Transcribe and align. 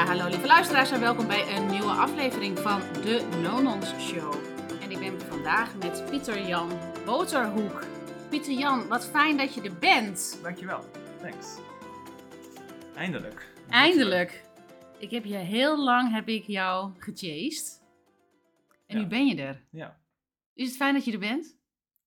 Ja, 0.00 0.06
hallo 0.06 0.28
lieve 0.28 0.46
luisteraars 0.46 0.90
en 0.90 1.00
welkom 1.00 1.26
bij 1.26 1.56
een 1.56 1.66
nieuwe 1.66 1.90
aflevering 1.90 2.58
van 2.58 2.80
de 2.80 3.38
Nonons 3.42 3.94
Show. 3.98 4.34
En 4.82 4.90
ik 4.90 4.98
ben 4.98 5.20
vandaag 5.20 5.76
met 5.76 6.04
Pieter 6.10 6.46
Jan 6.46 6.70
Boterhoek. 7.04 7.84
Pieter 8.30 8.52
Jan, 8.52 8.88
wat 8.88 9.06
fijn 9.06 9.36
dat 9.36 9.54
je 9.54 9.62
er 9.62 9.78
bent. 9.78 10.38
Dankjewel. 10.42 10.84
Thanks. 11.20 11.58
Eindelijk. 12.94 13.54
Eindelijk. 13.68 14.44
Ik 14.98 15.10
heb 15.10 15.24
je 15.24 15.36
heel 15.36 15.84
lang 15.84 16.12
heb 16.12 16.28
ik 16.28 16.44
jou 16.44 16.92
gechased. 16.98 17.82
En 18.86 18.96
Ja. 18.96 19.02
nu 19.02 19.08
ben 19.08 19.26
je 19.26 19.42
er. 19.42 19.62
Ja. 19.70 20.00
Is 20.54 20.66
het 20.68 20.76
fijn 20.76 20.94
dat 20.94 21.04
je 21.04 21.12
er 21.12 21.18
bent? 21.18 21.58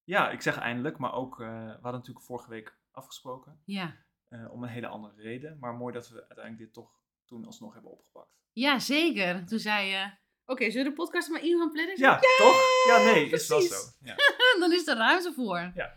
ja, 0.03 0.29
ik 0.29 0.41
zeg 0.41 0.57
eindelijk, 0.57 0.97
maar 0.97 1.13
ook, 1.13 1.39
eh, 1.39 1.47
we 1.47 1.69
hadden 1.81 1.91
natuurlijk 1.99 2.25
vorige 2.25 2.49
week 2.49 2.77
afgesproken. 2.91 3.59
Ja. 3.65 3.95
eh, 4.29 4.51
om 4.51 4.63
een 4.63 4.69
hele 4.69 4.87
andere 4.87 5.21
reden. 5.21 5.57
Maar 5.59 5.73
mooi 5.73 5.93
dat 5.93 6.09
we 6.09 6.15
uiteindelijk 6.15 6.57
dit 6.57 6.73
toch 6.73 7.01
toen 7.25 7.45
alsnog 7.45 7.73
hebben 7.73 7.91
opgepakt. 7.91 8.31
Ja, 8.51 8.79
zeker. 8.79 9.45
Toen 9.45 9.59
zei 9.59 9.87
je... 9.87 10.11
Oké, 10.45 10.71
zullen 10.71 10.83
we 10.83 10.89
de 10.89 10.95
podcast 10.95 11.29
maar 11.29 11.43
in 11.43 11.57
gaan 11.57 11.71
plannen? 11.71 11.99
Ja, 11.99 12.19
toch? 12.19 12.61
Ja, 12.87 12.97
nee, 12.97 13.29
is 13.29 13.47
wel 13.47 13.61
zo. 13.61 13.75
Ja. 13.99 14.15
dan 14.59 14.71
is 14.71 14.87
er 14.87 14.97
ruimte 14.97 15.33
voor. 15.33 15.71
Ja. 15.75 15.95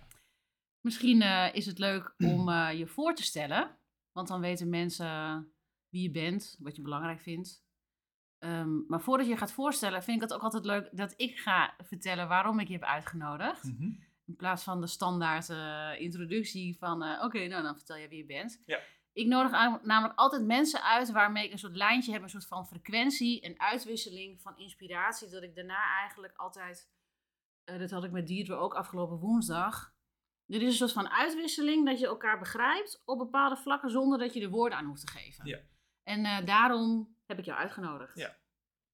Misschien 0.80 1.22
eh, 1.22 1.54
is 1.54 1.66
het 1.66 1.78
leuk 1.78 2.14
om 2.18 2.48
eh, 2.48 2.78
je 2.78 2.86
voor 2.86 3.14
te 3.14 3.22
stellen. 3.22 3.78
Want 4.12 4.28
dan 4.28 4.40
weten 4.40 4.68
mensen 4.68 5.52
wie 5.88 6.02
je 6.02 6.10
bent, 6.10 6.56
wat 6.58 6.76
je 6.76 6.82
belangrijk 6.82 7.20
vindt. 7.20 7.64
Ehm, 8.38 8.86
maar 8.86 9.00
voordat 9.00 9.26
je 9.26 9.36
gaat 9.36 9.52
voorstellen, 9.52 10.02
vind 10.02 10.16
ik 10.16 10.22
het 10.22 10.32
ook 10.32 10.42
altijd 10.42 10.64
leuk 10.64 10.88
dat 10.92 11.14
ik 11.16 11.38
ga 11.38 11.74
vertellen 11.78 12.28
waarom 12.28 12.60
ik 12.60 12.66
je 12.66 12.72
heb 12.72 12.82
uitgenodigd. 12.82 13.64
Mhm. 13.64 13.90
In 14.24 14.36
plaats 14.36 14.62
van 14.62 14.80
de 14.80 14.86
standaard 14.86 15.50
eh, 15.50 16.00
introductie 16.00 16.78
van, 16.78 17.02
oké, 17.22 17.46
nou 17.46 17.62
dan 17.62 17.76
vertel 17.76 17.96
je 17.96 18.08
wie 18.08 18.18
je 18.18 18.26
bent. 18.26 18.62
Ja. 18.66 18.80
Ik 19.16 19.26
nodig 19.26 19.50
namelijk 19.82 20.18
altijd 20.18 20.44
mensen 20.44 20.82
uit 20.82 21.10
waarmee 21.10 21.44
ik 21.44 21.52
een 21.52 21.58
soort 21.58 21.76
lijntje 21.76 22.12
heb, 22.12 22.22
een 22.22 22.28
soort 22.30 22.46
van 22.46 22.66
frequentie, 22.66 23.44
een 23.44 23.60
uitwisseling 23.60 24.40
van 24.42 24.58
inspiratie. 24.58 25.28
Dat 25.28 25.42
ik 25.42 25.54
daarna 25.54 25.98
eigenlijk 26.00 26.36
altijd, 26.36 26.88
eh, 27.64 27.78
dat 27.78 27.90
had 27.90 28.04
ik 28.04 28.10
met 28.10 28.26
Dieter 28.26 28.56
ook 28.56 28.74
afgelopen 28.74 29.16
woensdag. 29.18 29.94
Er 30.46 30.62
is 30.62 30.62
een 30.62 30.72
soort 30.72 30.92
van 30.92 31.08
uitwisseling 31.08 31.86
dat 31.86 31.98
je 32.00 32.06
elkaar 32.06 32.38
begrijpt 32.38 33.02
op 33.04 33.18
bepaalde 33.18 33.56
vlakken 33.56 33.90
zonder 33.90 34.18
dat 34.18 34.34
je 34.34 34.40
er 34.42 34.50
woorden 34.50 34.78
aan 34.78 34.84
hoeft 34.86 35.06
te 35.06 35.12
geven. 35.12 35.46
Ja. 35.46 35.58
En 36.02 36.24
eh, 36.24 36.46
daarom 36.46 37.16
heb 37.26 37.38
ik 37.38 37.44
jou 37.44 37.58
uitgenodigd. 37.58 38.18
Ja. 38.18 38.36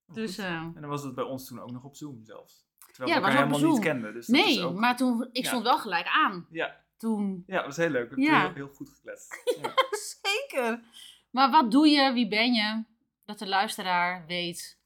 Dus, 0.07 0.35
Goed. 0.35 0.45
eh, 0.45 0.53
En 0.55 0.77
dan 0.81 0.89
was 0.91 1.03
het 1.03 1.15
bij 1.15 1.25
ons 1.25 1.47
toen 1.47 1.61
ook 1.61 1.71
nog 1.71 1.85
op 1.85 1.97
Zoom 1.97 2.25
zelfs. 2.25 2.71
Terwijl 2.93 3.09
Ja, 3.15 3.21
we 3.21 3.27
elkaar 3.27 3.47
helemaal 3.49 3.71
niet 3.73 3.81
kenden. 3.83 4.13
Dus 4.13 4.27
nee, 4.27 4.71
maar 4.71 4.97
toen, 4.97 5.29
ik 5.33 5.43
Ja. 5.43 5.49
stond 5.49 5.63
wel 5.63 5.79
gelijk 5.79 6.07
aan. 6.07 6.47
Ja, 6.51 6.82
Toen 7.03 7.43
ja, 7.47 7.57
dat 7.57 7.65
was 7.65 7.77
heel 7.77 7.91
leuk. 7.91 8.15
We 8.15 8.23
hebben 8.23 8.25
Ja. 8.25 8.45
heel, 8.47 8.55
heel 8.55 8.69
goed 8.75 8.89
gekletst. 8.91 9.43
Ja. 9.63 9.75
Zeker. 10.23 10.83
Maar 11.31 11.51
wat 11.51 11.71
doe 11.71 11.89
je? 11.89 12.13
Wie 12.13 12.29
ben 12.29 12.53
je? 12.53 12.85
Dat 13.25 13.39
de 13.39 13.49
luisteraar 13.49 14.27
weet. 14.27 14.81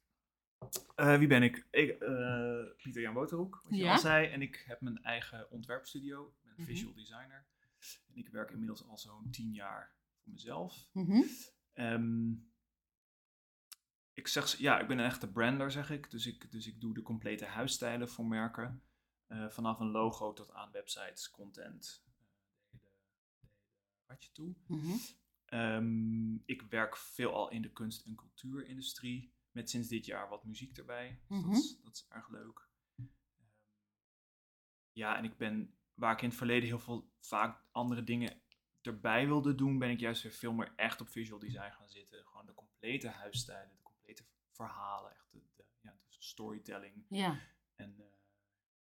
Eh, 0.95 1.19
wie 1.19 1.27
ben 1.27 1.42
ik? 1.42 1.67
ik 1.70 1.91
eh, 2.00 2.64
Pieter 2.77 3.03
Jan 3.03 3.14
Boterhoek, 3.14 3.61
wat 3.64 3.78
je 3.78 3.91
al 3.91 3.98
zei. 3.98 4.27
En 4.28 4.42
ik 4.42 4.64
heb 4.67 4.81
mijn 4.81 5.03
eigen 5.03 5.50
ontwerpstudio. 5.50 6.27
Ik 6.27 6.42
ben 6.45 6.55
Mhm. 6.56 6.64
visual 6.64 6.95
designer. 6.95 7.47
En 8.08 8.17
ik 8.17 8.28
werk 8.28 8.51
inmiddels 8.51 8.86
al 8.89 8.98
zo'n 8.98 9.30
tien 9.30 9.53
jaar 9.53 9.92
voor 10.23 10.33
mezelf. 10.33 10.89
Mhm. 10.92 11.23
Ehm, 11.73 12.30
ik 14.12 14.28
zeg, 14.28 14.56
ja, 14.56 14.78
ik 14.80 14.89
ben 14.89 14.98
een 14.98 15.05
echte 15.05 15.30
brander, 15.33 15.70
zeg 15.70 15.91
ik. 15.91 16.11
Dus 16.11 16.27
ik, 16.27 16.51
dus 16.51 16.67
ik 16.67 16.80
doe 16.80 16.95
de 16.95 17.03
complete 17.03 17.45
huisstijlen 17.45 18.08
voor 18.08 18.27
merken. 18.27 18.80
Eh, 19.27 19.48
vanaf 19.48 19.80
een 19.80 19.91
logo 19.91 20.33
tot 20.33 20.53
aan 20.53 20.70
websites, 20.73 21.30
content, 21.30 22.05
eh, 22.73 22.78
de 22.78 22.78
hele, 22.80 23.86
de 23.86 23.95
ratje 24.06 24.32
toe. 24.32 24.54
Mhm. 24.66 24.92
Ehm, 25.44 26.34
ik 26.34 26.62
werk 26.62 26.96
veelal 26.96 27.50
in 27.50 27.62
de 27.62 27.72
kunst- 27.72 28.06
en 28.06 28.14
cultuurindustrie. 28.14 29.34
Met 29.50 29.70
sinds 29.70 29.88
dit 29.88 30.06
jaar 30.06 30.28
wat 30.28 30.44
muziek 30.44 30.76
erbij. 30.78 31.20
Dus 31.28 31.38
Mhm. 31.38 31.48
dat, 31.50 31.58
is, 31.58 31.80
dat 31.82 31.94
is 31.94 32.06
erg 32.08 32.28
leuk. 32.28 32.68
Ehm, 32.96 33.06
ja, 34.92 35.16
en 35.16 35.24
ik 35.24 35.36
ben, 35.36 35.74
waar 35.95 36.12
ik 36.12 36.22
in 36.22 36.28
het 36.28 36.36
verleden 36.39 36.68
heel 36.68 36.78
veel 36.78 37.11
vaak 37.20 37.62
andere 37.70 38.05
dingen 38.05 38.40
erbij 38.83 39.27
wilde 39.27 39.55
doen, 39.55 39.78
ben 39.78 39.90
ik 39.90 40.00
juist 40.00 40.22
weer 40.22 40.33
veel 40.33 40.52
meer 40.52 40.72
echt 40.77 41.00
op 41.00 41.08
visual 41.08 41.39
design 41.39 41.70
gaan 41.72 41.89
zitten. 41.89 42.24
Gewoon 42.27 42.46
de 42.46 42.55
complete 42.55 43.08
huisstijlen, 43.08 43.77
de 43.77 43.83
complete 43.83 44.24
verhalen, 44.50 45.12
echt 45.12 45.30
de, 45.33 45.42
de, 45.56 45.64
ja, 45.80 45.90
de 46.08 46.16
storytelling. 46.18 47.05
Ja, 47.08 47.40
En 47.74 47.98
eh, 48.00 48.06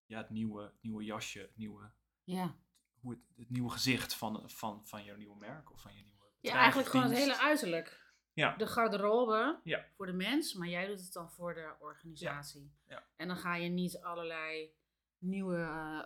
ja, 0.06 0.18
het 0.18 0.30
nieuwe, 0.30 0.62
het 0.62 0.82
nieuwe 0.82 1.04
jasje, 1.04 1.40
het 1.40 1.56
nieuwe, 1.56 1.90
ja. 2.24 2.56
Hoe 3.00 3.10
het, 3.10 3.20
het 3.36 3.50
nieuwe 3.50 3.70
gezicht 3.70 4.14
van, 4.14 4.50
van, 4.50 4.86
van 4.86 5.04
jouw 5.04 5.16
nieuwe 5.16 5.36
merk 5.36 5.72
of 5.72 5.80
van 5.80 5.94
je 5.94 6.02
nieuwe 6.02 6.24
Ja, 6.40 6.54
eigenlijk 6.54 6.88
gewoon 6.88 7.06
het 7.06 7.18
hele 7.18 7.38
uiterlijk. 7.38 8.06
Ja. 8.32 8.56
De 8.56 8.66
garderobe 8.66 9.60
Ja. 9.64 9.84
voor 9.96 10.06
de 10.06 10.12
mens, 10.12 10.54
maar 10.54 10.68
jij 10.68 10.86
doet 10.86 11.00
het 11.00 11.12
dan 11.12 11.30
voor 11.30 11.54
de 11.54 11.74
organisatie. 11.78 12.72
Ja. 12.86 13.06
En 13.16 13.28
dan 13.28 13.36
ga 13.36 13.54
je 13.54 13.68
niet 13.68 14.00
allerlei 14.00 14.72
nieuwe, 15.18 15.56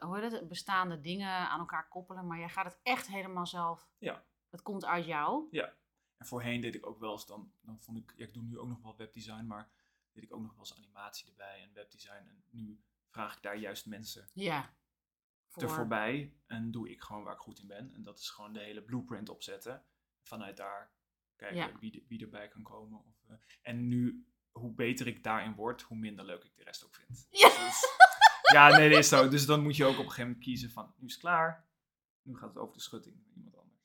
hoe 0.01 0.19
heet 0.19 0.33
het, 0.33 0.49
bestaande 0.49 1.01
dingen 1.01 1.49
aan 1.49 1.59
elkaar 1.59 1.89
koppelen, 1.89 2.27
maar 2.27 2.39
jij 2.39 2.49
gaat 2.49 2.65
het 2.65 2.79
echt 2.83 3.07
helemaal 3.07 3.47
zelf. 3.47 3.89
Ja. 3.99 4.25
Het 4.51 4.63
komt 4.63 4.85
uit 4.85 5.07
jou. 5.07 5.49
Ja. 5.51 5.73
En 6.17 6.27
voorheen 6.27 6.61
deed 6.61 6.75
ik 6.75 6.87
ook 6.87 6.99
wel 6.99 7.13
eens 7.13 7.27
dan, 7.27 7.53
dan 7.61 7.81
vond 7.81 7.99
ik, 7.99 8.13
ja, 8.17 8.25
ik 8.25 8.35
doe 8.35 8.43
nu 8.43 8.59
ook 8.59 8.69
nog 8.69 8.83
wel 8.83 8.97
webdesign, 8.97 9.47
maar 9.47 9.71
deed 10.13 10.25
ik 10.25 10.35
ook 10.35 10.43
nog 10.43 10.51
wel 10.51 10.59
eens 10.61 10.77
animatie 10.77 11.29
erbij 11.29 11.63
en 11.63 11.73
webdesign. 11.73 12.29
En 12.29 12.45
nu 12.51 12.83
vraag 13.09 13.37
ik 13.37 13.43
daar 13.43 13.57
juist 13.57 13.87
mensen 13.87 14.29
Ja. 14.35 14.75
Er 15.57 15.71
voorbij 15.71 16.35
en 16.47 16.71
doe 16.71 16.91
ik 16.91 17.01
gewoon 17.03 17.23
waar 17.25 17.33
ik 17.35 17.39
goed 17.41 17.59
in 17.59 17.67
ben. 17.67 17.93
En 17.95 18.03
dat 18.03 18.19
is 18.19 18.31
gewoon 18.31 18.53
de 18.53 18.61
hele 18.61 18.83
blueprint 18.83 19.29
opzetten. 19.29 19.85
Vanuit 20.23 20.57
daar 20.57 20.93
kijken 21.37 21.57
Ja. 21.59 21.79
wie, 21.81 22.05
wie 22.09 22.21
erbij 22.23 22.49
kan 22.49 22.63
komen. 22.63 23.05
Of, 23.05 23.25
eh, 23.29 23.37
en 23.63 23.89
nu, 23.89 24.27
hoe 24.51 24.73
beter 24.75 25.07
ik 25.07 25.23
daarin 25.25 25.55
word, 25.55 25.83
hoe 25.83 25.97
minder 25.99 26.25
leuk 26.25 26.45
ik 26.45 26.57
de 26.57 26.65
rest 26.65 26.85
ook 26.85 26.95
vind. 26.95 27.27
Ja. 27.31 27.49
Dus- 27.49 28.01
ja, 28.53 28.69
nee, 28.77 28.89
dat 28.91 28.99
is 28.99 29.09
zo. 29.09 29.29
Dus 29.29 29.47
dan 29.47 29.63
moet 29.63 29.77
je 29.77 29.85
ook 29.85 29.91
op 29.93 29.99
een 29.99 30.05
gegeven 30.05 30.25
moment 30.27 30.45
kiezen 30.45 30.71
van, 30.71 30.95
nu 30.97 31.07
is 31.07 31.13
het 31.13 31.21
klaar. 31.23 31.67
Nu 32.23 32.37
gaat 32.37 32.49
het 32.49 32.59
over 32.59 32.75
de 32.75 32.81
schutting 32.81 33.17
met 33.27 33.35
iemand 33.37 33.57
anders. 33.57 33.81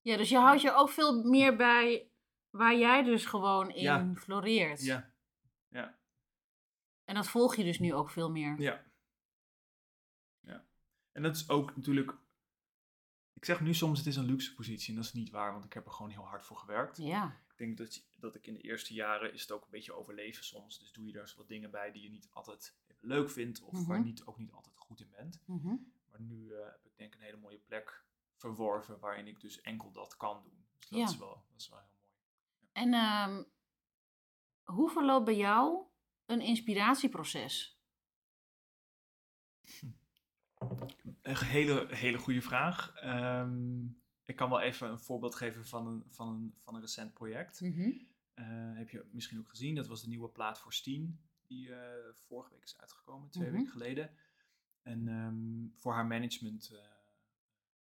Ja, 0.00 0.16
dus 0.16 0.28
je 0.28 0.36
houdt 0.38 0.60
je 0.62 0.72
ook 0.74 0.90
veel 0.90 1.22
meer 1.24 1.56
bij 1.56 2.10
waar 2.50 2.76
jij 2.76 3.02
dus 3.02 3.26
gewoon 3.26 3.70
in 3.70 3.82
Ja. 3.82 4.12
floreert. 4.14 4.82
Ja, 4.84 5.12
ja, 5.68 5.98
En 7.04 7.14
dat 7.14 7.28
volg 7.28 7.56
je 7.56 7.64
dus 7.64 7.78
nu 7.78 7.94
ook 7.94 8.10
veel 8.10 8.30
meer. 8.30 8.60
ja. 8.60 8.84
Ja. 11.16 11.22
En 11.22 11.22
dat 11.22 11.36
is 11.36 11.48
ook 11.48 11.76
natuurlijk... 11.76 12.12
Ik 13.32 13.44
zeg 13.44 13.60
nu 13.60 13.74
soms 13.74 13.98
het 13.98 14.06
is 14.06 14.16
een 14.16 14.24
luxe 14.24 14.54
positie 14.54 14.88
en 14.88 14.94
dat 14.96 15.04
is 15.04 15.12
niet 15.12 15.30
waar, 15.30 15.52
want 15.52 15.64
ik 15.64 15.72
heb 15.72 15.86
er 15.86 15.92
gewoon 15.92 16.10
heel 16.10 16.26
hard 16.26 16.44
voor 16.44 16.56
gewerkt. 16.56 16.96
Ja. 16.96 17.40
Ik 17.50 17.56
denk 17.56 17.76
dat, 17.78 18.06
dat 18.16 18.34
ik 18.34 18.46
in 18.46 18.54
de 18.54 18.60
eerste 18.60 18.94
jaren 18.94 19.32
is 19.32 19.40
het 19.40 19.52
ook 19.52 19.64
een 19.64 19.70
beetje 19.70 19.92
overleven 19.92 20.44
soms. 20.44 20.78
Dus 20.78 20.92
doe 20.92 21.06
je 21.06 21.12
daar 21.12 21.32
wat 21.36 21.48
dingen 21.48 21.70
bij 21.70 21.92
die 21.92 22.02
je 22.02 22.10
niet 22.10 22.28
altijd 22.32 22.76
leuk 23.00 23.30
vindt 23.30 23.60
of 23.62 23.86
waar 23.86 23.98
Mhm. 23.98 24.06
niet, 24.06 24.24
ook 24.26 24.38
niet 24.38 24.52
altijd 24.52 24.76
goed 24.78 25.00
in 25.00 25.10
bent. 25.10 25.42
Mhm. 25.46 25.76
Maar 26.10 26.20
nu 26.20 26.52
eh, 26.54 26.64
heb 26.64 26.84
ik 26.84 26.96
denk 26.96 27.14
ik 27.14 27.18
een 27.20 27.24
hele 27.26 27.36
mooie 27.40 27.58
plek 27.58 28.04
verworven 28.34 28.98
waarin 28.98 29.26
ik 29.26 29.40
dus 29.40 29.60
enkel 29.60 29.92
dat 29.92 30.16
kan 30.16 30.42
doen. 30.42 30.66
Dus 30.78 30.88
dat, 30.88 30.98
Ja. 30.98 31.04
is, 31.08 31.16
wel, 31.16 31.44
dat 31.50 31.60
is 31.60 31.68
wel 31.68 31.78
heel 31.78 31.88
mooi. 31.98 32.10
En 32.72 32.92
ehm, 32.94 33.44
hoe 34.62 34.90
verloopt 34.90 35.24
bij 35.24 35.36
jou 35.36 35.84
een 36.26 36.40
inspiratieproces? 36.40 37.80
Een 41.22 41.36
hele, 41.36 41.86
hele 41.90 42.18
goede 42.18 42.42
vraag. 42.42 42.94
Ehm, 42.94 43.84
ik 44.24 44.36
kan 44.36 44.48
wel 44.50 44.60
even 44.60 44.90
een 44.90 44.98
voorbeeld 44.98 45.34
geven 45.34 45.66
van 45.66 45.86
een, 45.86 46.04
van 46.08 46.28
een, 46.28 46.54
van 46.60 46.74
een 46.74 46.80
recent 46.80 47.14
project. 47.14 47.60
Eh, 48.34 48.44
heb 48.74 48.88
je 48.90 49.04
misschien 49.12 49.38
ook 49.38 49.48
gezien, 49.48 49.74
dat 49.74 49.86
was 49.86 50.02
de 50.02 50.08
nieuwe 50.08 50.28
plaat 50.28 50.58
voor 50.58 50.72
Steen, 50.72 51.20
die 51.46 51.74
eh, 51.74 52.14
vorige 52.26 52.50
week 52.50 52.62
is 52.62 52.78
uitgekomen, 52.78 53.30
twee 53.30 53.46
Mhm. 53.48 53.56
weken 53.56 53.72
geleden. 53.72 54.10
En 54.82 55.08
ehm, 55.08 55.80
voor 55.80 55.92
haar 55.92 56.06
management 56.06 56.70
eh, 56.72 56.78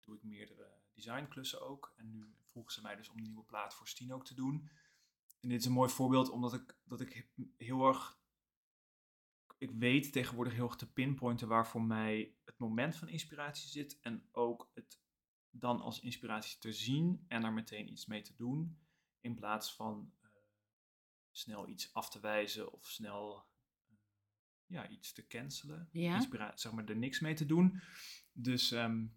doe 0.03 0.16
ik 0.16 0.23
meerdere 0.23 0.72
designklussen 0.94 1.62
ook. 1.62 1.94
En 1.97 2.09
nu 2.09 2.34
vroegen 2.51 2.74
ze 2.74 2.81
mij 2.81 2.95
dus 2.95 3.09
om 3.09 3.15
de 3.21 3.27
nieuwe 3.27 3.44
plaat 3.44 3.74
voor 3.74 3.88
Steen 3.88 4.13
ook 4.13 4.25
te 4.25 4.33
doen. 4.36 4.69
En 5.42 5.50
dit 5.50 5.59
is 5.59 5.65
een 5.65 5.71
mooi 5.71 5.89
voorbeeld, 5.89 6.30
omdat 6.30 6.54
ik, 6.54 6.75
dat 6.83 7.01
ik 7.01 7.27
heel 7.57 7.88
erg... 7.88 8.19
Ik 9.59 9.71
weet 9.71 10.11
tegenwoordig 10.11 10.53
heel 10.53 10.67
erg 10.67 10.75
te 10.75 10.91
pinpointen 10.91 11.47
waar 11.47 11.67
voor 11.67 11.81
mij 11.83 12.35
het 12.45 12.57
moment 12.57 12.95
van 12.95 13.07
inspiratie 13.07 13.69
zit. 13.69 14.00
En 14.00 14.27
ook 14.31 14.71
het 14.73 15.01
dan 15.50 15.81
als 15.81 16.00
inspiratie 16.00 16.59
te 16.59 16.73
zien 16.73 17.25
en 17.27 17.44
er 17.44 17.53
meteen 17.53 17.91
iets 17.91 18.06
mee 18.06 18.21
te 18.21 18.35
doen. 18.35 18.79
In 19.21 19.35
plaats 19.35 19.75
van 19.75 20.13
eh, 20.21 20.29
snel 21.31 21.67
iets 21.67 21.94
af 21.94 22.09
te 22.09 22.19
wijzen 22.19 22.71
of 22.71 22.88
snel 22.88 23.35
eh, 23.35 23.95
ja, 24.65 24.88
iets 24.88 25.13
te 25.13 25.27
cancelen. 25.27 25.89
Ja. 25.91 26.15
Inspira- 26.15 26.57
zeg 26.57 26.71
maar 26.71 26.85
er 26.85 26.97
niks 26.97 27.19
mee 27.19 27.33
te 27.33 27.45
doen. 27.45 27.81
Dus 28.31 28.71
ehm, 28.71 29.07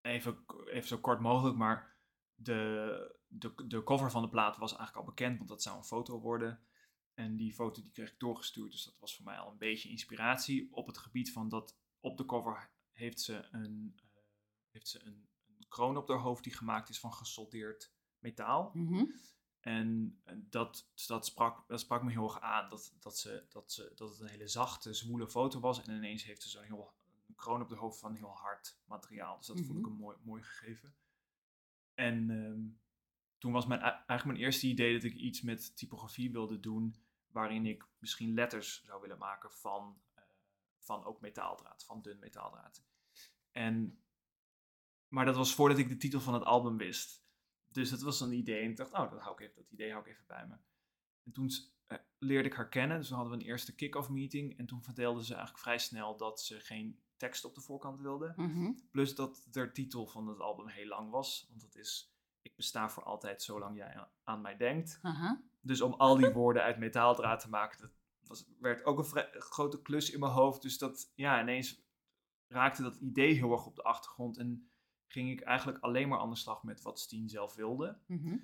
even, 0.00 0.44
even 0.66 0.88
zo 0.88 0.98
kort 0.98 1.20
mogelijk, 1.20 1.56
maar 1.56 1.96
de, 2.34 3.20
de, 3.26 3.54
de 3.66 3.82
cover 3.82 4.10
van 4.10 4.22
de 4.22 4.28
plaat 4.28 4.56
was 4.56 4.76
eigenlijk 4.76 5.06
al 5.06 5.12
bekend, 5.14 5.36
want 5.36 5.48
dat 5.48 5.62
zou 5.62 5.76
een 5.76 5.84
foto 5.84 6.20
worden. 6.20 6.66
En 7.14 7.36
die 7.36 7.54
foto 7.54 7.82
die 7.82 7.90
kreeg 7.90 8.12
ik 8.12 8.18
doorgestuurd, 8.18 8.70
dus 8.72 8.84
dat 8.84 8.98
was 8.98 9.16
voor 9.16 9.24
mij 9.24 9.38
al 9.38 9.50
een 9.50 9.58
beetje 9.58 9.88
inspiratie. 9.88 10.68
Op 10.72 10.86
het 10.86 10.98
gebied 10.98 11.32
van 11.32 11.48
dat 11.48 11.76
op 12.00 12.16
de 12.16 12.24
cover 12.24 12.70
heeft 12.92 13.20
ze 13.20 13.48
een, 13.50 13.92
eh, 13.96 14.20
heeft 14.70 14.88
ze 14.88 15.04
een, 15.04 15.28
een 15.46 15.68
kroon 15.68 15.96
op 15.96 16.08
haar 16.08 16.18
hoofd 16.18 16.44
die 16.44 16.54
gemaakt 16.54 16.88
is 16.88 17.00
van 17.00 17.12
gesoldeerd 17.14 17.92
metaal. 18.18 18.70
Mhm. 18.74 19.04
En 19.60 20.18
dat, 20.34 20.90
dat, 21.06 21.26
sprak, 21.26 21.68
dat 21.68 21.80
sprak 21.80 22.02
me 22.02 22.10
heel 22.10 22.24
erg 22.24 22.40
aan. 22.40 22.70
Dat, 22.70 22.94
dat, 23.00 23.18
ze, 23.18 23.46
dat, 23.48 23.72
ze, 23.72 23.92
dat 23.94 24.08
het 24.10 24.20
een 24.20 24.26
hele 24.28 24.48
zachte, 24.48 24.94
zwoele 24.94 25.28
foto 25.28 25.60
was. 25.60 25.82
En 25.82 25.96
ineens 25.96 26.24
heeft 26.24 26.42
ze 26.42 26.48
zo'n 26.48 26.62
heel 26.62 26.94
een 27.26 27.34
kroon 27.34 27.62
op 27.62 27.68
de 27.68 27.76
hoofd 27.76 27.98
van 27.98 28.14
heel 28.14 28.34
hard 28.34 28.78
materiaal. 28.84 29.36
Dus 29.36 29.46
dat 29.46 29.60
vond 29.60 29.78
ik 29.78 29.84
Mhm. 29.84 29.92
een 29.92 29.98
mooi, 29.98 30.16
mooi 30.22 30.42
gegeven. 30.42 30.94
En 31.94 32.30
ehm, 32.30 32.60
toen 33.38 33.52
was 33.52 33.66
mijn, 33.66 33.80
eigenlijk 33.80 34.24
mijn 34.24 34.38
eerste 34.38 34.66
idee 34.66 34.92
dat 34.92 35.02
ik 35.02 35.14
iets 35.14 35.42
met 35.42 35.76
typografie 35.76 36.32
wilde 36.32 36.60
doen. 36.60 36.94
Waarin 37.34 37.66
ik 37.66 37.86
misschien 37.98 38.34
letters 38.34 38.82
zou 38.84 39.00
willen 39.00 39.18
maken 39.18 39.52
van, 39.52 40.00
eh, 40.14 40.22
van 40.78 41.04
ook 41.04 41.20
metaaldraad, 41.20 41.84
van 41.84 42.02
dun 42.02 42.18
metaaldraad. 42.18 42.84
En, 43.50 44.04
maar 45.08 45.24
dat 45.24 45.36
was 45.36 45.54
voordat 45.54 45.78
ik 45.78 45.88
de 45.88 45.96
titel 45.96 46.20
van 46.20 46.34
het 46.34 46.44
album 46.44 46.76
wist. 46.76 47.24
Dus 47.68 47.90
dat 47.90 48.00
was 48.00 48.20
een 48.20 48.32
idee. 48.32 48.62
En 48.62 48.70
ik 48.70 48.76
dacht, 48.76 48.92
oh, 48.92 49.10
dat, 49.10 49.20
hou 49.20 49.34
ik 49.34 49.40
even, 49.40 49.62
dat 49.62 49.70
idee 49.70 49.90
hou 49.90 50.04
ik 50.04 50.10
even 50.10 50.26
bij 50.26 50.46
me. 50.46 50.54
En 51.24 51.32
toen 51.32 51.50
eh, 51.86 51.98
leerde 52.18 52.48
ik 52.48 52.54
haar 52.54 52.68
kennen. 52.68 52.98
Dus 52.98 53.08
toen 53.08 53.16
hadden 53.16 53.36
we 53.38 53.42
een 53.42 53.50
eerste 53.50 53.74
kick-off 53.74 54.08
meeting. 54.08 54.58
En 54.58 54.66
toen 54.66 54.82
vertelde 54.82 55.24
ze 55.24 55.32
eigenlijk 55.32 55.62
vrij 55.62 55.78
snel 55.78 56.16
dat 56.16 56.40
ze 56.40 56.60
geen 56.60 57.02
tekst 57.16 57.44
op 57.44 57.54
de 57.54 57.60
voorkant 57.60 58.00
wilde. 58.00 58.32
Mhm. 58.36 58.72
Plus 58.90 59.14
dat 59.14 59.46
de 59.50 59.72
titel 59.72 60.06
van 60.06 60.28
het 60.28 60.40
album 60.40 60.66
heel 60.66 60.88
lang 60.88 61.10
was. 61.10 61.46
Want 61.48 61.60
dat 61.60 61.74
is, 61.74 62.14
ik 62.42 62.56
besta 62.56 62.90
voor 62.90 63.04
altijd 63.04 63.42
zolang 63.42 63.76
jij 63.76 64.06
aan 64.24 64.40
mij 64.40 64.56
denkt. 64.56 64.98
Dus 65.64 65.80
om 65.80 65.92
al 65.92 66.16
die 66.16 66.32
woorden 66.32 66.62
uit 66.62 66.78
metaaldraad 66.78 67.40
te 67.40 67.48
maken, 67.48 67.80
dat 67.80 67.92
was, 68.20 68.46
werd 68.60 68.84
ook 68.84 68.98
een 68.98 69.26
grote 69.40 69.82
klus 69.82 70.10
in 70.10 70.20
mijn 70.20 70.32
hoofd. 70.32 70.62
Dus 70.62 70.78
dat, 70.78 71.12
ja, 71.14 71.40
ineens 71.40 71.82
raakte 72.48 72.82
dat 72.82 72.96
idee 72.96 73.32
heel 73.34 73.52
erg 73.52 73.66
op 73.66 73.76
de 73.76 73.82
achtergrond. 73.82 74.38
En 74.38 74.70
ging 75.06 75.30
ik 75.30 75.40
eigenlijk 75.40 75.78
alleen 75.78 76.08
maar 76.08 76.18
aan 76.18 76.30
de 76.30 76.36
slag 76.36 76.62
met 76.62 76.82
wat 76.82 77.00
Steen 77.00 77.28
zelf 77.28 77.54
wilde. 77.54 77.98
Mhm. 78.06 78.36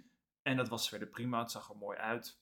En 0.43 0.57
dat 0.57 0.69
was 0.69 0.89
verder 0.89 1.09
prima, 1.09 1.39
het 1.41 1.51
zag 1.51 1.71
er 1.71 1.77
mooi 1.77 1.99
uit. 1.99 2.41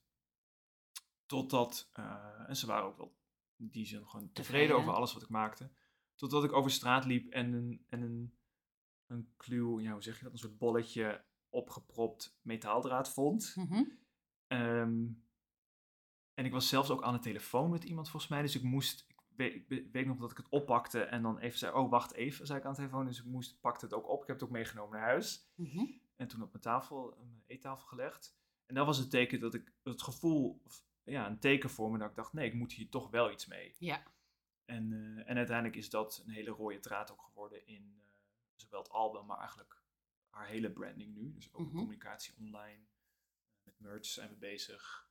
Totdat, 1.27 1.91
eh, 1.93 2.49
en 2.49 2.57
ze 2.57 2.67
waren 2.67 2.85
ook 2.85 2.97
wel 2.97 3.17
in 3.57 3.69
die 3.69 3.87
zin 3.87 4.07
gewoon 4.07 4.33
tevreden 4.33 4.45
Tevreden. 4.45 4.77
over 4.77 4.93
alles 4.93 5.13
wat 5.13 5.23
ik 5.23 5.29
maakte. 5.29 5.71
Totdat 6.15 6.45
ik 6.45 6.53
over 6.53 6.71
straat 6.71 7.05
liep 7.05 7.33
en 7.33 7.53
een, 7.53 7.85
en 7.89 8.03
een, 8.03 8.39
een 9.07 9.33
kluw, 9.37 9.81
ja, 9.81 9.93
hoe 9.93 10.03
zeg 10.03 10.19
je 10.19 10.25
dat, 10.25 10.33
een 10.33 10.39
soort 10.39 10.59
bolletje 10.59 11.25
opgepropt 11.49 12.39
metaaldraad 12.43 13.13
vond. 13.13 13.53
Mhm. 13.57 13.83
Ehm, 14.49 15.07
en 16.35 16.45
ik 16.45 16.53
was 16.53 16.69
zelfs 16.69 16.91
ook 16.91 17.03
aan 17.03 17.13
de 17.13 17.19
telefoon 17.19 17.71
met 17.71 17.85
iemand 17.85 18.11
volgens 18.11 18.31
mij, 18.33 18.43
dus 18.43 18.55
ik 18.57 18.63
moest, 18.63 19.05
ik 19.09 19.17
weet, 19.37 19.55
ik 19.55 19.69
be- 19.69 19.89
weet 19.93 20.07
nog 20.07 20.17
dat 20.19 20.31
ik 20.31 20.37
het 20.37 20.49
oppakte 20.49 21.03
en 21.03 21.23
dan 21.23 21.39
even 21.39 21.59
zei, 21.59 21.75
oh 21.75 21.91
wacht 21.91 22.13
even, 22.13 22.47
zei 22.47 22.59
ik 22.59 22.65
aan 22.65 22.71
de 22.71 22.77
telefoon. 22.77 23.07
Dus 23.07 23.19
ik 23.19 23.25
moest, 23.25 23.61
pakte 23.61 23.85
het 23.85 23.95
ook 23.95 24.09
op, 24.09 24.21
ik 24.21 24.27
heb 24.27 24.37
het 24.37 24.45
ook 24.45 24.55
meegenomen 24.55 24.99
naar 24.99 25.09
huis. 25.09 25.51
Mhm. 25.55 25.85
En 26.17 26.29
toen 26.29 26.43
op 26.43 26.51
mijn 26.53 26.63
tafel, 26.63 27.03
op 27.03 27.17
mijn 27.19 27.43
eettafel 27.47 27.87
gelegd. 27.87 28.37
En 28.67 28.75
dat 28.75 28.87
was 28.87 28.99
het 28.99 29.11
teken 29.11 29.41
dat 29.41 29.55
ik, 29.55 29.73
het 29.83 30.03
gevoel, 30.03 30.63
ja, 31.05 31.27
een 31.27 31.39
teken 31.39 31.71
voor 31.71 31.91
me 31.91 31.99
dat 31.99 32.11
ik 32.11 32.17
dacht, 32.17 32.33
nee, 32.33 32.47
ik 32.47 32.55
moet 32.55 32.73
hier 32.73 32.89
toch 32.89 33.11
wel 33.11 33.31
iets 33.31 33.47
mee. 33.47 33.75
Ja. 33.79 34.03
En, 34.65 34.93
eh, 34.93 35.31
en 35.31 35.37
uiteindelijk 35.37 35.77
is 35.77 35.91
dat 35.91 36.23
een 36.27 36.33
hele 36.33 36.51
rode 36.51 36.81
draad 36.81 37.13
ook 37.13 37.23
geworden 37.23 37.67
in 37.67 37.95
eh, 38.01 38.07
zowel 38.55 38.83
het 38.83 38.91
album, 38.91 39.27
maar 39.27 39.39
eigenlijk 39.39 39.83
haar 40.31 40.47
hele 40.47 40.71
branding 40.73 41.15
nu. 41.15 41.33
Dus 41.35 41.53
ook 41.55 41.67
Mhm. 41.67 41.77
communicatie 41.77 42.35
online. 42.39 42.83
Merch 43.79 44.05
zijn 44.07 44.29
we 44.29 44.37
bezig. 44.37 45.07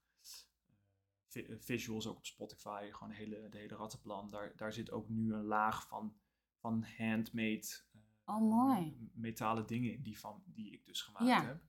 Eh, 1.31 1.50
eh, 1.50 1.60
visuals 1.60 2.08
ook 2.08 2.18
op 2.18 2.25
Spotify, 2.25 2.90
gewoon 2.92 3.10
de 3.10 3.16
hele, 3.16 3.50
de 3.50 3.58
hele 3.58 3.75
rattenplan. 3.75 4.30
Daar, 4.30 4.56
daar 4.56 4.74
zit 4.74 4.92
ook 4.92 5.10
nu 5.10 5.34
een 5.34 5.44
laag 5.46 5.88
van, 5.88 6.18
van 6.60 6.84
handmade 6.98 7.68
eh, 7.92 8.02
Oh, 8.25 8.42
mooi. 8.42 9.10
metalen 9.14 9.68
dingen 9.68 9.94
in 9.94 10.02
die, 10.02 10.19
van, 10.19 10.44
die 10.46 10.72
ik 10.72 10.86
dus 10.86 11.02
gemaakt 11.02 11.25
Ja. 11.28 11.46
heb. 11.46 11.62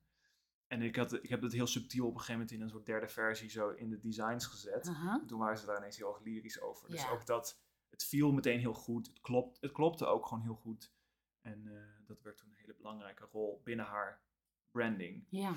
En 0.66 0.82
ik, 0.82 0.96
had, 0.96 1.12
ik 1.12 1.28
heb 1.28 1.42
het 1.42 1.52
heel 1.52 1.66
subtiel 1.66 2.04
op 2.06 2.12
een 2.12 2.18
gegeven 2.20 2.40
moment 2.40 2.50
in 2.56 2.60
een 2.60 2.68
soort 2.70 2.86
derde 2.86 3.08
versie 3.08 3.50
zo 3.50 3.70
in 3.70 3.90
de 3.90 3.98
designs 3.98 4.46
gezet. 4.46 4.86
En 4.86 5.26
toen 5.26 5.38
waren 5.38 5.58
ze 5.58 5.66
daar 5.66 5.76
ineens 5.76 5.96
heel 5.96 6.08
erg 6.14 6.22
lyrisch 6.22 6.60
over. 6.60 6.90
Dus 6.90 7.08
ook 7.08 7.26
dat, 7.26 7.60
het 7.90 8.04
viel 8.04 8.32
meteen 8.32 8.58
heel 8.58 8.74
goed. 8.74 9.06
Het, 9.06 9.20
klopt, 9.20 9.60
het 9.60 9.72
klopte 9.72 10.06
ook 10.06 10.26
gewoon 10.26 10.42
heel 10.42 10.54
goed. 10.54 10.92
En 11.40 11.64
dat 12.06 12.22
werd 12.22 12.36
toen 12.36 12.48
een 12.48 12.56
hele 12.56 12.74
belangrijke 12.74 13.24
rol 13.24 13.60
binnen 13.64 13.86
haar 13.86 14.22
branding. 14.70 15.26
Ja. 15.30 15.54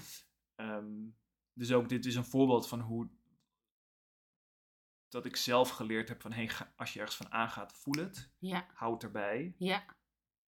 Ehm, 0.56 1.10
dus 1.54 1.72
ook 1.72 1.90
dit 1.90 2.06
is 2.06 2.16
een 2.16 2.26
voorbeeld 2.26 2.68
van 2.68 2.80
hoe 2.80 3.10
dat 5.10 5.26
ik 5.26 5.36
zelf 5.36 5.70
geleerd 5.70 6.10
heb 6.10 6.22
van 6.22 6.32
hey, 6.32 6.50
als 6.76 6.94
je 6.94 7.00
ergens 7.00 7.18
van 7.18 7.32
aangaat, 7.32 7.74
voel 7.74 8.04
het. 8.04 8.32
Ja. 8.38 8.68
Hou 8.74 8.94
het 8.94 9.04
erbij. 9.04 9.56
Ja. 9.58 9.86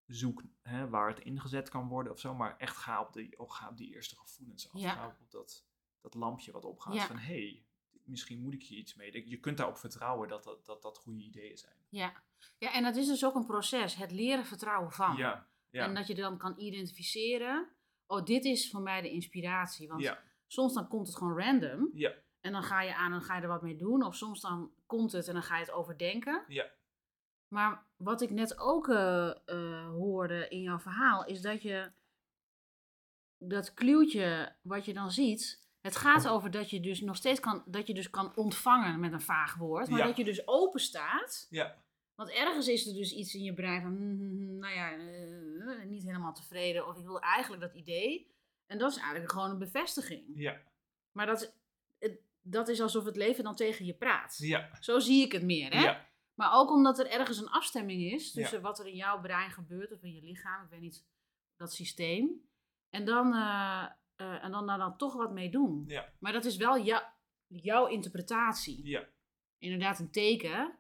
Zoek 0.06 0.44
hè, 0.62 0.90
waar 0.90 1.10
het 1.10 1.20
ingezet 1.20 1.70
kan 1.70 1.88
worden 1.88 2.12
of 2.12 2.20
zo. 2.20 2.34
Maar 2.34 2.58
echt 2.58 2.78
ga 2.78 3.02
op 3.02 3.14
die, 3.14 3.40
oh, 3.40 3.52
ga 3.52 3.70
op 3.70 3.78
die 3.78 3.94
eerste 3.94 4.16
gevoelens 4.16 4.72
af. 4.72 4.82
Ja. 4.82 4.94
Ga 4.94 5.08
op 5.08 5.32
dat, 5.32 5.66
dat 6.02 6.14
lampje 6.14 6.52
wat 6.52 6.66
opgaat 6.66 6.94
Ja. 6.94 7.08
van 7.08 7.18
hey, 7.18 7.66
misschien 8.04 8.42
moet 8.42 8.54
ik 8.54 8.64
hier 8.64 8.78
iets 8.78 8.96
mee. 8.96 9.30
Je 9.30 9.40
kunt 9.40 9.58
daarop 9.58 9.78
vertrouwen 9.78 10.28
dat 10.28 10.44
dat, 10.44 10.66
dat, 10.66 10.82
dat 10.82 10.98
goede 10.98 11.24
ideeën 11.24 11.58
zijn. 11.58 11.78
Ja. 11.90 12.24
Ja, 12.58 12.74
en 12.74 12.84
dat 12.84 12.96
is 12.96 13.08
dus 13.08 13.26
ook 13.26 13.36
een 13.36 13.46
proces. 13.46 13.96
Het 13.96 14.12
leren 14.12 14.46
vertrouwen 14.46 14.92
van. 14.92 15.16
Ja, 15.16 15.48
ja. 15.70 15.86
En 15.86 15.94
dat 15.94 16.08
je 16.08 16.16
dan 16.16 16.38
kan 16.38 16.60
identificeren. 16.60 17.70
Oh, 18.06 18.26
dit 18.26 18.46
is 18.46 18.70
voor 18.70 18.82
mij 18.82 19.02
de 19.02 19.10
inspiratie. 19.10 19.88
Want 19.88 20.02
ja, 20.02 20.24
soms 20.54 20.74
dan 20.74 20.88
komt 20.88 21.08
het 21.08 21.16
gewoon 21.16 21.40
random. 21.40 21.90
ja, 21.94 22.12
En 22.42 22.52
dan 22.52 22.64
ga 22.64 22.82
je 22.82 22.96
aan 22.96 23.14
en 23.14 23.22
ga 23.22 23.36
je 23.36 23.42
er 23.42 23.48
wat 23.48 23.62
mee 23.62 23.76
doen. 23.76 24.04
Of 24.04 24.16
soms 24.16 24.42
dan 24.42 24.72
komt 24.86 25.12
het 25.12 25.28
en 25.28 25.34
dan 25.34 25.44
ga 25.44 25.56
je 25.56 25.62
het 25.66 25.72
overdenken. 25.72 26.44
ja, 26.48 26.72
Maar 27.48 27.86
wat 27.98 28.22
ik 28.22 28.30
net 28.30 28.58
ook 28.60 28.88
eh, 28.90 29.30
eh, 29.46 29.88
hoorde 29.90 30.48
in 30.50 30.62
jouw 30.62 30.80
verhaal, 30.80 31.26
is 31.26 31.42
dat 31.42 31.62
je 31.62 31.92
dat 33.38 33.74
kluwtje 33.74 34.56
wat 34.62 34.86
je 34.86 34.94
dan 34.94 35.12
ziet. 35.12 35.62
Het 35.82 35.96
gaat 35.96 36.28
over 36.28 36.52
dat 36.52 36.70
je 36.70 36.80
dus 36.80 37.02
nog 37.02 37.16
steeds 37.16 37.40
kan, 37.40 37.64
dat 37.66 37.88
je 37.88 37.94
dus 37.94 38.10
kan 38.10 38.36
ontvangen 38.36 39.00
met 39.00 39.14
een 39.14 39.22
vaag 39.22 39.56
woord. 39.56 39.90
Maar 39.90 40.00
Ja. 40.00 40.06
dat 40.06 40.18
je 40.18 40.24
dus 40.24 40.48
open 40.48 40.80
staat. 40.80 41.48
ja, 41.50 41.84
Want 42.16 42.30
ergens 42.30 42.68
is 42.68 42.88
er 42.88 42.94
dus 42.94 43.14
iets 43.14 43.34
in 43.36 43.44
je 43.44 43.54
brein 43.54 43.82
van, 43.82 43.96
hm, 43.96 44.16
hm, 44.18 44.38
hm, 44.38 44.58
nou 44.58 44.74
ja, 44.74 44.92
eh, 44.98 45.86
niet 45.86 46.04
helemaal 46.04 46.34
tevreden. 46.34 46.88
Of 46.88 46.98
ik 46.98 47.06
wil 47.06 47.20
eigenlijk 47.20 47.62
dat 47.62 47.74
idee. 47.74 48.32
En 48.74 48.80
dat 48.80 48.92
is 48.92 48.98
eigenlijk 48.98 49.32
gewoon 49.32 49.50
een 49.50 49.58
bevestiging. 49.58 50.24
ja, 50.36 50.62
Maar 51.12 51.26
dat, 51.26 51.54
dat 52.42 52.68
is 52.68 52.82
alsof 52.82 53.06
het 53.06 53.16
leven 53.16 53.44
dan 53.44 53.56
tegen 53.56 53.86
je 53.86 53.94
praat. 53.94 54.38
ja, 54.38 54.70
Zo 54.80 55.00
zie 55.00 55.26
ik 55.26 55.32
het 55.32 55.44
meer, 55.44 55.74
hè? 55.74 55.84
ja, 55.84 56.08
Maar 56.34 56.54
ook 56.54 56.70
omdat 56.72 57.00
er 57.00 57.08
ergens 57.10 57.38
een 57.38 57.50
afstemming 57.50 58.02
is 58.12 58.32
tussen 58.32 58.58
Ja. 58.58 58.64
wat 58.64 58.80
er 58.80 58.88
in 58.88 58.96
jouw 58.96 59.22
brein 59.22 59.52
gebeurt 59.52 59.92
of 59.92 60.04
in 60.04 60.14
je 60.14 60.22
lichaam, 60.22 60.64
ik 60.64 60.70
weet 60.70 60.80
niet, 60.82 61.06
dat 61.56 61.74
systeem. 61.74 62.30
En 62.90 63.06
dan, 63.06 63.34
eh, 63.34 63.86
eh, 64.16 64.44
en 64.44 64.52
dan 64.52 64.68
daar 64.68 64.78
dan 64.78 64.98
toch 64.98 65.14
wat 65.14 65.32
mee 65.32 65.50
doen. 65.50 65.84
ja, 65.88 66.10
Maar 66.20 66.32
dat 66.34 66.46
is 66.46 66.58
wel 66.58 66.80
jou- 66.84 67.04
jouw 67.48 67.88
interpretatie. 67.88 68.88
ja, 68.88 69.04
Inderdaad, 69.58 70.00
een 70.00 70.12
teken. 70.12 70.76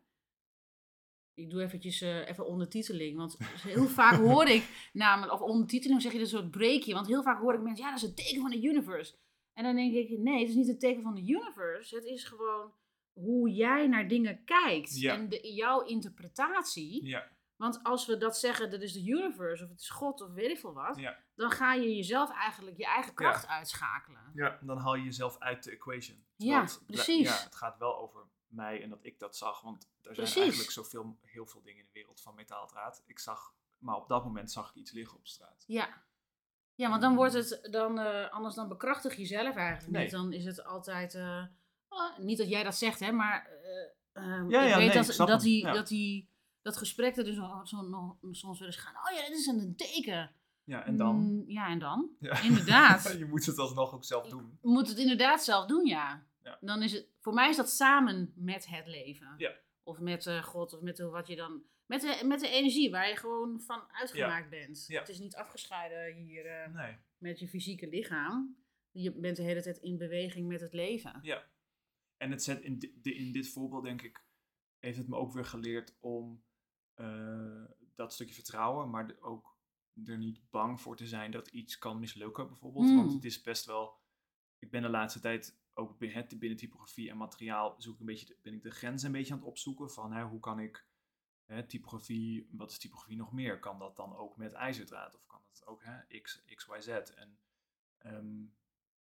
Ik 1.36 1.50
doe 1.50 1.62
eventjes 1.62 2.02
eh, 2.02 2.28
even 2.30 2.46
ondertiteling, 2.48 3.18
want 3.18 3.38
heel 3.68 3.88
vaak 3.88 4.20
hoor 4.20 4.48
ik 4.48 4.90
namelijk, 4.94 5.34
of 5.34 5.42
ondertiteling 5.42 6.02
zeg 6.02 6.14
je 6.14 6.20
een 6.20 6.28
soort 6.28 6.52
breakje, 6.52 6.94
want 6.94 7.08
heel 7.08 7.24
vaak 7.24 7.40
hoor 7.40 7.54
ik 7.54 7.62
mensen, 7.62 7.86
ja, 7.86 7.92
dat 7.92 8.02
is 8.04 8.10
een 8.10 8.16
teken 8.16 8.42
van 8.42 8.50
de 8.52 8.62
universe. 8.62 9.16
En 9.54 9.64
dan 9.64 9.76
denk 9.76 9.94
ik, 9.94 10.18
nee, 10.18 10.40
het 10.40 10.50
is 10.50 10.56
niet 10.56 10.68
een 10.68 10.80
teken 10.80 11.04
van 11.04 11.16
de 11.16 11.22
universe. 11.22 11.96
Het 11.96 12.06
is 12.06 12.24
gewoon 12.24 12.74
hoe 13.14 13.50
jij 13.50 13.88
naar 13.88 14.08
dingen 14.08 14.44
kijkt 14.44 15.00
Ja. 15.00 15.14
en 15.14 15.30
de, 15.30 15.54
jouw 15.54 15.82
interpretatie. 15.82 17.06
ja, 17.06 17.32
Want 17.56 17.84
als 17.84 18.06
we 18.06 18.18
dat 18.18 18.38
zeggen, 18.38 18.72
dat 18.72 18.82
is 18.82 18.94
de 18.94 19.06
universe 19.06 19.64
of 19.64 19.70
het 19.70 19.80
is 19.80 19.90
God 19.90 20.22
of 20.22 20.32
weet 20.34 20.50
ik 20.50 20.58
veel 20.58 20.74
wat, 20.74 20.98
ja. 21.00 21.20
dan 21.36 21.52
ga 21.52 21.74
je 21.74 21.96
jezelf 21.96 22.32
eigenlijk 22.32 22.78
je 22.78 22.86
eigen 22.86 23.14
kracht 23.14 23.48
uitschakelen. 23.48 24.32
Ja, 24.34 24.60
dan 24.62 24.78
haal 24.78 24.96
je 24.96 25.04
jezelf 25.04 25.38
uit 25.40 25.64
de 25.64 25.72
equation. 25.72 26.26
Ja, 26.36 26.62
het 26.62 26.84
precies. 26.86 27.28
Ja, 27.28 27.44
het 27.44 27.56
gaat 27.56 27.78
wel 27.78 27.98
over 27.98 28.22
mij 28.54 28.82
en 28.82 28.90
dat 28.90 29.00
ik 29.06 29.20
dat 29.20 29.38
zag. 29.38 29.62
Want 29.62 29.84
er 29.84 29.90
zijn 30.02 30.16
Precies. 30.16 30.36
eigenlijk 30.42 30.72
zoveel, 30.72 31.18
heel 31.22 31.46
veel 31.46 31.62
dingen 31.62 31.80
in 31.80 31.86
de 31.86 31.94
wereld 31.94 32.22
van 32.22 32.36
metaaldraad. 32.36 33.04
Ik 33.06 33.20
zag, 33.20 33.54
maar 33.78 33.96
op 33.96 34.08
dat 34.08 34.24
moment 34.24 34.52
zag 34.52 34.70
ik 34.70 34.76
iets 34.76 34.92
liggen 34.92 35.18
op 35.18 35.28
straat. 35.28 35.64
Ja. 35.68 36.04
Ja, 36.76 36.90
want 36.90 37.02
dan 37.02 37.16
wordt 37.16 37.34
het 37.34 37.68
dan, 37.72 38.00
eh, 38.00 38.30
anders 38.32 38.56
dan 38.56 38.68
bekrachtig 38.68 39.16
jezelf 39.16 39.56
eigenlijk 39.56 39.92
Nee. 39.92 40.04
niet. 40.04 40.12
Dan 40.12 40.34
is 40.34 40.46
het 40.46 40.64
altijd, 40.64 41.16
eh, 41.16 41.46
oh, 41.88 42.18
niet 42.18 42.38
dat 42.38 42.50
jij 42.50 42.64
dat 42.64 42.76
zegt 42.76 43.00
hè, 43.00 43.12
maar 43.12 43.46
eh, 43.46 44.24
ehm, 44.24 44.50
Ja, 44.50 44.62
ik 44.62 44.70
ja, 44.70 44.78
weet 44.78 44.94
nee, 44.94 45.04
dat, 45.04 45.28
dat, 45.28 45.42
die, 45.42 45.66
ja. 45.66 45.74
dat 45.74 45.88
die, 45.88 46.30
dat 46.62 46.78
gesprek 46.78 47.18
er 47.18 47.24
dus 47.24 47.36
zo, 47.36 47.62
soms 48.32 48.60
wel 48.60 48.68
eens 48.68 48.76
gaan. 48.76 48.96
Oh 48.96 49.18
ja, 49.18 49.28
dit 49.28 49.38
is 49.38 49.46
een 49.46 49.76
teken. 49.76 50.36
Ja, 50.64 50.86
en 50.86 50.98
dan? 50.98 51.16
Mm, 51.16 51.44
ja, 51.48 51.68
en 51.68 51.80
dan? 51.80 52.10
Inderdaad. 52.44 53.04
je 53.18 53.26
moet 53.26 53.46
het 53.46 53.58
alsnog 53.58 53.94
ook 53.94 54.04
zelf 54.04 54.28
doen. 54.28 54.58
Je 54.62 54.68
moet 54.68 54.88
het 54.88 54.98
inderdaad 54.98 55.44
zelf 55.44 55.66
doen, 55.66 55.86
ja. 55.86 56.24
Ja. 56.44 56.58
Dan 56.62 56.82
is 56.84 56.92
het, 56.92 57.08
voor 57.20 57.34
mij 57.34 57.50
is 57.50 57.56
dat 57.56 57.70
samen 57.70 58.34
met 58.36 58.66
het 58.68 58.88
leven. 58.88 59.34
Ja. 59.38 59.54
Of 59.84 60.00
met 60.00 60.26
eh, 60.28 60.44
God, 60.44 60.74
of 60.74 60.82
met 60.82 60.98
de- 60.98 61.06
wat 61.10 61.28
je 61.28 61.36
dan, 61.36 61.64
met 61.86 62.02
de, 62.02 62.22
met 62.26 62.40
de 62.40 62.48
energie 62.48 62.92
waar 62.92 63.10
je 63.10 63.16
gewoon 63.16 63.62
van 63.62 63.84
uitgemaakt 63.92 64.50
bent. 64.50 64.86
Het 64.88 65.10
is 65.10 65.20
niet 65.20 65.36
afgescheiden 65.36 66.16
hier 66.24 66.46
eh, 66.46 66.74
Nee. 66.74 66.98
met 67.18 67.40
je 67.40 67.48
fysieke 67.48 67.88
lichaam. 67.90 68.58
Je 68.92 69.12
bent 69.12 69.36
de 69.36 69.44
hele 69.44 69.62
tijd 69.62 69.78
in 69.78 69.98
beweging 69.98 70.48
met 70.48 70.62
het 70.62 70.74
leven. 70.74 71.20
Ja. 71.22 71.50
En 72.18 72.32
het 72.32 72.44
zet 72.44 72.62
in, 72.62 72.80
di- 72.80 73.16
in 73.16 73.32
dit 73.32 73.50
voorbeeld, 73.50 73.84
denk 73.84 74.02
ik, 74.02 74.26
heeft 74.80 74.98
het 74.98 75.08
me 75.08 75.16
ook 75.16 75.34
weer 75.34 75.46
geleerd 75.46 75.96
om 76.00 76.44
eh, 76.94 77.64
dat 77.96 78.14
stukje 78.14 78.34
vertrouwen, 78.34 78.90
maar 78.90 79.08
de- 79.08 79.22
ook 79.22 79.58
er 80.06 80.18
niet 80.18 80.50
bang 80.50 80.82
voor 80.82 80.96
te 80.96 81.08
zijn 81.08 81.32
dat 81.32 81.48
iets 81.48 81.78
kan 81.78 82.00
mislukken, 82.00 82.48
bijvoorbeeld. 82.48 82.86
Mm. 82.86 82.96
Want 82.98 83.14
het 83.14 83.24
is 83.26 83.42
best 83.42 83.66
wel. 83.66 84.02
ik 84.60 84.72
ben 84.72 84.82
de 84.82 84.90
laatste 84.90 85.20
tijd 85.20 85.62
ook 85.74 85.98
binnen, 85.98 86.28
binnen 86.40 86.58
typografie 86.58 87.10
en 87.10 87.18
materiaal 87.18 87.76
zoek 87.78 87.94
ik 87.94 88.00
een 88.00 88.06
beetje, 88.06 88.26
de- 88.26 88.38
ben 88.42 88.54
ik 88.54 88.62
de 88.64 88.72
grenzen 88.72 89.08
een 89.08 89.14
beetje 89.14 89.34
aan 89.34 89.40
het 89.40 89.48
opzoeken 89.48 89.92
van 89.92 90.12
hè, 90.14 90.24
hoe 90.24 90.40
kan 90.40 90.60
ik 90.60 90.86
hè, 91.46 91.64
typografie, 91.68 92.48
wat 92.52 92.72
is 92.72 92.78
typografie 92.80 93.18
nog 93.18 93.32
meer? 93.32 93.60
Kan 93.60 93.80
dat 93.80 93.96
dan 93.96 94.16
ook 94.16 94.38
met 94.38 94.54
ijzerdraad 94.54 95.16
of 95.16 95.26
kan 95.26 95.42
dat 95.52 95.66
ook 95.68 95.84
hè, 95.84 96.20
X, 96.22 96.44
X, 96.56 96.66
Y, 96.68 96.80
Z? 96.82 96.88
En 96.88 97.40
ehm, 97.98 98.44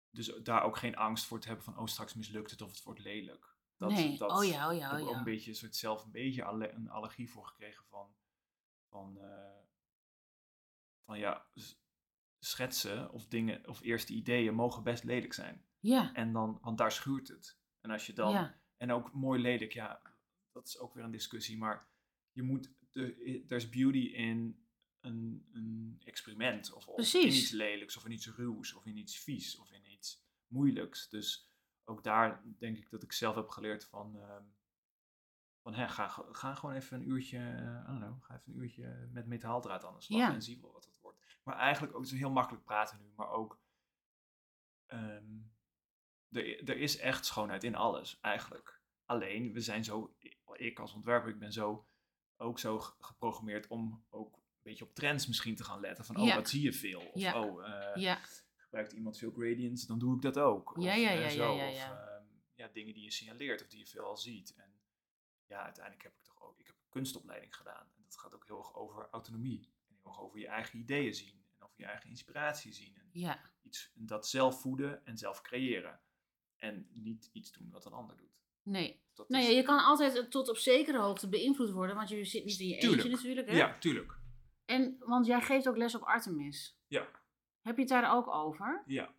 dus 0.10 0.26
daar 0.44 0.64
ook 0.64 0.78
geen 0.78 0.96
angst 0.96 1.26
voor 1.26 1.40
te 1.40 1.48
hebben 1.48 1.66
van 1.66 1.78
oh 1.78 1.86
straks 1.86 2.14
mislukt 2.14 2.52
het 2.52 2.62
of 2.62 2.72
het 2.72 2.84
wordt 2.84 3.00
lelijk. 3.00 3.52
Dat, 3.78 3.92
nee, 3.92 4.18
dat, 4.18 4.32
oh 4.32 4.44
ja, 4.46 4.70
oh 4.70 4.78
ja, 4.78 4.86
ik 4.86 4.92
heb 4.92 5.02
oh 5.02 5.08
ook 5.08 5.12
een 5.12 5.18
ja. 5.18 5.24
beetje 5.24 5.50
een 5.50 5.56
soort 5.58 5.76
zelf 5.76 6.04
een 6.04 6.12
beetje 6.12 6.44
alle- 6.44 6.72
een 6.72 6.90
allergie 6.90 7.30
voor 7.32 7.46
gekregen 7.46 7.86
van, 7.86 8.16
van, 8.90 9.18
eh, 9.22 9.60
van 11.06 11.20
ja, 11.20 11.46
schetsen 12.40 13.12
of 13.12 13.28
dingen 13.28 13.68
of 13.68 13.82
eerste 13.82 14.14
ideeën 14.14 14.54
mogen 14.56 14.84
best 14.84 15.04
lelijk 15.04 15.34
zijn. 15.34 15.66
Ja, 15.84 16.14
En 16.14 16.34
dan, 16.34 16.60
want 16.62 16.78
daar 16.78 16.92
schuurt 16.92 17.28
het. 17.28 17.58
En 17.82 17.92
als 17.92 18.06
je 18.06 18.14
dan, 18.14 18.32
ja, 18.32 18.60
en 18.78 18.92
ook 18.92 19.14
mooi 19.14 19.42
lelijk, 19.42 19.74
ja, 19.74 20.02
dat 20.52 20.68
is 20.68 20.78
ook 20.80 20.94
weer 20.94 21.04
een 21.04 21.12
discussie, 21.12 21.58
maar 21.58 21.88
je 22.32 22.44
moet, 22.44 22.72
er 23.48 23.52
is 23.52 23.70
beauty 23.70 23.98
in 23.98 24.66
een, 25.00 25.50
een 25.52 26.02
experiment 26.06 26.74
of, 26.74 26.88
of 26.88 27.14
in 27.14 27.28
iets 27.28 27.52
lelijks 27.52 27.98
of 27.98 28.06
in 28.06 28.12
iets 28.12 28.28
ruws 28.28 28.74
of 28.74 28.86
in 28.86 28.98
iets 28.98 29.20
vies 29.20 29.58
of 29.58 29.72
in 29.72 29.92
iets 29.92 30.24
moeilijks. 30.48 31.10
Dus 31.10 31.52
ook 31.84 32.04
daar 32.04 32.44
denk 32.58 32.78
ik 32.78 32.90
dat 32.90 33.04
ik 33.04 33.12
zelf 33.12 33.36
heb 33.36 33.50
geleerd 33.50 33.86
van, 33.86 34.20
ehm, 34.20 34.44
van 35.62 35.74
hè, 35.74 35.90
ga, 35.90 36.08
ga 36.32 36.56
gewoon 36.56 36.76
even 36.76 36.98
een 37.00 37.10
uurtje, 37.10 37.38
I 37.84 37.86
don't 37.88 38.00
know, 38.00 38.24
ga 38.24 38.36
even 38.36 38.54
een 38.54 38.60
uurtje 38.60 39.10
met 39.12 39.26
metaaldraad 39.28 39.86
aan 39.86 39.96
de 39.96 40.02
slag 40.02 40.20
Ja. 40.20 40.34
en 40.34 40.42
zie 40.42 40.62
wel 40.62 40.72
wat 40.72 40.86
het 40.86 41.00
wordt. 41.00 41.20
Maar 41.44 41.56
eigenlijk 41.58 41.94
ook, 41.94 42.04
het 42.04 42.12
is 42.12 42.20
heel 42.20 42.32
makkelijk 42.32 42.64
praten 42.64 43.00
nu, 43.02 43.12
maar 43.16 43.30
ook, 43.30 43.62
ehm, 44.86 45.40
er, 46.34 46.70
er 46.70 46.78
is 46.78 46.98
echt 46.98 47.26
schoonheid 47.26 47.64
in 47.64 47.76
alles 47.76 48.20
eigenlijk. 48.22 48.82
Alleen, 49.06 49.54
we 49.54 49.60
zijn 49.62 49.84
zo, 49.84 50.16
ik 50.54 50.80
als 50.80 50.94
ontwerper, 50.94 51.30
ik 51.30 51.40
ben 51.40 51.52
zo, 51.54 51.88
ook 52.38 52.60
zo 52.60 52.80
ge- 52.80 52.94
geprogrammeerd 53.00 53.68
om 53.68 54.06
ook 54.10 54.36
een 54.36 54.42
beetje 54.62 54.86
op 54.86 54.94
trends 54.96 55.28
misschien 55.28 55.56
te 55.56 55.64
gaan 55.64 55.80
letten. 55.80 56.06
Van, 56.06 56.18
oh, 56.18 56.26
Ja. 56.26 56.36
wat 56.36 56.50
zie 56.50 56.62
je 56.62 56.74
veel? 56.74 57.02
Of, 57.02 57.22
Ja. 57.22 57.42
oh, 57.42 57.68
eh, 57.68 58.02
ja, 58.02 58.20
gebruikt 58.58 58.92
iemand 58.92 59.18
veel 59.18 59.32
gradients, 59.32 59.86
dan 59.86 60.00
doe 60.00 60.16
ik 60.16 60.22
dat 60.22 60.38
ook. 60.40 60.74
Ja, 60.80 60.92
Of, 60.94 61.00
ja, 61.02 61.10
eh, 61.12 61.22
ja, 61.22 61.30
zo. 61.30 61.56
ja, 61.56 61.64
ja, 61.64 61.70
Of 61.70 61.76
ja. 61.76 62.08
ehm, 62.08 62.24
ja, 62.56 62.68
dingen 62.68 62.94
die 62.94 63.04
je 63.04 63.12
signaleert 63.12 63.62
of 63.62 63.68
die 63.68 63.80
je 63.80 63.88
veel 63.88 64.04
al 64.04 64.18
ziet. 64.18 64.54
En 64.56 64.80
ja, 65.48 65.64
uiteindelijk 65.64 66.04
heb 66.04 66.14
ik 66.14 66.24
toch 66.24 66.42
ook, 66.44 66.60
ik 66.60 66.66
heb 66.66 66.76
een 66.76 66.90
kunstopleiding 66.90 67.56
gedaan. 67.56 67.88
En 67.96 68.04
dat 68.04 68.18
gaat 68.20 68.36
ook 68.36 68.46
heel 68.48 68.58
erg 68.58 68.76
over 68.76 69.08
autonomie. 69.12 69.72
En 69.88 69.96
heel 70.02 70.12
erg 70.12 70.20
over 70.22 70.40
je 70.40 70.48
eigen 70.48 70.80
ideeën 70.80 71.14
zien. 71.14 71.44
En 71.58 71.64
over 71.64 71.76
je 71.80 71.86
eigen 71.86 72.10
inspiratie 72.10 72.74
zien. 72.74 72.96
En 72.96 73.10
ja, 73.12 73.40
iets, 73.62 73.92
dat 73.96 74.28
zelf 74.28 74.62
voeden 74.62 75.06
en 75.06 75.18
zelf 75.18 75.42
creëren. 75.42 76.00
En 76.64 76.88
niet 76.94 77.30
iets 77.34 77.52
doen 77.52 77.70
wat 77.72 77.86
een 77.86 77.92
ander 77.92 78.18
doet. 78.18 78.42
nee. 78.64 79.02
Dat 79.14 79.30
Nou 79.30 79.44
ja, 79.44 79.50
je 79.50 79.64
kan 79.64 79.80
altijd 79.84 80.32
tot 80.32 80.50
op 80.50 80.58
zekere 80.58 81.00
hoogte 81.00 81.30
beïnvloed 81.30 81.70
worden, 81.70 81.96
want 81.96 82.10
je 82.10 82.26
zit 82.26 82.46
niet 82.46 82.60
in 82.60 82.68
je 82.68 82.74
eentje 82.74 82.90
Tuurlijk. 82.90 83.10
natuurlijk. 83.10 83.50
Hè? 83.50 83.56
ja, 83.56 83.78
tuurlijk. 83.80 84.18
En, 84.66 84.96
want 85.00 85.26
jij 85.26 85.42
geeft 85.42 85.68
ook 85.68 85.78
les 85.78 85.96
op 85.96 86.02
Artemis. 86.02 86.78
Ja. 86.88 87.08
Heb 87.62 87.76
je 87.76 87.82
het 87.82 87.90
daar 87.90 88.16
ook 88.16 88.28
over? 88.28 88.84
Ja, 88.86 89.14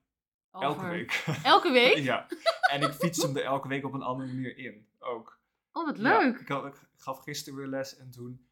over... 0.51 0.69
elke 0.69 0.89
week. 0.89 1.25
Elke 1.43 1.73
week? 1.73 1.97
ja. 1.97 2.29
En 2.71 2.83
ik 2.83 2.93
fiets 2.93 3.23
hem 3.23 3.37
er 3.37 3.43
elke 3.45 3.69
week 3.69 3.85
op 3.85 3.93
een 3.93 4.03
andere 4.03 4.33
manier 4.33 4.57
in. 4.57 4.87
Ook. 4.99 5.39
Oh, 5.73 5.85
wat 5.87 5.97
Ja, 5.97 6.19
leuk. 6.19 6.39
ik, 6.39 6.49
had, 6.49 6.65
ik 6.65 6.89
gaf 6.97 7.19
gisteren 7.19 7.59
weer 7.59 7.69
les 7.69 7.97
en 7.97 8.11
toen. 8.11 8.47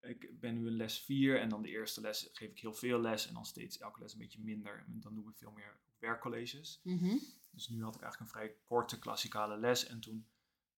Ik 0.00 0.40
ben 0.40 0.54
nu 0.54 0.66
in 0.66 0.76
les 0.76 1.00
4 1.00 1.40
en 1.40 1.48
dan 1.48 1.62
de 1.62 1.68
eerste 1.68 2.00
les 2.00 2.28
geef 2.32 2.50
ik 2.50 2.58
heel 2.58 2.74
veel 2.74 3.00
les 3.00 3.28
en 3.28 3.34
dan 3.34 3.44
steeds 3.44 3.78
elke 3.78 4.00
les 4.00 4.12
een 4.12 4.18
beetje 4.18 4.40
minder. 4.40 4.84
En 4.86 5.00
dan 5.00 5.14
doen 5.14 5.24
we 5.24 5.32
veel 5.32 5.50
meer 5.50 5.76
werkcolleges. 5.98 6.80
Mhm. 6.82 7.16
Dus 7.56 7.68
nu 7.68 7.82
had 7.82 7.94
ik 7.94 8.02
eigenlijk 8.02 8.32
een 8.32 8.38
vrij 8.38 8.56
korte 8.64 8.98
klassikale 8.98 9.56
les 9.58 9.86
en 9.86 10.00
toen 10.00 10.26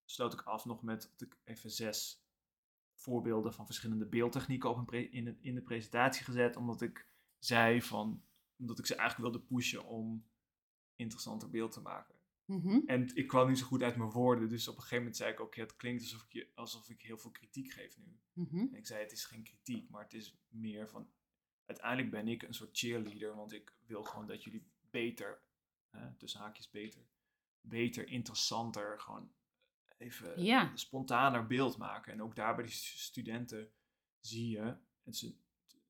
sloot 0.04 0.32
ik 0.32 0.42
af 0.42 0.64
nog 0.64 0.82
met 0.82 1.02
dat 1.16 1.28
ik 1.28 1.38
even 1.44 1.70
zes 1.70 2.24
voorbeelden 2.94 3.54
van 3.54 3.66
verschillende 3.66 4.06
beeldtechnieken 4.06 4.70
op 4.70 4.76
een 4.76 4.84
pre- 4.84 4.98
in, 5.10 5.24
de, 5.24 5.36
in 5.40 5.54
de 5.54 5.62
presentatie 5.62 6.24
gezet. 6.24 6.56
Omdat 6.56 6.82
ik 6.82 7.06
zei 7.38 7.82
van, 7.82 8.24
omdat 8.56 8.78
ik 8.78 8.86
ze 8.86 8.94
eigenlijk 8.94 9.30
wilde 9.30 9.46
pushen 9.46 9.84
om 9.84 10.26
interessanter 10.96 11.50
beeld 11.50 11.72
te 11.72 11.80
maken. 11.80 12.14
Mhm. 12.44 12.80
En 12.86 13.16
ik 13.16 13.26
kwam 13.26 13.48
niet 13.48 13.58
zo 13.58 13.66
goed 13.66 13.82
uit 13.82 13.96
mijn 13.96 14.10
woorden, 14.10 14.48
dus 14.48 14.68
op 14.68 14.74
een 14.74 14.80
gegeven 14.80 14.98
moment 14.98 15.16
zei 15.16 15.32
ik 15.32 15.40
ook, 15.40 15.54
het 15.54 15.76
klinkt 15.76 16.02
alsof 16.02 16.22
ik, 16.22 16.32
je, 16.32 16.48
alsof 16.54 16.88
ik 16.88 17.02
heel 17.02 17.18
veel 17.18 17.30
kritiek 17.30 17.72
geef 17.72 17.98
nu. 17.98 18.18
Mhm. 18.32 18.58
En 18.58 18.74
ik 18.74 18.86
zei, 18.86 19.02
het 19.02 19.12
is 19.12 19.24
geen 19.24 19.42
kritiek, 19.42 19.90
maar 19.90 20.02
het 20.02 20.14
is 20.14 20.38
meer 20.48 20.88
van, 20.88 21.10
uiteindelijk 21.66 22.10
ben 22.10 22.28
ik 22.28 22.42
een 22.42 22.54
soort 22.54 22.78
cheerleader, 22.78 23.34
want 23.34 23.52
ik 23.52 23.74
wil 23.86 24.04
gewoon 24.04 24.26
dat 24.26 24.44
jullie 24.44 24.66
beter, 24.90 25.42
tussen 26.16 26.40
haakjes 26.40 26.70
beter, 26.70 27.06
beter, 27.60 28.08
interessanter, 28.08 29.00
gewoon 29.00 29.32
even 29.96 30.42
Ja. 30.42 30.76
spontaner 30.76 31.46
beeld 31.46 31.76
maken. 31.76 32.12
En 32.12 32.22
ook 32.22 32.34
daar 32.36 32.54
bij 32.54 32.64
die 32.64 32.72
stu- 32.74 32.98
studenten 32.98 33.72
zie 34.20 34.50
je, 34.50 34.76
en 35.04 35.14
ze 35.14 35.36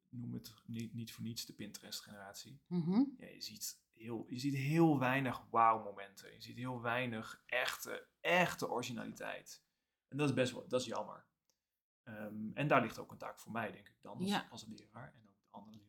noemen 0.08 0.38
het 0.38 0.54
niet, 0.66 0.94
niet 0.94 1.12
voor 1.12 1.22
niets 1.24 1.46
de 1.46 1.52
Pinterest-generatie, 1.52 2.60
Mhm. 2.66 3.02
ja, 3.18 3.26
je, 3.26 3.40
ziet 3.40 3.82
heel, 3.92 4.26
je 4.28 4.38
ziet 4.38 4.54
heel 4.54 4.98
weinig 4.98 5.46
wauw-momenten. 5.50 6.32
Je 6.32 6.40
ziet 6.42 6.56
heel 6.56 6.80
weinig 6.80 7.42
echte, 7.46 8.08
echte 8.20 8.68
originaliteit. 8.70 9.62
En 10.08 10.16
dat 10.16 10.28
is 10.28 10.34
best 10.34 10.52
wel, 10.52 10.68
dat 10.68 10.80
is 10.80 10.86
jammer. 10.86 11.26
Ehm, 12.02 12.50
en 12.54 12.68
daar 12.68 12.82
ligt 12.82 12.98
ook 12.98 13.10
een 13.12 13.18
taak 13.18 13.40
voor 13.40 13.52
mij, 13.52 13.70
denk 13.72 13.88
ik 13.88 14.00
dan, 14.00 14.18
als, 14.18 14.28
Ja. 14.28 14.46
als 14.50 14.66
leraar 14.66 15.12
en 15.14 15.20
ook 15.28 15.36
de 15.40 15.46
andere 15.50 15.82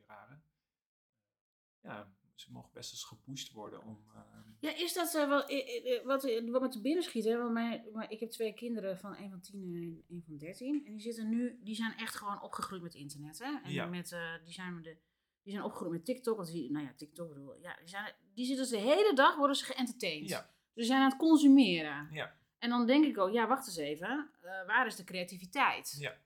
ze 2.39 2.51
mogen 2.51 2.69
best 2.73 2.91
eens 2.91 3.03
gepusht 3.03 3.51
worden 3.51 3.83
om... 3.83 4.03
ehm, 4.15 4.49
Ja, 4.59 4.75
is 4.75 4.93
dat 4.93 5.15
eh, 5.15 5.29
wat, 5.29 5.49
eh, 5.49 6.05
wat, 6.05 6.23
eh, 6.23 6.49
wat 6.51 6.61
me 6.61 6.67
te 6.67 6.81
binnen 6.81 7.03
schiet? 7.03 7.23
Hè? 7.25 7.37
Want 7.37 7.51
mijn, 7.51 7.83
maar 7.93 8.11
ik 8.11 8.19
heb 8.19 8.29
twee 8.29 8.53
kinderen 8.53 8.97
van 8.97 9.15
een 9.17 9.29
van 9.29 9.41
tien 9.41 9.61
en 9.75 10.03
een 10.15 10.23
van 10.25 10.37
dertien. 10.37 10.85
En 10.85 10.91
die 10.91 11.01
zitten 11.01 11.29
nu, 11.29 11.59
die 11.63 11.75
zijn 11.75 11.97
echt 11.97 12.15
gewoon 12.15 12.41
opgegroeid 12.41 12.81
met 12.81 12.93
internet. 12.93 13.39
Hè? 13.39 13.59
En 13.63 13.71
Ja. 13.71 13.85
met, 13.85 14.11
eh, 14.11 14.33
die, 14.43 14.53
zijn 14.53 14.75
met 14.75 14.83
de, 14.83 14.97
die 15.43 15.53
zijn 15.53 15.63
opgegroeid 15.65 15.91
met 15.91 16.05
TikTok. 16.05 16.37
Want 16.37 16.51
die, 16.51 16.71
nou 16.71 16.85
ja, 16.85 16.93
TikTok 16.93 17.27
bedoel 17.29 17.55
ja, 17.61 17.75
die, 17.79 17.87
zijn, 17.89 18.13
die 18.33 18.45
zitten 18.45 18.69
dus 18.69 18.81
de 18.81 18.87
hele 18.89 19.13
dag, 19.15 19.35
worden 19.35 19.55
ze 19.55 19.65
geëntertained. 19.65 20.29
Ja. 20.29 20.39
Dus 20.41 20.47
die 20.73 20.85
zijn 20.85 21.01
aan 21.01 21.09
het 21.09 21.19
consumeren. 21.19 22.07
ja, 22.11 22.35
En 22.59 22.69
dan 22.69 22.85
denk 22.87 23.05
ik 23.05 23.17
ook, 23.17 23.31
ja, 23.31 23.47
wacht 23.47 23.67
eens 23.67 23.77
even. 23.77 24.29
waar 24.41 24.85
is 24.87 24.95
de 24.95 25.03
creativiteit? 25.03 25.95
Ja. 25.99 26.17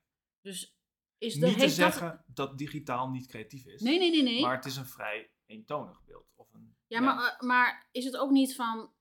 Dus 0.41 0.77
is 1.17 1.33
de, 1.33 1.45
niet 1.45 1.55
te 1.55 1.61
heeft 1.61 1.77
dat- 1.77 1.93
zeggen 1.93 2.23
dat... 2.27 2.57
digitaal 2.57 3.09
niet 3.09 3.27
creatief 3.27 3.65
is. 3.65 3.81
Nee, 3.81 3.99
nee, 3.99 4.09
nee, 4.11 4.23
nee. 4.23 4.41
Maar 4.41 4.55
het 4.55 4.65
is 4.65 4.75
een 4.77 4.85
vrij 4.85 5.29
eentonig 5.53 6.01
beeld. 6.05 6.25
Of 6.35 6.53
een, 6.53 6.75
Ja, 6.87 6.99
Maar, 6.99 7.17
eh, 7.17 7.39
maar 7.39 7.87
is 7.91 8.05
het 8.05 8.17
ook 8.17 8.31
niet 8.31 8.55
van. 8.55 8.91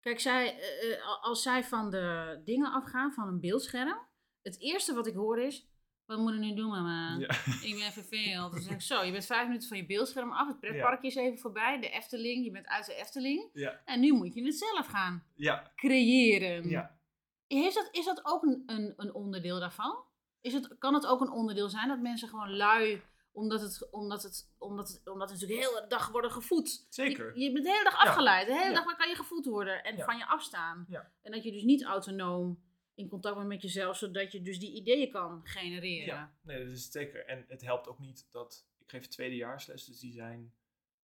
Kijk, 0.00 0.20
zij, 0.20 0.58
eh, 0.58 0.92
eh, 0.92 1.22
als 1.22 1.42
zij 1.42 1.64
van 1.64 1.90
de 1.90 2.40
dingen 2.44 2.72
afgaan, 2.72 3.12
van 3.12 3.28
een 3.28 3.40
beeldscherm. 3.40 3.98
Het 4.42 4.60
eerste 4.60 4.94
wat 4.94 5.06
ik 5.06 5.14
hoor 5.14 5.38
is. 5.38 5.66
Wat 6.04 6.18
moet 6.18 6.32
ik 6.32 6.38
nu 6.38 6.54
doen, 6.54 6.70
mama? 6.70 7.16
Ja. 7.18 7.28
Ik 7.68 7.74
ben 7.78 7.92
verveeld. 7.92 8.52
Dan 8.52 8.60
zeg 8.60 8.72
ik 8.72 8.80
zo, 8.80 9.02
je 9.02 9.12
bent 9.12 9.26
vijf 9.26 9.46
minuten 9.46 9.68
van 9.68 9.76
je 9.76 9.86
beeldscherm 9.86 10.32
af. 10.32 10.48
Het 10.48 10.60
pretparkje 10.60 11.08
is 11.08 11.14
even 11.14 11.38
voorbij. 11.38 11.80
De 11.80 11.88
Efteling, 11.90 12.44
je 12.44 12.50
bent 12.50 12.66
uit 12.66 12.86
de 12.86 12.94
Efteling. 12.94 13.50
Ja, 13.52 13.80
En 13.84 14.00
nu 14.00 14.12
moet 14.12 14.34
je 14.34 14.44
het 14.44 14.58
zelf 14.58 14.86
gaan 14.86 15.24
ja, 15.34 15.72
creëren. 15.76 16.68
ja. 16.68 16.98
Heeft 17.46 17.74
dat, 17.74 17.88
is 17.90 18.04
dat 18.04 18.24
ook 18.24 18.42
een, 18.42 18.62
een, 18.66 18.94
een 18.96 19.14
onderdeel 19.14 19.60
daarvan? 19.60 20.04
Is 20.40 20.52
het, 20.52 20.78
kan 20.78 20.94
het 20.94 21.06
ook 21.06 21.20
een 21.20 21.30
onderdeel 21.30 21.68
zijn 21.68 21.88
dat 21.88 22.00
mensen 22.00 22.28
gewoon 22.28 22.56
lui, 22.56 23.02
omdat 23.38 23.60
het, 23.60 23.88
omdat 23.90 24.22
het, 24.22 24.50
omdat 24.58 24.88
het, 24.88 25.08
omdat 25.08 25.30
het 25.30 25.40
natuurlijk 25.40 25.68
heel 25.70 25.80
de 25.82 25.86
dag 25.88 26.08
worden 26.08 26.30
gevoed. 26.30 26.86
Zeker. 26.88 27.38
Je, 27.38 27.44
je 27.44 27.52
bent 27.52 27.64
de 27.64 27.70
hele 27.70 27.84
dag 27.84 27.96
afgeleid. 28.06 28.46
De 28.46 28.52
hele 28.52 28.74
dag 28.74 28.96
kan 28.96 29.08
je 29.08 29.14
gevoed 29.14 29.44
worden 29.46 29.84
en 29.84 29.98
van 30.04 30.18
je 30.18 30.26
afstaan. 30.26 30.86
En 31.22 31.32
dat 31.32 31.42
je 31.44 31.52
dus 31.52 31.62
niet 31.62 31.84
autonoom 31.84 32.62
in 32.94 33.08
contact 33.08 33.34
bent 33.36 33.48
met 33.48 33.62
jezelf, 33.62 33.96
zodat 33.96 34.32
je 34.32 34.42
dus 34.42 34.58
die 34.58 34.72
ideeën 34.74 35.10
kan 35.10 35.40
genereren. 35.44 36.06
Ja, 36.06 36.34
nee, 36.42 36.64
dat 36.64 36.72
is 36.72 36.90
zeker. 36.90 37.26
En 37.26 37.44
het 37.48 37.62
helpt 37.62 37.88
ook 37.88 37.98
niet 37.98 38.26
dat... 38.30 38.66
Ik 38.78 38.90
geef 38.90 39.06
tweedejaarsles, 39.08 39.84
dus 39.84 39.98
die 39.98 40.12
zijn 40.12 40.52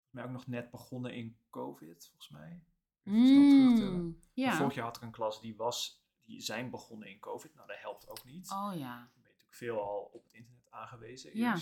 mij 0.10 0.24
ook 0.24 0.30
nog 0.30 0.48
net 0.48 0.72
begonnen 0.72 1.13
in 1.13 1.38
COVID, 1.50 2.08
volgens 2.08 2.30
mij. 2.30 2.63
Snel 3.04 3.50
terug 3.50 3.75
te- 3.78 3.84
Mm, 3.96 4.22
ja. 4.34 4.56
Vorig 4.58 4.75
jaar 4.75 4.86
had 4.86 4.96
ik 4.96 5.01
een 5.01 5.12
klas 5.12 5.42
die, 5.42 5.56
was, 5.56 6.04
die 6.20 6.42
zijn 6.42 6.70
begonnen 6.70 7.08
in 7.10 7.20
COVID. 7.20 7.56
Nou, 7.56 7.68
dat 7.68 7.78
helpt 7.80 8.10
ook 8.10 8.24
niet. 8.25 8.50
Oh 8.51 8.72
ja. 8.75 8.96
Dan 8.98 9.22
ben 9.22 9.32
je 9.32 9.38
natuurlijk 9.38 9.54
veel 9.56 9.82
al 9.82 10.10
op 10.13 10.24
het 10.24 10.34
internet 10.34 10.68
aangewezen 10.70 11.38
Ja. 11.38 11.58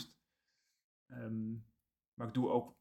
Ehm, 1.09 1.51
maar 2.13 2.27
ik 2.27 2.33
doe 2.33 2.49
ook... 2.49 2.77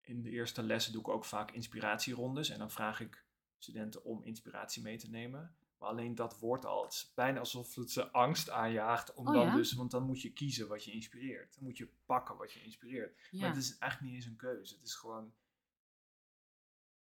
In 0.00 0.22
de 0.22 0.30
eerste 0.30 0.62
lessen 0.62 0.92
doe 0.92 1.00
ik 1.00 1.08
ook 1.08 1.24
vaak 1.24 1.50
inspiratierondes. 1.50 2.48
En 2.48 2.58
dan 2.58 2.70
vraag 2.70 3.00
ik 3.00 3.24
studenten 3.58 4.04
om 4.04 4.22
inspiratie 4.22 4.82
mee 4.82 4.98
te 4.98 5.10
nemen. 5.10 5.56
Maar 5.78 5.88
alleen 5.88 6.14
dat 6.14 6.38
woord 6.38 6.64
al, 6.64 6.82
het 6.82 6.92
is 6.92 7.12
bijna 7.14 7.38
alsof 7.38 7.74
het 7.74 7.90
ze 7.90 8.10
angst 8.10 8.50
aanjaagt. 8.50 9.14
Om 9.14 9.26
Oh 9.26 9.32
dan 9.32 9.46
ja? 9.46 9.54
dus, 9.54 9.72
want 9.72 9.90
dan 9.90 10.02
moet 10.02 10.22
je 10.22 10.32
kiezen 10.32 10.68
wat 10.68 10.84
je 10.84 10.92
inspireert. 10.92 11.54
Dan 11.54 11.64
moet 11.64 11.76
je 11.76 11.92
pakken 12.04 12.36
wat 12.36 12.52
je 12.52 12.62
inspireert. 12.62 13.28
Maar 13.30 13.48
het 13.48 13.56
is 13.56 13.78
eigenlijk 13.78 14.12
niet 14.12 14.22
eens 14.22 14.30
een 14.30 14.36
keuze. 14.36 14.74
Het 14.74 14.86
is 14.86 14.94
gewoon 14.94 15.34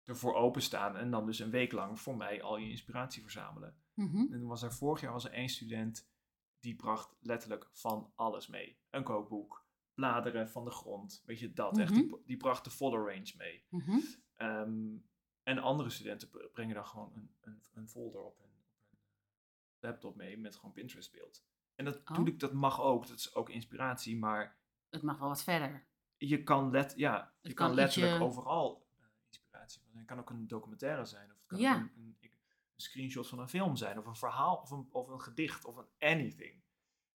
ervoor 0.06 0.34
openstaan 0.34 0.98
en 0.98 1.12
dan 1.12 1.26
dus 1.26 1.40
een 1.40 1.50
week 1.50 1.72
lang 1.72 2.00
voor 2.00 2.18
mij 2.18 2.42
al 2.42 2.58
je 2.58 2.70
inspiratie 2.70 3.22
verzamelen. 3.22 3.76
Mhm. 3.94 4.34
En 4.34 4.46
was 4.46 4.62
er 4.62 4.74
vorig 4.74 5.02
jaar 5.02 5.12
was 5.12 5.26
er 5.26 5.32
één 5.32 5.50
student 5.50 6.10
die 6.60 6.76
bracht 6.76 7.16
letterlijk 7.20 7.70
van 7.72 8.12
alles 8.16 8.48
mee. 8.48 8.80
Een 8.90 9.04
kookboek, 9.04 9.61
bladeren 10.02 10.50
van 10.50 10.66
de 10.66 10.72
grond, 10.72 11.24
weet 11.26 11.40
je 11.40 11.54
dat. 11.54 11.78
Echt, 11.78 11.94
die, 11.94 12.16
die 12.26 12.38
bracht 12.38 12.64
de 12.64 12.70
volle 12.70 12.98
range 12.98 13.34
mee. 13.38 13.66
Mhm. 13.70 13.98
Ehm, 14.36 14.98
en 15.44 15.58
andere 15.60 15.90
studenten 15.90 16.30
brengen 16.54 16.76
dan 16.76 16.86
gewoon 16.86 17.12
een, 17.16 17.36
een, 17.42 17.62
een 17.74 17.88
folder 17.90 18.22
op 18.22 18.38
hun, 18.38 18.52
op 18.90 18.90
hun 18.90 19.00
laptop 19.80 20.16
mee 20.16 20.38
met 20.38 20.56
gewoon 20.56 20.72
Pinterest 20.72 21.12
beeld. 21.12 21.44
En 21.76 21.86
dat, 21.86 21.96
Oh. 22.00 22.04
natuurlijk, 22.10 22.40
dat 22.40 22.54
mag 22.54 22.82
ook, 22.82 23.08
dat 23.08 23.18
is 23.18 23.36
ook 23.36 23.50
inspiratie, 23.50 24.18
maar 24.18 24.58
Het 24.90 25.02
mag 25.02 25.20
wel 25.20 25.28
wat 25.28 25.44
verder. 25.44 25.86
je 26.18 26.44
kan, 26.44 26.72
let, 26.72 26.94
ja, 26.98 27.34
je 27.42 27.54
kan, 27.54 27.68
kan 27.68 27.76
letterlijk 27.76 28.12
ietsje- 28.12 28.26
overal 28.26 28.88
eh, 29.00 29.06
inspiratie 29.28 29.82
van. 29.82 29.92
Het 29.98 30.06
kan 30.06 30.20
ook 30.20 30.30
een 30.30 30.48
documentaire 30.48 31.06
zijn, 31.06 31.32
of 31.32 31.38
het 31.38 31.46
kan 31.48 31.60
Ja. 31.60 31.74
ook 31.76 31.80
een, 31.80 31.92
een, 31.96 32.18
een 32.22 32.32
screenshot 32.76 33.28
van 33.28 33.40
een 33.40 33.50
film 33.50 33.76
zijn, 33.76 33.98
of 34.00 34.06
een 34.06 34.16
verhaal, 34.16 34.56
of 34.56 34.72
een, 34.72 34.88
of 34.92 35.08
een 35.08 35.22
gedicht, 35.22 35.66
of 35.66 35.76
een 35.78 35.88
anything. 36.00 36.61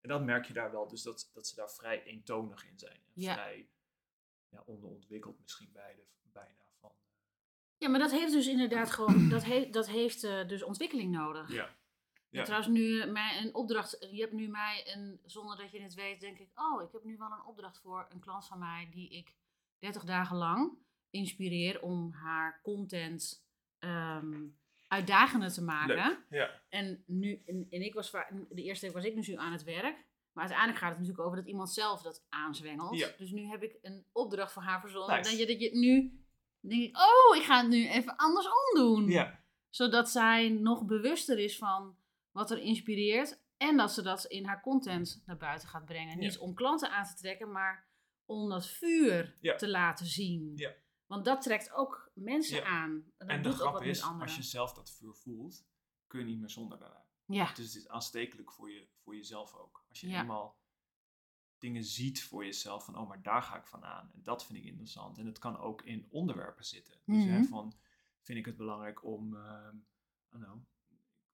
En 0.07 0.13
dat 0.13 0.25
merk 0.25 0.47
je 0.47 0.53
daar 0.53 0.71
wel, 0.71 0.89
dus 0.89 1.03
dat, 1.03 1.31
dat 1.35 1.47
ze 1.47 1.55
daar 1.55 1.71
vrij 1.71 2.03
eentonig 2.03 2.67
in 2.67 2.79
zijn. 2.79 3.01
En 3.07 3.13
Ja. 3.15 3.33
vrij 3.33 3.69
ja, 4.49 4.63
onderontwikkeld 4.67 5.41
misschien 5.41 5.73
beide, 5.73 6.03
bijna 6.23 6.67
van. 6.81 6.93
Ja, 7.77 7.89
maar 7.89 7.99
dat 7.99 8.11
heeft 8.11 8.33
dus 8.33 8.47
inderdaad 8.47 8.91
gewoon, 8.97 9.29
dat, 9.29 9.45
heeft 9.45 9.73
dat 9.73 9.89
heeft 9.89 10.25
eh, 10.25 10.49
dus 10.49 10.63
ontwikkeling 10.63 11.13
nodig. 11.13 11.53
Ja. 11.53 11.77
Ja, 12.29 12.43
trouwens, 12.43 12.71
nu 12.73 13.01
eh, 13.01 13.11
mij 13.11 13.43
een 13.43 13.55
opdracht, 13.55 13.97
je 14.11 14.21
hebt 14.21 14.33
nu 14.33 14.49
mij 14.49 14.95
een, 14.95 15.21
zonder 15.25 15.57
dat 15.57 15.71
je 15.71 15.81
het 15.81 15.95
weet, 15.95 16.21
denk 16.21 16.39
ik, 16.39 16.51
oh, 16.55 16.83
ik 16.83 16.93
heb 16.93 17.05
nu 17.05 17.17
wel 17.17 17.31
een 17.33 17.45
opdracht 17.45 17.79
voor 17.79 18.07
een 18.09 18.21
klant 18.21 18.47
van 18.47 18.59
mij 18.59 18.89
die 18.91 19.11
ik 19.11 19.35
30 19.79 20.05
dagen 20.05 20.37
lang 20.37 20.79
inspireer 21.11 21.83
om 21.83 22.13
haar 22.13 22.61
content 22.63 23.47
ehm, 23.79 24.47
uitdagender 24.89 25.53
te 25.53 25.63
maken. 25.63 26.25
Ja. 26.31 26.61
En 26.69 27.03
nu, 27.07 27.43
en, 27.47 27.67
en 27.71 27.83
ik 27.83 27.95
was 27.95 28.11
de 28.49 28.63
eerste 28.63 28.87
week 28.87 28.95
was 28.95 29.05
ik 29.05 29.15
dus 29.15 29.29
nu 29.29 29.37
aan 29.37 29.53
het 29.53 29.65
werk. 29.65 30.05
Maar 30.33 30.45
uiteindelijk 30.45 30.79
gaat 30.79 30.91
het 30.91 30.99
natuurlijk 30.99 31.27
over 31.27 31.39
dat 31.39 31.47
iemand 31.49 31.71
zelf 31.71 32.03
dat 32.03 32.27
aanzwengelt. 32.29 32.99
Ja. 32.99 33.09
Dus 33.19 33.31
nu 33.31 33.47
heb 33.47 33.63
ik 33.63 33.79
een 33.83 34.07
opdracht 34.13 34.53
voor 34.53 34.63
haar 34.63 34.81
verzonnen. 34.81 35.17
Nice. 35.17 35.31
Dat 35.31 35.39
je 35.39 35.47
dat 35.47 35.61
je 35.61 35.79
nu 35.79 36.25
denk 36.61 36.83
ik, 36.83 36.97
oh, 36.97 37.37
ik 37.37 37.43
ga 37.43 37.61
het 37.61 37.69
nu 37.69 37.89
even 37.89 38.17
andersom 38.17 38.75
doen. 38.75 39.09
ja. 39.09 39.45
Zodat 39.71 40.11
zij 40.11 40.49
nog 40.49 40.85
bewuster 40.85 41.39
is 41.39 41.59
van 41.59 41.97
wat 42.31 42.51
er 42.51 42.59
inspireert. 42.59 43.45
En 43.57 43.77
dat 43.77 43.93
ze 43.93 44.03
dat 44.03 44.25
in 44.25 44.45
haar 44.45 44.61
content 44.61 45.23
naar 45.27 45.37
buiten 45.37 45.69
gaat 45.69 45.85
brengen. 45.85 46.15
Ja. 46.15 46.27
Niet 46.27 46.39
om 46.39 46.55
klanten 46.55 46.91
aan 46.91 47.05
te 47.05 47.15
trekken, 47.15 47.53
maar 47.53 47.89
om 48.25 48.49
dat 48.49 48.67
vuur 48.67 49.35
te 49.57 49.69
laten 49.69 50.07
zien. 50.07 50.53
Ja. 50.55 50.73
Want 51.07 51.25
dat 51.25 51.43
trekt 51.43 51.73
ook 51.73 52.11
mensen 52.15 52.57
Ja. 52.59 52.65
aan. 52.65 52.91
En, 52.93 53.13
dat 53.19 53.29
En 53.29 53.43
de 53.43 53.53
grap 53.53 53.83
is, 53.83 54.03
als 54.03 54.37
je 54.37 54.43
zelf 54.43 54.73
dat 54.73 54.91
vuur 54.91 55.15
voelt, 55.15 55.67
kun 56.07 56.21
je 56.21 56.27
niet 56.27 56.39
meer 56.39 56.51
zonder 56.51 56.79
daarna. 56.79 57.05
Ja, 57.25 57.53
Dus 57.55 57.67
het 57.67 57.75
is 57.75 57.89
aanstekelijk 57.89 58.53
voor, 58.53 58.71
je, 58.71 58.89
voor 59.03 59.15
jezelf 59.17 59.55
ook. 59.55 59.85
Als 59.89 60.01
je 60.01 60.09
Ja. 60.09 60.21
eenmaal 60.21 60.59
dingen 61.59 61.85
ziet 61.85 62.23
voor 62.25 62.45
jezelf 62.45 62.85
van, 62.85 62.97
oh, 62.99 63.09
maar 63.09 63.23
daar 63.23 63.43
ga 63.43 63.57
ik 63.57 63.67
van 63.67 63.85
aan. 63.85 64.11
En 64.13 64.23
dat 64.23 64.47
vind 64.47 64.59
ik 64.59 64.65
interessant. 64.65 65.19
En 65.19 65.27
het 65.27 65.39
kan 65.39 65.57
ook 65.59 65.83
in 65.83 66.07
onderwerpen 66.11 66.65
zitten. 66.65 67.01
Dus 67.05 67.25
hè, 67.25 67.39
Mhm. 67.39 67.45
van, 67.49 67.75
vind 68.23 68.39
ik 68.39 68.45
het 68.45 68.57
belangrijk 68.57 69.05
om, 69.05 69.37
ehm 69.37 69.77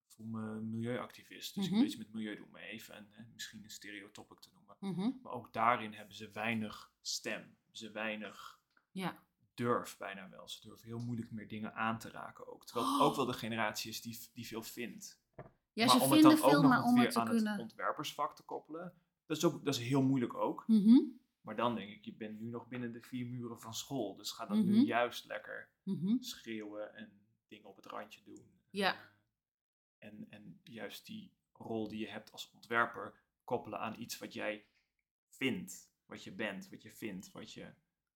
ik 0.07 0.19
voel 0.19 0.27
me 0.27 0.61
milieuactivist. 0.61 1.55
Dus 1.55 1.65
Mhm. 1.65 1.73
ik 1.73 1.79
wil 1.81 1.89
iets 1.89 1.97
met 1.99 2.13
milieu 2.13 2.37
doen. 2.37 2.51
Maar 2.51 2.61
even 2.63 2.97
een, 2.97 3.09
hè, 3.11 3.25
misschien 3.33 3.65
een 3.65 3.71
stereotopic 3.71 4.39
te 4.39 4.51
noemen. 4.53 4.77
Mhm. 4.81 5.11
Maar 5.23 5.33
ook 5.33 5.53
daarin 5.53 5.93
hebben 5.93 6.15
ze 6.15 6.31
weinig 6.31 6.93
stem. 7.01 7.57
Ze 7.71 7.91
weinig 7.91 8.61
ja. 8.91 9.23
Durf 9.55 9.97
bijna 9.99 10.29
wel. 10.29 10.49
Ze 10.49 10.61
durven 10.61 10.87
heel 10.87 10.99
moeilijk 11.01 11.31
meer 11.31 11.49
dingen 11.49 11.75
aan 11.75 11.99
te 11.99 12.11
raken 12.11 12.47
ook. 12.53 12.67
Terwijl 12.67 12.87
het 12.93 13.01
Oh. 13.01 13.07
ook 13.07 13.17
wel 13.17 13.27
de 13.27 13.33
generatie 13.33 13.91
is 13.91 14.03
die, 14.03 14.19
die 14.33 14.47
veel 14.47 14.63
vindt. 14.63 15.21
Ja, 15.73 15.85
maar 15.87 15.89
ze 15.97 16.03
om 16.03 16.11
vinden 16.11 16.31
het 16.31 16.41
dan 16.41 16.51
veel, 16.51 16.59
ook 16.59 16.71
nog 16.71 16.85
om 16.85 16.95
weer 16.95 17.11
te 17.11 17.21
aan 17.21 17.29
kunnen... 17.29 17.53
het 17.53 17.61
ontwerpersvak 17.61 18.37
te 18.37 18.43
koppelen, 18.43 18.95
dat 19.27 19.37
is, 19.37 19.45
ook, 19.45 19.65
dat 19.65 19.75
is 19.75 19.81
heel 19.81 20.03
moeilijk 20.03 20.35
ook. 20.35 20.65
Mhm, 20.67 20.99
Maar 21.41 21.57
dan 21.57 21.75
denk 21.75 21.91
ik, 21.91 22.05
je 22.05 22.15
bent 22.15 22.41
nu 22.41 22.49
nog 22.49 22.69
binnen 22.69 22.93
de 22.93 23.01
vier 23.03 23.27
muren 23.27 23.61
van 23.61 23.75
school. 23.75 24.17
Dus 24.17 24.31
ga 24.31 24.47
dan 24.47 24.59
Mhm. 24.59 24.69
nu 24.69 24.85
juist 24.85 25.25
lekker 25.25 25.69
mhm. 25.83 26.17
schreeuwen 26.23 26.95
en 26.95 27.21
dingen 27.49 27.69
op 27.69 27.77
het 27.77 27.87
randje 27.87 28.23
doen. 28.25 28.51
Ja. 28.71 28.95
Eh, 28.95 29.01
En, 30.09 30.27
en 30.31 30.61
juist 30.63 31.07
die 31.07 31.33
rol 31.53 31.89
die 31.89 31.99
je 31.99 32.09
hebt 32.09 32.33
als 32.33 32.51
ontwerper 32.55 33.15
koppelen 33.45 33.79
aan 33.81 34.01
iets 34.01 34.19
wat 34.19 34.33
jij 34.33 34.67
vindt. 35.29 35.91
Wat 36.07 36.25
je 36.25 36.33
bent, 36.33 36.69
wat 36.71 36.83
je 36.83 36.93
vindt, 36.93 37.33
wat 37.33 37.53
je... 37.53 37.73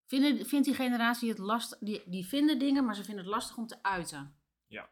Vinden, 0.07 0.47
vindt 0.47 0.67
die 0.67 0.75
generatie 0.75 1.29
het 1.29 1.39
lastig? 1.39 1.79
Die, 1.79 2.03
die 2.07 2.27
vinden 2.27 2.59
dingen, 2.59 2.85
maar 2.85 2.95
ze 2.95 3.05
vinden 3.05 3.25
het 3.25 3.33
lastig 3.35 3.57
om 3.57 3.67
te 3.67 3.83
uiten. 3.83 4.37
Ja. 4.67 4.91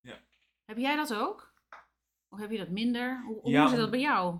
Ja. 0.00 0.20
Heb 0.64 0.76
jij 0.76 0.96
dat 0.96 1.14
ook? 1.14 1.54
Of 2.28 2.38
heb 2.38 2.50
je 2.50 2.58
dat 2.58 2.68
minder? 2.68 3.22
Hoe, 3.24 3.40
hoe 3.40 3.50
Ja, 3.50 3.68
zit 3.68 3.78
dat 3.78 3.90
bij 3.90 4.00
jou? 4.00 4.38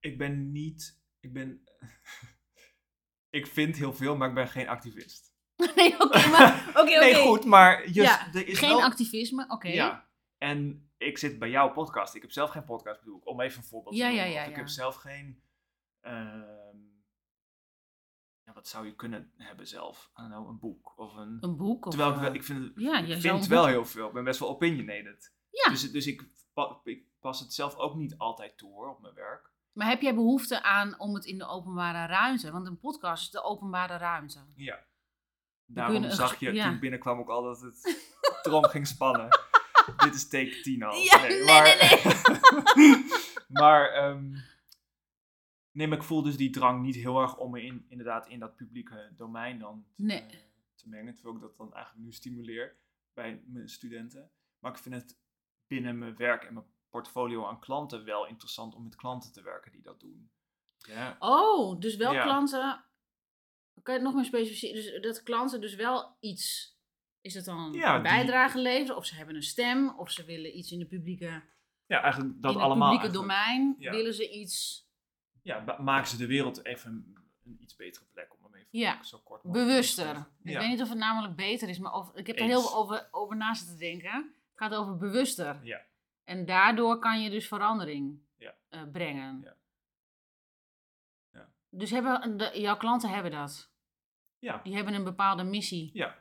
Ik 0.00 0.18
ben 0.18 0.52
niet... 0.52 1.00
Ik 1.20 1.32
ben... 1.32 1.64
ik 3.38 3.46
vind 3.46 3.76
heel 3.76 3.92
veel, 3.94 4.16
maar 4.16 4.28
ik 4.28 4.34
ben 4.34 4.48
geen 4.48 4.68
activist. 4.68 5.34
nee, 5.76 6.00
oké, 6.00 6.28
maar... 6.28 6.68
Oké, 6.68 6.80
oké. 6.80 6.98
Nee, 6.98 7.14
goed, 7.14 7.44
maar 7.44 7.88
just, 7.88 8.08
Ja, 8.10 8.32
er 8.34 8.46
is 8.46 8.58
Geen 8.58 8.68
wel... 8.68 8.82
activisme, 8.82 9.44
oké. 9.48 9.68
Ja. 9.68 10.08
En 10.38 10.90
ik 10.96 11.18
zit 11.18 11.38
bij 11.38 11.50
jouw 11.50 11.72
podcast. 11.72 12.14
Ik 12.14 12.22
heb 12.22 12.32
zelf 12.32 12.50
geen 12.50 12.64
podcast, 12.64 13.00
bedoel 13.00 13.16
ik. 13.18 13.26
Om 13.26 13.40
even 13.40 13.58
een 13.58 13.64
voorbeeld 13.68 13.94
Ja, 13.96 14.08
te 14.08 14.14
ja, 14.14 14.20
noemen. 14.22 14.34
ja, 14.36 14.42
Of 14.42 14.48
ik 14.48 14.54
ja. 14.54 14.60
heb 14.60 14.68
zelf 14.70 14.94
geen... 14.94 15.42
ehm, 16.00 16.76
ja, 18.50 18.56
wat 18.56 18.68
zou 18.68 18.86
je 18.86 18.94
kunnen 18.94 19.32
hebben 19.36 19.66
zelf? 19.66 20.10
Een 20.14 20.58
boek 20.60 20.92
of 20.98 21.14
een... 21.16 21.36
Een 21.40 21.56
boek? 21.56 21.86
Of, 21.86 21.94
Terwijl 21.94 22.14
ik, 22.14 22.20
wel- 22.20 22.34
ik 22.34 22.44
vind, 22.44 22.62
het- 22.64 22.72
ja, 22.76 22.98
ik 22.98 23.20
vind 23.20 23.24
een 23.42 23.48
wel 23.48 23.60
boek- 23.62 23.70
heel 23.70 23.84
veel. 23.86 24.06
Ik 24.06 24.12
ben 24.12 24.24
best 24.24 24.40
wel 24.40 24.48
opinionated. 24.48 25.32
Ja. 25.50 25.70
Dus, 25.70 25.92
dus 25.92 26.06
ik, 26.06 26.28
pa- 26.54 26.80
ik 26.84 27.04
pas 27.20 27.40
het 27.40 27.52
zelf 27.52 27.74
ook 27.76 27.94
niet 27.94 28.14
altijd 28.18 28.58
toe 28.58 28.72
hoor, 28.72 28.88
op 28.88 29.00
mijn 29.00 29.14
werk. 29.14 29.50
Maar 29.72 29.88
heb 29.88 30.00
jij 30.00 30.14
behoefte 30.14 30.62
aan 30.62 30.98
om 30.98 31.14
het 31.14 31.24
in 31.24 31.38
de 31.38 31.46
openbare 31.46 32.06
ruimte? 32.06 32.50
Want 32.50 32.66
een 32.66 32.78
podcast 32.78 33.22
is 33.22 33.30
de 33.30 33.42
openbare 33.42 33.96
ruimte. 33.96 34.38
Ja. 34.54 34.78
Daarom 35.66 35.92
kunnen 35.92 36.12
zag 36.12 36.36
je 36.40 36.52
ja. 36.52 36.64
toen 36.64 36.74
ik 36.74 36.80
binnenkwam 36.80 37.18
ook 37.18 37.28
al 37.28 37.42
dat 37.42 37.60
het 37.60 38.02
erom 38.46 38.64
ging 38.64 38.86
spannen. 38.86 39.28
Dit 39.96 40.14
is 40.14 40.28
take 40.28 40.60
10 40.60 40.82
al. 40.82 40.96
Ja, 40.96 41.20
nee, 41.20 41.44
maar, 41.44 41.62
nee, 42.74 43.04
maar, 43.62 43.88
ehm, 43.88 44.34
nee, 45.72 45.86
maar 45.86 45.96
ik 45.98 46.04
voel 46.04 46.22
dus 46.22 46.36
die 46.36 46.50
drang 46.50 46.82
niet 46.82 46.94
heel 46.94 47.20
erg 47.20 47.36
om 47.36 47.50
me 47.50 47.62
in, 47.62 47.84
inderdaad 47.88 48.26
in 48.28 48.38
dat 48.38 48.56
publieke 48.56 49.12
domein 49.16 49.58
dan 49.58 49.84
te, 49.96 50.02
Nee. 50.04 50.20
eh, 50.20 50.38
te 50.74 50.88
mengen. 50.88 51.14
Terwijl 51.14 51.34
ik 51.34 51.40
dat 51.40 51.56
dan 51.56 51.74
eigenlijk 51.74 52.04
nu 52.04 52.12
stimuleer 52.12 52.76
bij 53.14 53.42
mijn 53.46 53.68
studenten. 53.68 54.30
Maar 54.58 54.70
ik 54.72 54.78
vind 54.78 54.94
het 54.94 55.18
binnen 55.66 55.98
mijn 55.98 56.16
werk 56.16 56.44
en 56.44 56.54
mijn 56.54 56.66
portfolio 56.88 57.46
aan 57.46 57.60
klanten 57.60 58.04
wel 58.04 58.26
interessant 58.26 58.74
om 58.74 58.82
met 58.82 58.96
klanten 58.96 59.32
te 59.32 59.42
werken 59.42 59.72
die 59.72 59.82
dat 59.82 60.00
doen. 60.00 60.30
Ja, 60.76 61.16
Oh, 61.18 61.80
dus 61.80 61.96
wel 61.96 62.12
Ja. 62.12 62.22
klanten... 62.22 62.84
Kan 63.82 63.94
je 63.94 64.00
het 64.00 64.08
nog 64.08 64.14
meer 64.18 64.24
specificeren? 64.24 64.74
Dus 64.82 65.02
dat 65.02 65.22
klanten 65.22 65.60
dus 65.60 65.74
wel 65.74 66.16
iets... 66.20 66.76
Is 67.20 67.34
het 67.34 67.44
dan 67.44 67.72
Ja, 67.72 67.94
een 67.96 68.02
die- 68.02 68.10
bijdrage 68.12 68.58
leveren? 68.58 68.96
Of 68.96 69.06
ze 69.06 69.14
hebben 69.14 69.34
een 69.34 69.42
stem? 69.42 69.98
Of 69.98 70.10
ze 70.10 70.24
willen 70.24 70.58
iets 70.58 70.72
in 70.72 70.78
de 70.78 70.86
publieke... 70.86 71.42
ja 71.86 72.02
eigenlijk 72.02 72.42
dat 72.42 72.50
in 72.52 72.56
het 72.58 72.66
allemaal. 72.66 72.90
publieke 72.92 73.12
domein 73.18 73.76
willen 73.78 74.14
ze 74.14 74.30
iets 74.30 74.88
ja, 75.56 75.76
maken 75.80 76.08
ze 76.08 76.16
de 76.16 76.26
wereld 76.26 76.64
even 76.64 76.90
een, 76.90 77.16
een 77.44 77.62
iets 77.62 77.76
betere 77.76 78.04
plek 78.12 78.34
om 78.44 78.54
even 78.54 78.66
Ja. 78.70 79.02
zo 79.02 79.18
kort 79.18 79.42
mogelijk 79.44 79.68
bewuster. 79.68 80.14
te. 80.14 80.20
Ik 80.42 80.50
Ja. 80.52 80.58
weet 80.58 80.68
niet 80.68 80.82
of 80.82 80.88
het 80.88 80.98
namelijk 80.98 81.36
beter 81.36 81.68
is, 81.68 81.78
maar 81.78 81.92
of, 81.92 82.14
ik 82.14 82.26
heb 82.26 82.38
er 82.38 82.44
heel 82.44 82.60
veel 82.60 82.74
over, 82.76 83.08
over 83.10 83.36
na 83.36 83.54
zitten 83.54 83.78
denken. 83.78 84.12
Het 84.14 84.68
gaat 84.70 84.74
over 84.74 84.96
bewuster. 84.96 85.58
Ja. 85.64 85.80
En 86.24 86.44
daardoor 86.46 86.98
kan 86.98 87.22
je 87.22 87.30
dus 87.30 87.48
verandering 87.48 88.20
Ja. 88.36 88.54
eh, 88.68 88.82
brengen. 88.92 89.40
Ja. 89.44 89.56
Ja. 91.32 91.52
Dus 91.68 91.90
hebben, 91.90 92.36
de, 92.36 92.50
jouw 92.60 92.76
klanten 92.76 93.10
hebben 93.10 93.30
dat. 93.30 93.70
Ja, 94.38 94.60
Die 94.62 94.74
hebben 94.74 94.94
een 94.94 95.04
bepaalde 95.04 95.42
missie. 95.44 95.90
ja. 95.92 96.18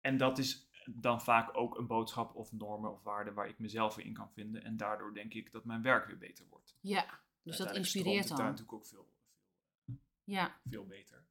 En 0.00 0.16
dat 0.16 0.38
is 0.38 0.68
dan 0.90 1.20
vaak 1.22 1.56
ook 1.56 1.78
een 1.78 1.86
boodschap 1.86 2.34
of 2.34 2.52
normen 2.52 2.92
of 2.92 3.02
waarden 3.02 3.34
waar 3.34 3.48
ik 3.48 3.58
mezelf 3.58 3.98
in 3.98 4.12
kan 4.12 4.30
vinden. 4.32 4.64
En 4.64 4.76
daardoor 4.76 5.14
denk 5.14 5.34
ik 5.34 5.52
dat 5.52 5.64
mijn 5.64 5.82
werk 5.82 6.06
weer 6.06 6.18
beter 6.18 6.46
wordt. 6.50 6.76
Ja, 6.80 7.20
dus 7.42 7.56
dat 7.56 7.74
inspireert 7.76 8.18
het 8.18 8.28
daar 8.28 8.36
dan. 8.38 8.46
natuurlijk 8.46 8.72
ook 8.72 8.86
veel, 8.86 9.12
Ja, 10.24 10.60
veel 10.68 10.86
beter. 10.86 11.26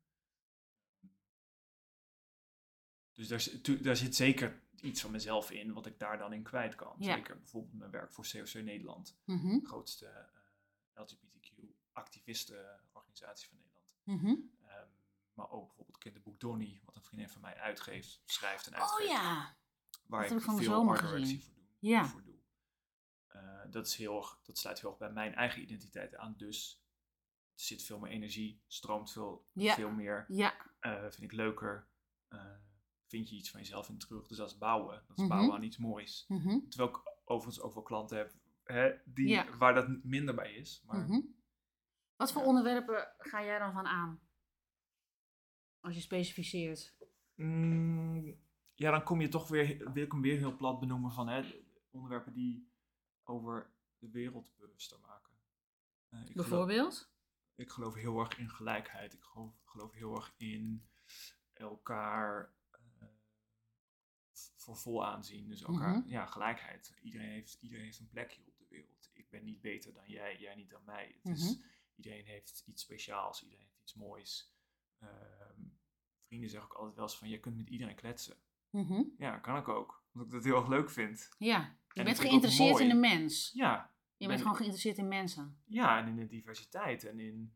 Dus 3.14 3.28
daar, 3.28 3.48
daar 3.82 3.96
zit 3.96 4.16
zeker 4.16 4.62
iets 4.82 5.02
van 5.02 5.12
mezelf 5.12 5.52
in 5.52 5.74
wat 5.74 5.86
ik 5.86 6.00
daar 6.00 6.18
dan 6.18 6.34
in 6.34 6.44
kwijt 6.44 6.76
kan. 6.76 6.96
Ja. 7.00 7.16
Zeker 7.16 7.38
bijvoorbeeld 7.38 7.74
mijn 7.74 7.92
werk 7.92 8.14
voor 8.14 8.28
COC 8.32 8.54
Nederland. 8.54 9.18
mhm, 9.24 9.60
de 9.60 9.66
grootste 9.66 10.06
eh, 10.06 10.26
LGBTQ-activistenorganisatie 11.04 13.48
van 13.48 13.58
Nederland. 13.58 13.86
mhm. 14.04 14.36
Ehm, 14.68 14.88
maar 15.34 15.50
ook 15.50 15.66
bijvoorbeeld 15.68 15.98
kinderboek 15.98 16.40
Donnie, 16.40 16.82
wat 16.86 16.96
een 16.96 17.04
vriendin 17.04 17.30
van 17.30 17.42
mij 17.42 17.56
uitgeeft, 17.56 18.22
schrijft 18.26 18.68
en 18.68 18.74
Oh 18.74 18.80
uitgeeft. 18.82 19.10
ja. 19.12 19.56
waar 20.06 20.28
dat 20.28 20.38
ik 20.38 20.44
veel 20.44 20.96
gezien. 20.96 21.42
voor 21.42 21.54
doe. 21.54 21.64
Ja. 21.80 22.06
Voor 22.06 22.24
doe. 22.24 22.37
Eh, 23.28 23.62
dat, 23.70 23.88
is 23.88 23.96
heel, 23.96 24.18
erg- 24.18 24.40
dat 24.44 24.58
sluit 24.58 24.80
heel 24.82 24.90
erg 24.90 25.00
bij 25.00 25.12
mijn 25.12 25.36
eigen 25.36 25.62
identiteit 25.62 26.16
aan. 26.16 26.34
Dus 26.38 26.84
er 27.54 27.64
zit 27.64 27.84
veel 27.84 28.00
meer 28.00 28.12
energie, 28.12 28.62
stroomt 28.68 29.12
veel, 29.12 29.48
Ja. 29.54 29.74
veel 29.74 29.92
meer. 29.92 30.26
Ja, 30.28 30.54
eh, 30.80 31.02
vind 31.02 31.22
ik 31.22 31.32
leuker. 31.32 31.88
eh, 32.28 32.56
vind 33.06 33.30
je 33.30 33.36
iets 33.36 33.50
van 33.52 33.60
jezelf 33.60 33.90
in 33.90 33.98
terug. 33.98 34.28
Dus 34.28 34.38
dat 34.38 34.50
is 34.52 34.58
bouwen. 34.58 35.04
Dat 35.08 35.18
is 35.18 35.24
Mhm. 35.24 35.28
bouwen 35.34 35.56
aan 35.56 35.64
iets 35.64 35.78
moois. 35.78 36.26
mhm, 36.28 36.60
Terwijl 36.70 36.90
ik 36.90 37.02
overigens 37.26 37.64
ook 37.64 37.74
wel 37.74 37.84
klanten 37.84 38.18
heb 38.18 38.34
hè, 38.64 38.92
die, 39.06 39.28
Ja. 39.28 39.58
waar 39.58 39.74
dat 39.74 40.04
minder 40.04 40.36
bij 40.36 40.54
is. 40.56 40.82
Maar 40.86 41.00
mhm. 41.00 41.20
Wat 42.16 42.32
voor 42.32 42.44
onderwerpen 42.44 43.14
ga 43.18 43.44
jij 43.44 43.60
dan 43.60 43.74
van 43.74 43.86
aan? 43.86 44.20
Als 45.80 45.96
je 45.96 46.02
specificeert. 46.02 46.96
Mm, 47.36 48.40
ja, 48.76 48.92
dan 48.92 49.04
kom 49.04 49.22
je 49.22 49.28
toch 49.28 49.48
weer, 49.48 49.92
wil 49.94 50.04
ik 50.04 50.12
hem 50.12 50.22
weer 50.22 50.38
heel 50.38 50.56
plat 50.56 50.80
benoemen 50.80 51.12
van 51.12 51.28
hè, 51.28 51.64
onderwerpen 51.92 52.34
die 52.34 52.72
over 53.28 53.72
de 53.98 54.10
wereld 54.10 54.54
bewuster 54.58 55.00
maken. 55.00 55.34
Eh, 56.10 56.20
ik 56.20 56.26
geloof- 56.32 56.48
Bijvoorbeeld? 56.48 57.12
ik 57.56 57.70
geloof 57.70 57.94
heel 57.94 58.20
erg 58.20 58.38
in 58.38 58.50
gelijkheid. 58.50 59.14
Ik 59.14 59.24
geloof, 59.24 59.54
geloof 59.66 59.92
heel 59.94 60.16
erg 60.16 60.34
in 60.38 60.88
elkaar 61.54 62.56
v- 64.32 64.50
voor 64.56 64.78
vol 64.78 65.06
aanzien. 65.06 65.48
Dus 65.48 65.62
elkaar, 65.64 65.98
Mhm. 65.98 66.10
ja, 66.10 66.26
gelijkheid. 66.26 66.94
Iedereen 67.02 67.30
heeft, 67.30 67.58
iedereen 67.62 67.86
heeft 67.86 68.00
een 68.00 68.08
plekje 68.10 68.42
op 68.48 68.58
de 68.58 68.66
wereld. 68.70 69.10
Ik 69.14 69.30
ben 69.30 69.44
niet 69.44 69.62
beter 69.62 69.94
dan 69.94 70.08
jij, 70.10 70.38
jij 70.40 70.56
niet 70.56 70.70
dan 70.70 70.84
mij. 70.86 71.20
Het 71.24 71.38
is, 71.38 71.44
Mhm. 71.58 71.66
iedereen 71.96 72.26
heeft 72.26 72.64
iets 72.66 72.82
speciaals, 72.82 73.44
iedereen 73.44 73.66
heeft 73.66 73.82
iets 73.82 73.94
moois. 73.94 74.56
Ehm, 75.00 75.62
vrienden 76.20 76.50
zeggen 76.50 76.70
ook 76.70 76.78
altijd 76.78 76.96
wel 76.96 77.06
eens 77.06 77.18
van, 77.18 77.30
je 77.30 77.40
kunt 77.40 77.58
met 77.58 77.70
iedereen 77.70 77.96
kletsen. 77.96 78.38
Mhm. 78.70 79.04
Ja, 79.18 79.38
kan 79.40 79.58
ik 79.58 79.68
ook. 79.68 80.04
Omdat 80.14 80.28
ik 80.28 80.34
dat 80.34 80.44
heel 80.44 80.58
erg 80.58 80.68
leuk 80.68 80.90
vind. 80.90 81.30
Ja, 81.38 81.78
je 81.98 82.04
bent 82.04 82.20
geïnteresseerd 82.20 82.80
in 82.80 82.90
de 82.90 82.96
mens. 82.96 83.52
Ja, 83.54 83.92
Je 84.12 84.18
ben- 84.18 84.28
bent 84.28 84.42
gewoon 84.42 84.56
geïnteresseerd 84.56 84.98
in 84.98 85.08
mensen. 85.08 85.62
Ja, 85.66 85.98
en 86.00 86.08
in 86.08 86.16
de 86.16 86.28
diversiteit 86.28 87.04
en 87.04 87.20
in, 87.20 87.54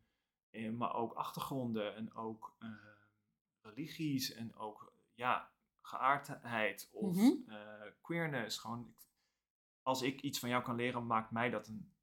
in 0.50 0.78
maar 0.78 0.94
ook 0.94 1.14
achtergronden 1.14 1.96
en 1.96 2.14
ook 2.14 2.56
eh, 2.60 2.70
religies 3.62 4.32
en 4.34 4.56
ook 4.56 4.94
ja, 5.14 5.52
geaardheid 5.82 6.90
of 6.92 7.18
eh, 7.48 7.82
queerness. 8.02 8.58
Gewoon, 8.58 8.96
als 9.82 10.02
ik 10.02 10.22
iets 10.22 10.40
van 10.40 10.50
jou 10.50 10.64
kan 10.64 10.76
leren, 10.76 11.06
maakt 11.06 11.32
mij 11.32 11.50
dat 11.50 11.68
een 11.68 11.94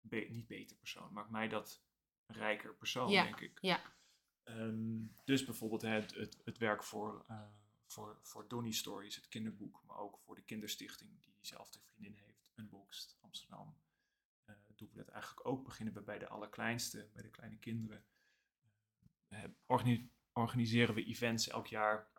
be- 0.00 0.26
niet 0.30 0.46
beter 0.46 0.76
persoon, 0.76 1.12
maakt 1.12 1.30
mij 1.30 1.48
dat 1.48 1.82
een 2.26 2.34
rijker 2.36 2.74
persoon, 2.74 3.08
Ja, 3.10 3.22
denk 3.22 3.40
ik. 3.40 3.58
ja. 3.60 3.80
Ehm, 4.42 4.98
dus 5.24 5.44
bijvoorbeeld 5.44 5.82
het, 5.82 6.14
het, 6.14 6.40
het 6.44 6.58
werk 6.58 6.84
voor, 6.84 7.24
eh 7.28 7.40
voor, 7.88 8.18
voor 8.22 8.48
Donny 8.48 8.70
Stories, 8.72 9.16
het 9.16 9.28
kinderboek, 9.28 9.82
maar 9.86 9.96
ook 9.98 10.18
voor 10.18 10.34
de 10.34 10.42
kinderstichting 10.42 11.10
die 11.20 11.34
diezelfde 11.46 11.78
vriendin 11.80 12.14
heeft, 12.24 12.52
Unboxed 12.56 13.16
Amsterdam 13.20 13.76
eh, 14.44 14.54
doen 14.76 14.88
we 14.90 14.96
dat 14.96 15.08
eigenlijk 15.08 15.46
ook. 15.46 15.64
Beginnen 15.64 15.94
we 15.94 16.02
bij 16.02 16.18
de 16.18 16.28
allerkleinste, 16.28 17.10
bij 17.12 17.22
de 17.22 17.30
kleine 17.30 17.58
kinderen. 17.58 18.04
Eh, 19.28 19.44
organi- 19.66 20.10
organiseren 20.32 20.94
we 20.94 21.04
events 21.04 21.48
elk 21.48 21.66
jaar 21.66 22.10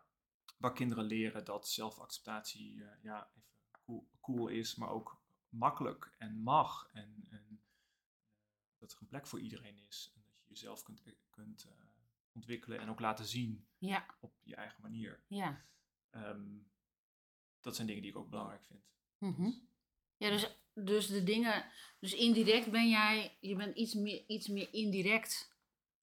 waar 0.58 0.72
kinderen 0.72 1.04
leren 1.04 1.44
dat 1.44 1.68
zelfacceptatie 1.68 2.84
eh, 2.84 3.02
ja, 3.02 3.30
even 3.36 3.50
cool, 3.84 4.08
cool 4.20 4.48
is, 4.48 4.74
maar 4.74 4.88
ook 4.90 5.22
makkelijk 5.48 6.14
en 6.18 6.38
mag. 6.40 6.88
En, 6.92 7.26
en 7.30 7.46
eh, 7.50 7.58
dat 8.78 8.92
er 8.92 8.98
een 9.00 9.06
plek 9.08 9.26
voor 9.26 9.40
iedereen 9.40 9.78
is. 9.78 10.12
En 10.14 10.22
dat 10.22 10.34
je 10.42 10.48
jezelf 10.48 10.82
kunt, 10.82 11.02
kunt 11.30 11.64
eh, 11.64 11.72
ontwikkelen 12.32 12.78
en 12.80 12.88
ook 12.88 13.00
laten 13.00 13.24
zien 13.26 13.68
Ja, 13.78 14.06
op 14.20 14.34
je 14.42 14.54
eigen 14.54 14.82
manier. 14.82 15.22
ja. 15.26 15.66
Ehm, 16.10 16.58
dat 17.60 17.74
zijn 17.74 17.86
dingen 17.86 18.02
die 18.02 18.10
ik 18.10 18.16
ook 18.18 18.30
belangrijk 18.30 18.64
vind. 18.64 18.86
Mhm. 19.18 19.50
Ja, 20.16 20.30
dus, 20.30 20.56
dus 20.74 21.06
de 21.06 21.22
dingen, 21.24 21.64
dus 22.00 22.14
indirect 22.14 22.70
ben 22.70 22.88
jij, 22.88 23.36
je 23.40 23.56
bent 23.56 23.76
iets 23.76 23.94
meer, 23.94 24.24
iets 24.26 24.48
meer 24.48 24.68
indirect 24.72 25.56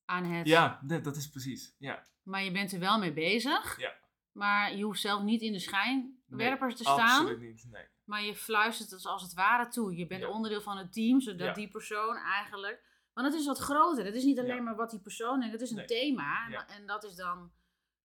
aan 0.06 0.24
het, 0.26 0.48
Ja, 0.48 0.82
dat 0.84 1.16
is 1.16 1.30
precies. 1.30 1.76
Ja, 1.80 2.04
maar 2.24 2.44
je 2.44 2.52
bent 2.52 2.72
er 2.72 2.80
wel 2.80 3.00
mee 3.00 3.14
bezig. 3.14 3.80
Ja. 3.80 3.94
Maar 4.32 4.76
je 4.76 4.84
hoeft 4.84 5.00
zelf 5.02 5.24
niet 5.24 5.42
in 5.42 5.52
de 5.52 5.60
schijnwerpers 5.60 6.74
Nee, 6.74 6.76
te 6.76 6.84
staan, 6.84 7.20
Absoluut 7.20 7.40
niet. 7.40 7.68
Nee. 7.72 7.86
maar 8.04 8.24
je 8.24 8.36
fluistert 8.36 8.90
het 8.90 9.06
als 9.06 9.22
het 9.22 9.34
ware 9.34 9.68
toe. 9.68 9.96
Je 9.96 10.08
bent 10.08 10.22
Ja. 10.22 10.30
onderdeel 10.30 10.62
van 10.62 10.78
het 10.78 10.94
team, 10.94 11.22
zodat 11.22 11.48
Ja. 11.48 11.54
die 11.54 11.70
persoon 11.70 12.16
eigenlijk, 12.18 12.84
want 13.14 13.28
het 13.28 13.36
is 13.40 13.46
wat 13.46 13.58
groter. 13.60 14.06
Het 14.06 14.16
is 14.16 14.24
niet 14.24 14.40
alleen 14.40 14.56
Ja. 14.56 14.62
maar 14.62 14.76
wat 14.76 14.90
die 14.90 15.00
persoon 15.00 15.40
denkt, 15.40 15.54
het 15.54 15.62
is 15.64 15.70
een 15.70 15.76
Nee. 15.76 15.86
thema. 15.86 16.66
En 16.68 16.86
dat 16.86 17.04
is 17.04 17.16
dan, 17.16 17.52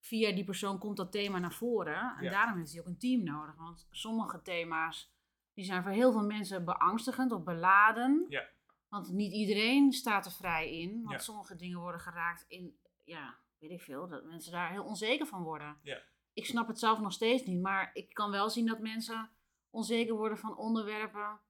via 0.01 0.33
die 0.35 0.45
persoon 0.45 0.79
komt 0.79 0.97
dat 0.97 1.13
thema 1.13 1.39
naar 1.39 1.53
voren. 1.53 2.15
En 2.19 2.25
Ja. 2.25 2.31
daarom 2.31 2.59
heeft 2.59 2.71
hij 2.73 2.81
ook 2.81 2.87
een 2.87 2.99
team 2.99 3.25
nodig, 3.25 3.57
want 3.57 3.87
sommige 3.91 4.43
thema's 4.43 5.13
die 5.55 5.65
zijn 5.65 5.83
voor 5.83 5.93
heel 5.93 6.13
veel 6.13 6.25
mensen 6.27 6.65
beangstigend 6.65 7.33
of 7.33 7.43
beladen. 7.45 8.27
Ja. 8.29 8.49
Want 8.89 9.13
niet 9.13 9.33
iedereen 9.33 9.93
staat 9.93 10.27
er 10.27 10.33
vrij 10.33 10.79
in. 10.81 10.91
Want 11.03 11.11
Ja. 11.11 11.19
sommige 11.19 11.57
dingen 11.57 11.79
worden 11.81 12.01
geraakt 12.01 12.45
in, 12.49 12.79
ja, 13.05 13.37
weet 13.59 13.71
ik 13.71 13.81
veel, 13.81 14.09
dat 14.09 14.25
mensen 14.25 14.53
daar 14.53 14.71
heel 14.71 14.85
onzeker 14.85 15.27
van 15.27 15.43
worden. 15.43 15.79
Ja. 15.83 16.03
Ik 16.33 16.47
snap 16.47 16.67
het 16.69 16.79
zelf 16.79 17.01
nog 17.01 17.13
steeds 17.13 17.45
niet, 17.45 17.61
maar 17.61 17.91
ik 17.93 18.15
kan 18.15 18.31
wel 18.31 18.51
zien 18.51 18.67
dat 18.67 18.81
mensen 18.81 19.31
onzeker 19.71 20.15
worden 20.15 20.39
van 20.39 20.57
onderwerpen 20.57 21.41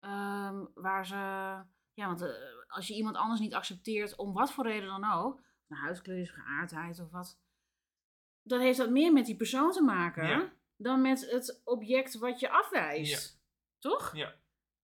ehm, 0.00 0.64
waar 0.74 1.06
ze, 1.06 1.14
ja, 1.94 2.06
want 2.06 2.20
eh, 2.22 2.28
als 2.68 2.86
je 2.86 2.94
iemand 2.94 3.16
anders 3.16 3.40
niet 3.40 3.54
accepteert, 3.54 4.16
om 4.16 4.32
wat 4.32 4.52
voor 4.52 4.64
reden 4.66 4.88
dan 4.88 5.12
ook, 5.12 5.40
een 5.68 5.76
huidskleur 5.76 6.18
is, 6.18 6.30
geaardheid 6.30 7.00
of 7.00 7.10
wat, 7.10 7.40
dan 8.42 8.60
heeft 8.60 8.78
dat 8.78 8.90
meer 8.90 9.12
met 9.12 9.26
die 9.26 9.36
persoon 9.36 9.70
te 9.72 9.82
maken 9.82 10.26
Ja. 10.28 10.52
dan 10.76 11.00
met 11.00 11.30
het 11.30 11.60
object 11.64 12.18
wat 12.18 12.40
je 12.40 12.50
afwijst. 12.50 13.40
Toch? 13.78 14.10
Ja. 14.16 14.34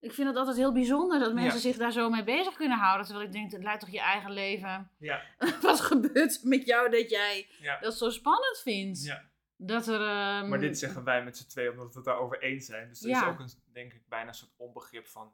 Ik 0.00 0.12
vind 0.12 0.28
het 0.28 0.36
altijd 0.36 0.56
heel 0.56 0.72
bijzonder 0.72 1.18
dat 1.18 1.34
mensen 1.34 1.54
Ja. 1.54 1.60
zich 1.60 1.76
daar 1.76 1.92
zo 1.92 2.10
mee 2.10 2.24
bezig 2.24 2.54
kunnen 2.54 2.78
houden. 2.78 3.06
Terwijl 3.06 3.26
ik 3.26 3.32
denk, 3.32 3.52
het 3.52 3.62
leidt 3.62 3.80
toch 3.80 3.90
je 3.90 4.00
eigen 4.00 4.30
leven. 4.32 4.90
Ja. 4.98 5.22
Wat 5.62 5.80
gebeurt 5.80 6.40
met 6.42 6.66
jou 6.66 6.90
dat 6.90 7.10
jij 7.10 7.48
dat 7.80 7.98
zo 7.98 8.10
spannend 8.10 8.58
vindt? 8.62 9.02
ja. 9.04 9.22
Dat 9.60 9.86
er... 9.86 10.00
ehm, 10.00 10.48
Maar 10.48 10.58
dit 10.60 10.78
zeggen 10.78 11.04
wij 11.04 11.24
met 11.24 11.36
z'n 11.36 11.46
tweeën 11.48 11.70
omdat 11.70 11.88
we 11.88 11.94
het 11.94 12.04
daarover 12.04 12.42
eens 12.42 12.66
zijn. 12.66 12.88
Dus 12.88 13.02
er 13.02 13.10
is 13.10 13.22
ook 13.24 13.38
een, 13.38 13.48
denk 13.72 13.92
ik, 13.92 14.08
bijna 14.08 14.28
een 14.28 14.34
soort 14.34 14.52
onbegrip 14.56 15.06
van 15.06 15.32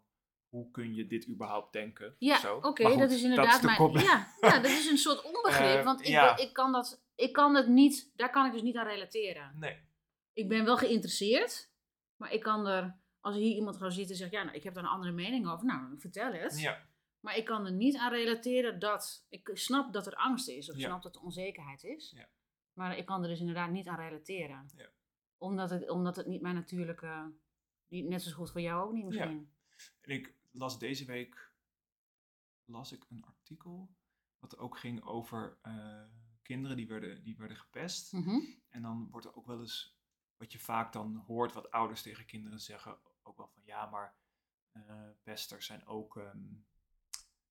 hoe 0.49 0.71
kun 0.71 0.95
je 0.95 1.07
dit 1.07 1.29
überhaupt 1.29 1.73
denken? 1.73 2.15
Ja, 2.19 2.55
oké, 2.61 2.97
dat 2.97 3.11
is 3.11 3.23
inderdaad 3.23 3.61
de 3.61 3.67
mijn... 3.67 3.79
kop- 3.79 3.99
Ja, 3.99 4.27
ja, 4.41 4.59
dat 4.59 4.71
is 4.71 4.91
een 4.91 4.99
soort 4.99 5.23
onbegrip. 5.23 5.77
Eh, 5.79 5.85
want 5.85 6.01
ik, 6.01 6.07
ja. 6.07 6.37
ik, 6.37 6.53
kan 6.53 6.73
dat, 6.73 7.04
ik 7.15 7.33
kan 7.33 7.55
het 7.55 7.69
niet... 7.69 8.11
Daar 8.17 8.31
kan 8.31 8.47
ik 8.47 8.53
dus 8.53 8.63
niet 8.63 8.77
aan 8.77 8.87
relateren. 8.87 9.59
Nee. 9.59 9.79
Ik 10.33 10.49
ben 10.49 10.65
wel 10.65 10.77
geïnteresseerd. 10.77 11.71
Maar 12.17 12.33
ik 12.33 12.41
kan 12.43 12.67
er... 12.67 12.97
Als 13.21 13.37
hier 13.37 13.55
iemand 13.55 13.77
gaat 13.77 13.93
zitten 13.93 14.11
en 14.13 14.17
zegt... 14.17 14.33
Ja, 14.33 14.43
nou, 14.43 14.57
ik 14.57 14.63
heb 14.63 14.75
daar 14.75 14.85
een 14.85 14.91
andere 14.91 15.13
mening 15.13 15.49
over. 15.49 15.67
Nou, 15.67 15.99
vertel 16.01 16.33
het. 16.33 16.61
Ja. 16.61 16.87
Maar 17.21 17.37
ik 17.37 17.45
kan 17.45 17.67
er 17.67 17.73
niet 17.73 17.97
aan 17.97 18.13
relateren 18.13 18.79
dat... 18.79 19.27
Ik 19.29 19.51
snap 19.53 19.93
dat 19.93 20.07
er 20.07 20.15
angst 20.15 20.49
is. 20.49 20.71
Of 20.71 20.77
Ja. 20.77 20.87
snap 20.87 21.03
dat 21.03 21.15
er 21.17 21.23
onzekerheid 21.23 21.85
is. 21.85 22.11
Ja. 22.17 22.29
Maar 22.73 22.97
ik 22.99 23.07
kan 23.07 23.23
er 23.23 23.29
dus 23.29 23.41
inderdaad 23.41 23.71
niet 23.71 23.89
aan 23.89 23.99
relateren. 23.99 24.71
Ja. 24.77 24.89
Omdat, 25.39 25.71
het, 25.71 25.91
omdat 25.91 26.17
het 26.17 26.27
niet 26.27 26.41
mijn 26.41 26.55
natuurlijke... 26.55 27.33
Net 27.89 28.23
zo 28.23 28.33
goed 28.33 28.51
voor 28.51 28.61
jou 28.61 28.87
ook 28.87 28.93
niet 28.93 29.05
misschien. 29.05 29.53
En 30.01 30.11
ik 30.11 30.35
las 30.51 30.79
deze 30.79 31.05
week 31.05 31.53
las 32.65 32.93
ik 32.93 33.05
een 33.11 33.25
artikel 33.25 33.89
wat 34.39 34.59
ook 34.59 34.79
ging 34.79 35.03
over 35.03 35.57
eh, 35.63 36.03
kinderen 36.45 36.77
die 36.77 36.89
werden, 36.89 37.23
die 37.23 37.37
werden 37.37 37.57
gepest. 37.57 38.13
Mhm. 38.13 38.41
En 38.69 38.83
dan 38.83 39.09
wordt 39.11 39.27
er 39.27 39.37
ook 39.37 39.47
wel 39.47 39.61
eens, 39.61 39.99
wat 40.37 40.53
je 40.53 40.59
vaak 40.59 40.93
dan 40.93 41.17
hoort, 41.17 41.53
wat 41.53 41.71
ouders 41.71 42.03
tegen 42.03 42.27
kinderen 42.27 42.61
zeggen, 42.61 42.99
ook 43.23 43.37
wel 43.37 43.49
van 43.49 43.63
ja, 43.65 43.87
maar 43.87 44.17
eh, 44.73 45.09
pesters 45.23 45.67
zijn 45.67 45.87
ook, 45.87 46.17
ehm, 46.17 46.55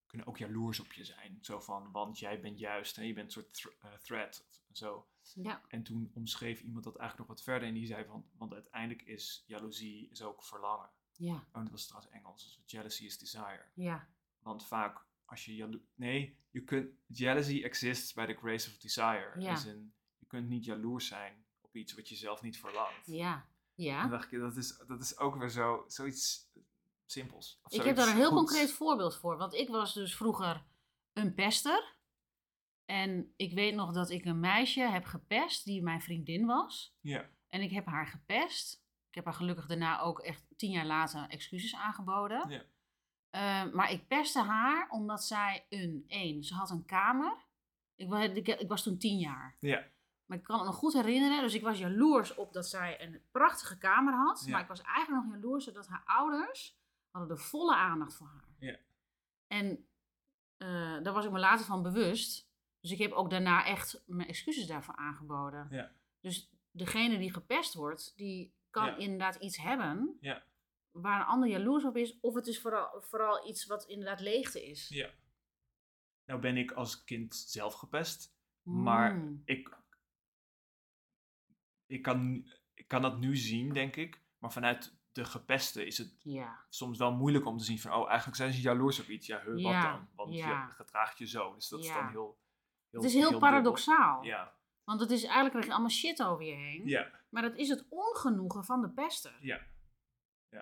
kunnen 0.05 0.27
ook 0.27 0.37
jaloers 0.37 0.79
op 0.79 0.93
je 0.93 1.03
zijn. 1.03 1.37
Zo 1.41 1.59
van, 1.59 1.91
want 1.91 2.19
jij 2.19 2.41
bent 2.41 2.59
juist, 2.59 2.95
hè, 2.95 3.03
je 3.03 3.13
bent 3.13 3.35
een 3.35 3.51
soort 3.51 3.77
eh, 3.81 3.93
threat 3.93 4.45
of 4.49 4.77
zo. 4.77 5.07
Ja. 5.33 5.61
En 5.67 5.83
toen 5.83 6.11
omschreef 6.13 6.61
iemand 6.61 6.83
dat 6.83 6.95
eigenlijk 6.95 7.29
nog 7.29 7.37
wat 7.37 7.45
verder 7.45 7.67
en 7.67 7.73
die 7.73 7.87
zei 7.87 8.05
van, 8.05 8.29
want 8.37 8.53
uiteindelijk 8.53 9.01
is 9.01 9.43
jaloezie 9.47 10.09
is 10.09 10.21
ook 10.21 10.43
verlangen. 10.43 10.89
Ja. 11.11 11.33
Oh, 11.33 11.61
dat 11.61 11.71
was 11.71 11.87
trouwens 11.87 12.13
Engels, 12.13 12.43
dus 12.43 12.61
jealousy 12.65 13.05
is 13.05 13.17
desire. 13.17 13.65
Ja. 13.73 14.07
Want 14.39 14.65
vaak 14.65 15.05
als 15.25 15.45
je 15.45 15.81
Nee, 15.95 16.37
je 16.49 16.63
kunt... 16.63 16.89
Jealousy 17.07 17.63
exists 17.63 18.13
by 18.13 18.25
the 18.25 18.33
grace 18.33 18.69
of 18.69 18.77
desire. 18.77 19.33
Ja. 19.39 19.65
In, 19.65 19.93
je 20.17 20.25
kunt 20.27 20.49
niet 20.49 20.65
jaloers 20.65 21.07
zijn 21.07 21.45
op 21.61 21.75
iets 21.75 21.93
wat 21.93 22.09
je 22.09 22.15
zelf 22.15 22.41
niet 22.41 22.59
verlangt. 22.59 23.05
Ja. 23.05 23.47
Ja. 23.75 24.01
dan 24.01 24.09
dacht 24.09 24.31
ik, 24.31 24.39
dat 24.39 24.57
is, 24.57 24.77
dat 24.87 25.01
is 25.01 25.17
ook 25.17 25.35
weer 25.35 25.49
zo, 25.49 25.83
zoiets 25.87 26.51
simpels. 27.05 27.59
Of 27.63 27.71
Ik 27.71 27.83
heb 27.83 27.95
daar 27.95 28.07
een 28.07 28.15
heel 28.15 28.33
concreet 28.33 28.71
voorbeeld 28.71 29.15
voor. 29.15 29.37
Want 29.37 29.53
ik 29.53 29.69
was 29.69 29.93
dus 29.93 30.15
vroeger 30.15 30.65
een 31.13 31.33
pester. 31.33 31.95
En 32.85 33.33
ik 33.35 33.53
weet 33.53 33.75
nog 33.75 33.93
dat 33.93 34.09
ik 34.09 34.25
een 34.25 34.39
meisje 34.39 34.81
heb 34.81 35.05
gepest 35.05 35.65
die 35.65 35.83
mijn 35.83 36.01
vriendin 36.01 36.45
was. 36.45 36.95
Ja, 36.99 37.29
En 37.49 37.61
ik 37.61 37.71
heb 37.71 37.85
haar 37.85 38.07
gepest. 38.07 38.83
Ik 39.09 39.15
heb 39.15 39.25
haar 39.25 39.33
gelukkig 39.33 39.65
daarna 39.65 39.99
ook 39.99 40.19
echt 40.19 40.43
tien 40.55 40.71
jaar 40.71 40.85
later 40.85 41.29
excuses 41.29 41.75
aangeboden. 41.75 42.49
Ja. 42.49 42.63
Eh, 43.33 43.63
maar 43.71 43.91
ik 43.91 44.07
pestte 44.07 44.41
haar 44.41 44.89
omdat 44.89 45.23
zij 45.23 45.65
een, 45.69 46.03
één, 46.07 46.43
ze 46.43 46.53
had 46.53 46.69
een 46.69 46.85
kamer. 46.85 47.35
Ik, 47.95 48.13
ik, 48.13 48.47
ik 48.47 48.67
was 48.67 48.83
toen 48.83 48.97
tien 48.97 49.17
jaar. 49.19 49.55
ja, 49.59 49.83
Maar 50.25 50.37
ik 50.37 50.43
kan 50.43 50.57
het 50.57 50.65
nog 50.65 50.75
goed 50.75 50.93
herinneren. 50.93 51.41
Dus 51.41 51.53
ik 51.53 51.61
was 51.61 51.79
jaloers 51.79 52.35
op 52.35 52.53
dat 52.53 52.67
zij 52.67 53.01
een 53.01 53.21
prachtige 53.31 53.77
kamer 53.77 54.13
had. 54.13 54.43
Ja. 54.45 54.51
Maar 54.51 54.61
ik 54.61 54.67
was 54.67 54.81
eigenlijk 54.81 55.25
nog 55.25 55.33
jaloers 55.35 55.65
dat 55.65 55.87
haar 55.87 56.03
ouders 56.05 56.77
hadden 57.11 57.35
de 57.35 57.43
volle 57.43 57.75
aandacht 57.75 58.15
voor 58.15 58.27
haar. 58.27 58.47
Ja. 58.59 58.77
En 59.47 59.87
eh, 60.57 61.03
daar 61.03 61.13
was 61.13 61.25
ik 61.25 61.31
me 61.31 61.39
later 61.39 61.65
van 61.65 61.83
bewust. 61.83 62.51
Dus 62.79 62.91
ik 62.91 62.97
heb 62.99 63.11
ook 63.11 63.29
daarna 63.29 63.65
echt 63.65 64.03
mijn 64.05 64.27
excuses 64.27 64.67
daarvoor 64.67 64.95
aangeboden. 64.95 65.67
Ja. 65.71 65.91
Dus 66.21 66.49
degene 66.71 67.17
die 67.17 67.33
gepest 67.33 67.73
wordt, 67.73 68.13
die 68.17 68.53
kan 68.69 68.85
Ja. 68.85 68.95
inderdaad 68.95 69.35
iets 69.35 69.57
hebben 69.57 70.17
Ja. 70.21 70.43
Waar 70.93 71.19
een 71.19 71.25
ander 71.25 71.49
jaloers 71.49 71.83
op 71.85 71.97
is. 71.97 72.19
Of 72.19 72.33
het 72.35 72.47
is 72.47 72.61
vooral, 72.61 73.01
vooral 73.01 73.47
iets 73.49 73.65
wat 73.65 73.85
inderdaad 73.85 74.19
leegte 74.19 74.65
is. 74.69 74.89
ja. 74.89 75.09
Nou 76.25 76.39
ben 76.39 76.57
ik 76.57 76.71
als 76.71 77.03
kind 77.03 77.35
zelf 77.35 77.73
gepest. 77.73 78.35
Maar 78.61 79.15
Mm. 79.15 79.41
ik, 79.45 79.77
ik 81.85 82.01
kan, 82.01 82.47
ik 82.73 82.87
kan 82.87 83.01
dat 83.01 83.19
nu 83.19 83.35
zien, 83.35 83.73
denk 83.73 83.95
ik. 83.95 84.21
Maar 84.37 84.51
vanuit 84.51 84.95
de 85.11 85.25
gepeste 85.25 85.85
is 85.85 85.97
het 85.97 86.15
Ja. 86.19 86.65
soms 86.69 86.97
wel 86.97 87.11
moeilijk 87.11 87.45
om 87.45 87.57
te 87.57 87.63
zien 87.63 87.79
van, 87.79 87.93
oh, 87.93 88.07
eigenlijk 88.07 88.37
zijn 88.37 88.53
ze 88.53 88.61
jaloers 88.61 88.99
op 88.99 89.07
iets. 89.07 89.27
Ja, 89.27 89.37
huh, 89.39 89.47
wat 89.47 89.59
Ja, 89.59 89.91
dan? 89.91 90.07
Want 90.15 90.33
ja. 90.35 90.65
je 90.67 90.73
gedraagt 90.73 91.17
je 91.17 91.27
zo. 91.27 91.53
Dus 91.55 91.67
dat 91.69 91.79
is 91.79 91.87
dan 91.87 92.07
heel, 92.09 92.37
heel 92.89 93.01
Het 93.01 93.09
is 93.09 93.13
heel, 93.15 93.39
paradoxaal. 93.39 94.23
Ja, 94.23 94.55
Want 94.83 94.99
het 94.99 95.09
is 95.11 95.21
eigenlijk 95.23 95.49
krijg 95.51 95.65
je 95.65 95.71
allemaal 95.71 95.89
shit 95.89 96.23
over 96.23 96.45
je 96.45 96.53
heen. 96.55 96.87
ja, 96.87 97.11
Maar 97.29 97.41
dat 97.41 97.55
is 97.55 97.69
het 97.69 97.85
ongenoegen 97.89 98.63
van 98.65 98.81
de 98.81 98.89
pester. 98.89 99.37
ja. 99.41 99.71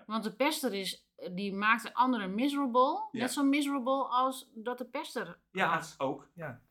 Want 0.06 0.24
de 0.24 0.34
pester 0.36 0.74
is, 0.74 1.08
die 1.32 1.54
maakt 1.54 1.84
de 1.84 1.94
anderen 1.94 2.36
miserable. 2.36 3.08
Ja. 3.12 3.20
Net 3.20 3.32
zo 3.32 3.44
miserable 3.44 4.04
als 4.08 4.50
dat 4.54 4.78
de 4.78 4.86
pester 4.86 5.40
Ja, 5.52 5.68
had. 5.68 5.96
ook. 5.98 6.30
Ja. 6.34 6.62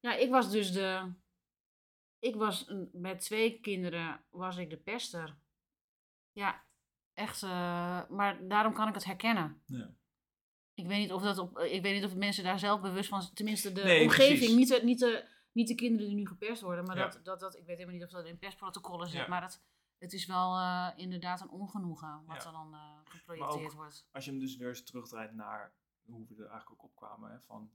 Ja, 0.00 0.14
ik 0.14 0.30
was 0.30 0.50
dus 0.50 0.72
de... 0.72 1.12
Ik 2.18 2.34
was 2.36 2.72
met 2.92 3.20
twee 3.20 3.60
kinderen 3.60 4.24
was 4.30 4.56
ik 4.56 4.70
de 4.70 4.76
pester. 4.76 5.36
Ja, 6.32 6.64
echt. 7.14 7.42
eh, 7.42 8.08
maar 8.08 8.48
daarom 8.48 8.72
kan 8.74 8.88
ik 8.88 8.94
het 8.94 9.04
herkennen. 9.04 9.62
Ja. 9.66 9.90
Ik 10.74 10.86
weet 10.86 10.98
niet 10.98 11.12
of 11.12 11.22
dat 11.22 11.38
op, 11.38 11.58
ik 11.58 11.82
weet 11.82 11.94
niet 11.94 12.04
of 12.04 12.14
mensen 12.16 12.44
daar 12.44 12.58
zelf 12.58 12.80
bewust 12.80 13.08
van, 13.08 13.34
tenminste 13.34 13.72
de 13.72 13.82
Nee, 13.84 14.02
omgeving, 14.02 14.38
precies. 14.38 14.54
niet 14.56 14.68
de, 14.68 14.80
niet, 14.84 14.98
de, 14.98 15.28
niet 15.52 15.68
de 15.68 15.74
kinderen 15.74 16.06
die 16.06 16.16
nu 16.16 16.26
gepest 16.26 16.62
worden, 16.62 16.84
maar 16.84 16.96
Ja. 16.96 17.08
dat, 17.08 17.24
dat, 17.24 17.40
dat, 17.40 17.56
ik 17.56 17.66
weet 17.66 17.76
helemaal 17.76 17.94
niet 17.98 18.04
of 18.04 18.10
dat 18.10 18.24
in 18.26 18.38
pestprotocollen 18.38 19.08
zit, 19.08 19.20
Ja. 19.20 19.28
maar 19.28 19.40
dat, 19.40 19.62
het 19.98 20.12
is 20.12 20.26
wel 20.26 20.56
eh, 20.58 20.92
inderdaad 20.96 21.40
een 21.40 21.48
ongenoegen 21.50 22.24
wat 22.24 22.36
Ja. 22.42 22.46
er 22.46 22.52
dan 22.52 22.74
eh, 22.74 22.98
geprojecteerd 23.04 23.64
ook- 23.70 23.72
wordt. 23.72 24.08
Als 24.12 24.24
je 24.24 24.30
hem 24.30 24.40
dus 24.40 24.56
weer 24.56 24.68
eens 24.68 24.82
terugdraait 24.84 25.34
naar 25.34 25.74
hoe 26.04 26.26
we 26.28 26.34
er 26.34 26.50
eigenlijk 26.50 26.70
ook 26.82 26.90
op 26.90 26.96
kwamen, 26.96 27.30
hè, 27.30 27.40
van 27.40 27.70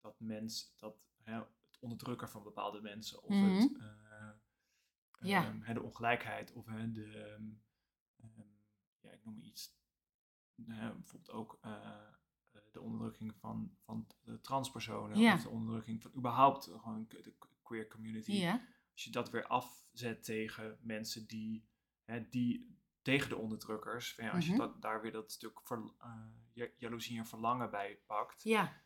dat 0.00 0.20
mens, 0.20 0.74
dat 0.76 0.96
hè, 1.22 1.34
het 1.34 1.78
onderdrukken 1.80 2.28
van 2.28 2.42
bepaalde 2.42 2.80
mensen, 2.80 3.22
of 3.22 3.28
Mhm. 3.30 3.44
het, 3.44 3.76
eh, 3.78 4.30
Ja. 5.20 5.44
ehm, 5.44 5.60
hè, 5.60 5.74
de 5.74 5.82
ongelijkheid, 5.82 6.52
of 6.52 6.66
hè, 6.66 6.92
de, 6.92 7.04
ehm, 7.18 7.48
ehm, 8.16 8.48
ja, 9.00 9.10
ik 9.10 9.24
noem 9.24 9.40
iets, 9.42 9.76
bijvoorbeeld 10.54 11.30
ook 11.30 11.58
eh, 11.60 11.72
eh, 12.52 12.60
de 12.72 12.80
onderdrukking 12.80 13.34
van, 13.36 13.76
van 13.84 14.06
de 14.22 14.40
transpersonen, 14.40 15.18
Ja. 15.18 15.34
of 15.34 15.42
de 15.42 15.48
onderdrukking 15.48 16.02
van 16.02 16.12
überhaupt 16.16 16.64
gewoon 16.64 17.06
de 17.08 17.34
queer 17.62 17.88
community. 17.88 18.32
Ja, 18.32 18.60
Als 18.94 19.04
je 19.04 19.10
dat 19.10 19.30
weer 19.30 19.46
afzet 19.46 20.24
tegen 20.24 20.78
mensen 20.80 21.26
die, 21.26 21.64
hè, 22.04 22.28
die 22.28 22.76
tegen 23.02 23.28
de 23.28 23.36
onderdrukkers, 23.36 24.14
van 24.14 24.24
ja, 24.24 24.30
als 24.30 24.44
Mhm. 24.44 24.52
je 24.52 24.58
dat, 24.58 24.82
daar 24.82 25.00
weer 25.02 25.12
dat 25.12 25.32
stuk 25.32 25.60
ver, 25.62 25.92
eh, 25.98 26.26
ja- 26.52 26.68
jaloezie 26.78 27.18
en 27.18 27.26
verlangen 27.26 27.70
bij 27.70 27.98
pakt. 28.06 28.42
ja, 28.42 28.82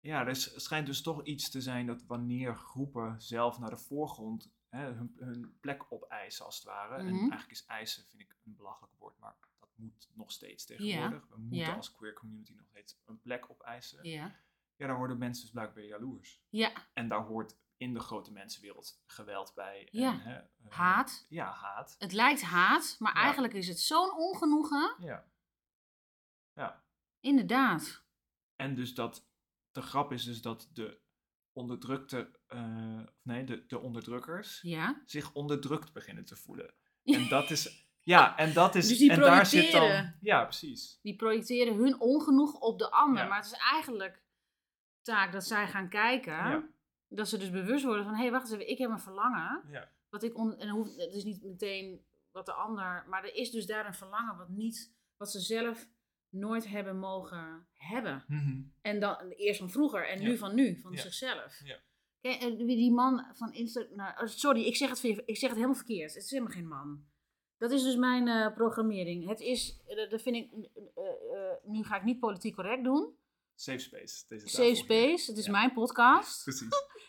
Ja, 0.00 0.26
er 0.26 0.36
schijnt 0.36 0.86
dus 0.86 1.02
toch 1.02 1.24
iets 1.24 1.50
te 1.50 1.60
zijn 1.60 1.86
dat 1.86 2.02
wanneer 2.06 2.56
groepen 2.56 3.20
zelf 3.22 3.58
naar 3.58 3.70
de 3.70 3.76
voorgrond 3.78 4.50
hè, 4.68 4.92
hun, 4.92 5.12
hun 5.18 5.56
plek 5.60 5.92
opeisen, 5.92 6.44
als 6.44 6.56
het 6.56 6.64
ware. 6.64 6.94
En 6.96 7.06
Mhm. 7.06 7.18
eigenlijk 7.18 7.50
is 7.50 7.64
eisen, 7.64 8.04
vind 8.08 8.22
ik, 8.22 8.36
een 8.44 8.56
belachelijk 8.56 8.92
woord, 8.98 9.18
maar 9.18 9.36
dat 9.60 9.68
moet 9.74 10.08
nog 10.14 10.32
steeds 10.32 10.64
tegenwoordig. 10.64 11.26
We 11.28 11.36
moeten 11.38 11.58
Ja. 11.58 11.74
als 11.74 11.92
queer 11.92 12.12
community 12.14 12.54
nog 12.54 12.66
steeds 12.66 12.98
een 13.04 13.20
plek 13.20 13.50
opeisen. 13.50 14.04
ja, 14.08 14.40
Ja, 14.76 14.86
daar 14.86 14.96
worden 14.96 15.18
mensen 15.18 15.42
dus 15.42 15.52
blijkbaar 15.52 15.84
jaloers. 15.84 16.42
ja. 16.48 16.72
En 16.92 17.08
daar 17.08 17.22
hoort 17.26 17.56
in 17.82 17.94
de 17.94 18.00
grote 18.00 18.32
mensenwereld 18.32 19.02
geweld 19.06 19.52
bij. 19.54 19.88
Ja. 19.90 20.12
En, 20.12 20.20
hè, 20.20 20.36
eh, 20.36 20.44
Haat. 20.68 21.26
Ja, 21.28 21.52
haat. 21.52 21.94
Het 21.98 22.12
lijkt 22.12 22.42
haat, 22.42 22.96
maar 22.98 23.14
Ja. 23.14 23.20
eigenlijk 23.22 23.52
is 23.54 23.68
het 23.68 23.80
zo'n 23.80 24.16
ongenoegen. 24.16 24.94
Ja. 24.98 25.24
Ja. 26.52 26.84
Inderdaad. 27.20 28.04
En 28.56 28.74
dus 28.74 28.94
dat, 28.94 29.26
de 29.72 29.82
grap 29.82 30.12
is 30.12 30.24
dus 30.24 30.42
dat 30.42 30.68
de 30.72 31.00
onderdrukte, 31.52 32.38
eh, 32.46 33.00
nee, 33.22 33.44
de, 33.44 33.66
de 33.66 33.78
onderdrukkers 33.78 34.60
Ja. 34.60 35.02
zich 35.04 35.32
onderdrukt 35.32 35.92
beginnen 35.92 36.24
te 36.24 36.36
voelen. 36.36 36.74
En 37.04 37.28
dat 37.28 37.50
is, 37.50 37.88
ja, 38.00 38.36
en 38.36 38.52
dat 38.52 38.74
is, 38.74 38.88
Dus 38.88 38.98
die 38.98 39.10
en 39.10 39.20
daar 39.20 39.46
zit 39.46 39.72
dan, 39.72 40.14
ja, 40.20 40.42
precies. 40.44 40.98
Die 41.02 41.16
projecteren 41.16 41.74
hun 41.76 42.00
ongenoeg 42.00 42.54
op 42.54 42.78
de 42.78 42.90
ander. 42.90 43.22
Ja. 43.22 43.28
Maar 43.28 43.36
het 43.42 43.46
is 43.52 43.58
eigenlijk 43.58 44.22
taak 45.02 45.32
dat 45.32 45.44
zij 45.44 45.68
gaan 45.68 45.88
kijken. 45.88 46.32
Ja. 46.32 46.70
Dat 47.14 47.28
ze 47.28 47.38
dus 47.38 47.50
bewust 47.50 47.84
worden 47.84 48.04
van, 48.04 48.14
hé, 48.14 48.20
hey, 48.22 48.30
wacht 48.30 48.42
eens 48.44 48.52
even, 48.52 48.70
ik 48.70 48.78
heb 48.78 48.90
een 48.90 49.00
verlangen. 49.00 49.62
Ja. 49.70 49.88
Wat 50.08 50.22
ik 50.22 50.38
on 50.38 50.56
en 50.58 50.68
hoeft, 50.68 50.96
het 50.96 51.12
is 51.14 51.24
niet 51.24 51.42
meteen 51.42 52.00
wat 52.30 52.46
de 52.46 52.52
ander, 52.52 53.04
maar 53.08 53.24
er 53.24 53.34
is 53.34 53.50
dus 53.50 53.66
daar 53.66 53.86
een 53.86 53.94
verlangen 53.94 54.36
wat 54.36 54.48
niet, 54.48 54.92
wat 55.16 55.30
ze 55.30 55.40
zelf 55.40 55.88
nooit 56.28 56.68
hebben 56.68 56.98
mogen 56.98 57.66
hebben. 57.72 58.24
Mhm. 58.28 58.60
En 58.80 59.00
dan 59.00 59.16
eerst 59.28 59.58
van 59.58 59.70
vroeger 59.70 60.08
en 60.08 60.20
Ja. 60.20 60.28
nu 60.28 60.36
van 60.36 60.54
nu, 60.54 60.80
van 60.80 60.92
Ja. 60.92 61.00
zichzelf. 61.00 61.60
Ja. 61.64 61.78
Kijk, 62.20 62.40
en 62.42 62.66
die 62.66 62.92
man 62.92 63.26
van 63.32 63.52
Insta, 63.52 63.84
nou, 63.94 64.22
oh, 64.22 64.26
sorry, 64.26 64.62
ik 64.64 64.76
zeg, 64.76 64.88
het, 64.88 65.02
ik 65.04 65.36
zeg 65.36 65.48
het 65.48 65.54
helemaal 65.54 65.74
verkeerd. 65.74 66.14
Het 66.14 66.22
is 66.24 66.30
helemaal 66.30 66.52
geen 66.52 66.68
man. 66.68 67.04
Dat 67.56 67.70
is 67.70 67.82
dus 67.82 67.96
mijn 67.96 68.28
eh, 68.28 68.54
programmering. 68.54 69.28
Het 69.28 69.40
is, 69.40 69.80
eh, 69.86 70.10
dat 70.10 70.22
vind 70.22 70.36
ik, 70.36 70.52
eh, 70.94 71.02
nu 71.62 71.82
ga 71.84 71.96
ik 71.96 72.04
niet 72.04 72.20
politiek 72.20 72.54
correct 72.54 72.84
doen. 72.84 73.16
Safe 73.54 73.78
space. 73.78 74.24
Deze 74.28 74.48
Safe 74.48 74.74
space, 74.74 75.30
het 75.30 75.38
is 75.38 75.44
Ja. 75.46 75.50
mijn 75.52 75.72
podcast. 75.72 76.42
Precies. 76.44 76.68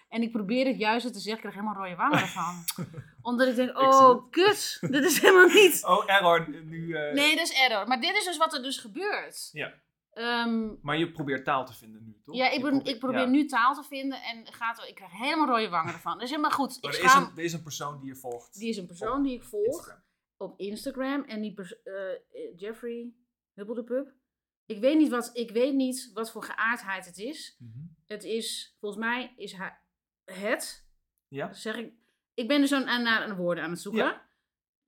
En 0.10 0.22
ik 0.22 0.32
probeer 0.32 0.66
het 0.68 0.78
juiste 0.78 1.10
te 1.10 1.20
zeggen, 1.20 1.34
ik 1.44 1.50
krijg 1.52 1.56
helemaal 1.56 1.84
rode 1.84 1.96
wangen 1.96 2.20
ervan. 2.20 2.64
Omdat 3.22 3.48
ik 3.48 3.56
denk, 3.56 3.78
oh, 3.80 4.30
kut, 4.32 4.78
dit 4.82 5.04
is 5.04 5.20
helemaal 5.22 5.48
niet. 5.48 5.84
Oh, 5.88 6.04
error. 6.10 6.50
Nu, 6.50 6.94
eh, 6.96 7.14
Nee, 7.14 7.36
dat 7.36 7.50
is 7.50 7.54
error. 7.62 7.88
Maar 7.88 8.02
dit 8.02 8.16
is 8.16 8.26
dus 8.26 8.38
wat 8.38 8.54
er 8.54 8.64
dus 8.64 8.78
gebeurt. 8.78 9.50
Ja. 9.52 9.74
Ehm, 10.12 10.68
Maar 10.82 10.98
je 10.98 11.12
probeert 11.12 11.46
taal 11.46 11.66
te 11.66 11.74
vinden 11.74 12.04
nu, 12.06 12.22
toch? 12.26 12.36
ja, 12.36 12.50
ik, 12.50 12.60
probeert- 12.60 12.88
ik 12.88 13.00
probeer 13.00 13.20
ja. 13.20 13.26
nu 13.26 13.46
taal 13.46 13.74
te 13.74 13.84
vinden 13.84 14.22
en 14.22 14.54
gaat, 14.54 14.86
ik 14.88 14.96
krijg 14.96 15.12
helemaal 15.12 15.48
rode 15.48 15.70
wangen 15.70 15.94
ervan. 15.94 16.14
Dat 16.14 16.22
is 16.24 16.30
helemaal 16.30 16.52
goed. 16.52 16.76
Ik 16.76 16.84
Maar 16.84 16.94
er, 16.94 17.04
is 17.04 17.14
een, 17.14 17.32
er 17.36 17.44
is 17.44 17.54
een 17.54 17.64
persoon 17.64 18.00
die 18.00 18.08
je 18.10 18.16
volgt. 18.16 18.54
die 18.60 18.70
is 18.70 18.78
een 18.78 18.86
persoon 18.88 19.24
die 19.24 19.34
ik 19.36 19.44
volg 19.44 19.66
Instagram. 19.66 20.04
op 20.38 20.60
Instagram. 20.60 21.24
En 21.24 21.42
die 21.42 21.56
eh, 21.84 21.94
Jeffrey 22.56 23.14
Hubbeldepup. 23.54 24.14
Ik 24.66 24.80
weet, 24.80 24.98
niet 24.98 25.10
wat, 25.10 25.30
ik 25.34 25.52
weet 25.52 25.74
niet 25.74 26.12
wat 26.14 26.32
voor 26.32 26.44
geaardheid 26.44 27.06
het 27.06 27.18
is. 27.18 27.56
Mhm. 27.60 27.80
Het 28.06 28.24
is, 28.24 28.76
volgens 28.80 29.02
mij 29.06 29.34
is 29.38 29.54
hij 29.54 29.78
het, 30.26 30.88
Ja? 31.28 31.54
zeg 31.54 31.76
ik. 31.76 31.94
Ik 32.34 32.48
ben 32.48 32.62
dus 32.62 32.72
aan, 32.72 32.88
aan, 32.88 33.04
naar 33.04 33.30
een 33.30 33.36
woorden 33.36 33.64
aan 33.64 33.70
het 33.70 33.82
zoeken. 33.82 34.04
Ja. 34.04 34.26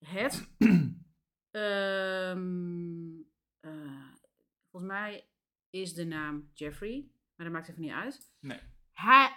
Het. 0.06 0.48
Ehm, 1.52 3.20
eh, 3.60 4.12
volgens 4.72 4.92
mij 4.92 5.28
is 5.70 5.94
de 5.94 6.06
naam 6.06 6.50
Jeffrey, 6.54 7.08
maar 7.36 7.46
dat 7.46 7.56
maakt 7.56 7.70
even 7.70 7.82
niet 7.82 7.92
uit. 7.92 8.32
Nee. 8.40 8.60
Hij, 8.94 9.36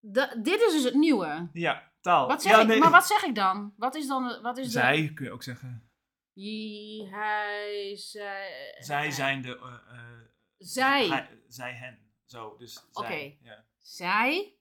da- 0.00 0.34
dit 0.34 0.60
is 0.60 0.72
dus 0.72 0.84
het 0.84 0.94
nieuwe. 0.94 1.48
Ja, 1.52 1.92
taal. 2.00 2.26
Wat 2.28 2.42
zeg 2.42 2.52
ja, 2.52 2.60
ik, 2.60 2.66
nee. 2.66 2.78
Maar 2.78 2.90
wat 2.90 3.06
zeg 3.06 3.22
ik 3.22 3.34
dan? 3.34 3.74
Wat 3.76 3.94
is 3.94 4.06
dan 4.06 4.42
wat 4.42 4.58
is 4.58 4.72
Zij 4.72 5.12
kun 5.14 5.24
je 5.24 5.30
ook 5.32 5.42
zeggen. 5.42 5.88
Jie, 6.34 7.08
hij, 7.08 7.96
zij... 7.96 8.74
Zij 8.78 9.10
zijn 9.10 9.42
de... 9.42 9.58
eh, 9.58 9.98
eh, 9.98 10.20
Zij. 10.58 11.08
hij- 11.08 11.42
zij, 11.48 11.72
hen. 11.74 12.12
Zo, 12.26 12.56
dus 12.56 12.72
zij. 12.90 13.04
Oké. 13.04 13.36
Ja. 13.48 13.64
Zij. 13.78 14.54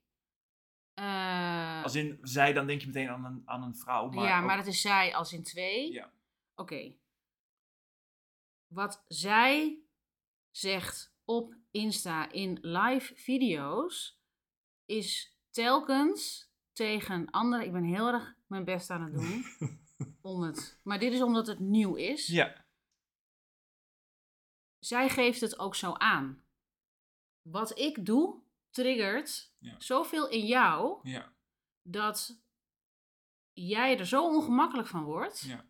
eh, 0.94 1.84
Als 1.84 1.96
in 1.96 2.20
zij, 2.22 2.54
dan 2.54 2.68
denk 2.68 2.82
je 2.82 2.88
meteen 2.88 3.10
aan 3.10 3.26
een, 3.26 3.42
aan 3.46 3.64
een 3.64 3.76
vrouw. 3.76 4.10
Maar 4.10 4.26
ja, 4.26 4.40
ook- 4.40 4.46
maar 4.46 4.58
het 4.58 4.68
is 4.68 4.82
zij 4.82 5.16
als 5.16 5.34
in 5.34 5.44
twee. 5.44 5.92
Ja. 5.92 6.12
Oké. 6.56 6.94
Wat 8.68 9.04
zij 9.08 9.80
zegt 10.52 11.16
op 11.26 11.56
Insta 11.72 12.32
in 12.32 12.58
live 12.62 13.16
video's 13.16 14.22
is 14.86 15.38
telkens 15.50 16.52
tegen 16.74 17.30
anderen. 17.32 17.66
Ik 17.66 17.72
ben 17.72 17.84
heel 17.84 18.08
erg 18.08 18.36
mijn 18.48 18.64
best 18.64 18.90
aan 18.90 19.02
het 19.04 19.14
doen 19.14 19.44
om 20.22 20.42
het. 20.42 20.80
Maar 20.84 21.00
dit 21.00 21.13
is 21.13 21.22
omdat 21.22 21.48
het 21.48 21.60
nieuw 21.60 21.96
is. 21.96 22.28
Ja. 22.28 22.66
Zij 24.80 25.10
geeft 25.10 25.42
het 25.42 25.60
ook 25.60 25.76
zo 25.76 25.94
aan. 25.94 26.44
Wat 27.42 27.78
ik 27.80 28.06
doe 28.06 28.42
triggert 28.70 29.54
Ja. 29.60 29.80
zoveel 29.80 30.30
in 30.30 30.46
jou 30.46 31.00
Ja. 31.10 31.34
dat 31.82 32.42
jij 33.54 34.00
er 34.00 34.06
zo 34.08 34.28
ongemakkelijk 34.28 34.88
van 34.88 35.04
wordt. 35.04 35.39
Ja. 35.39 35.66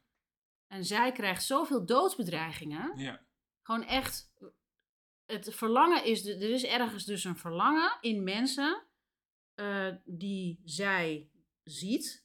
En 0.67 0.85
zij 0.85 1.11
krijgt 1.11 1.43
zoveel 1.43 1.85
doodsbedreigingen. 1.85 2.97
Ja. 2.97 3.25
Gewoon 3.61 3.83
echt. 3.83 4.31
Het 5.25 5.55
verlangen 5.55 6.05
is. 6.05 6.25
Er 6.25 6.41
is 6.49 6.63
ergens 6.63 7.05
dus 7.05 7.23
een 7.23 7.37
verlangen 7.37 7.97
in 8.01 8.23
mensen. 8.23 8.87
eh, 9.53 9.95
die 10.05 10.61
zij 10.65 11.29
ziet. 11.63 12.22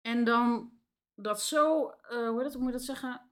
En 0.00 0.24
dan 0.24 0.72
dat 1.14 1.42
zo. 1.42 1.88
eh, 1.88 2.28
hoe, 2.28 2.42
dat, 2.42 2.52
hoe 2.52 2.62
moet 2.62 2.72
je 2.72 2.76
dat 2.78 2.86
zeggen? 2.86 3.30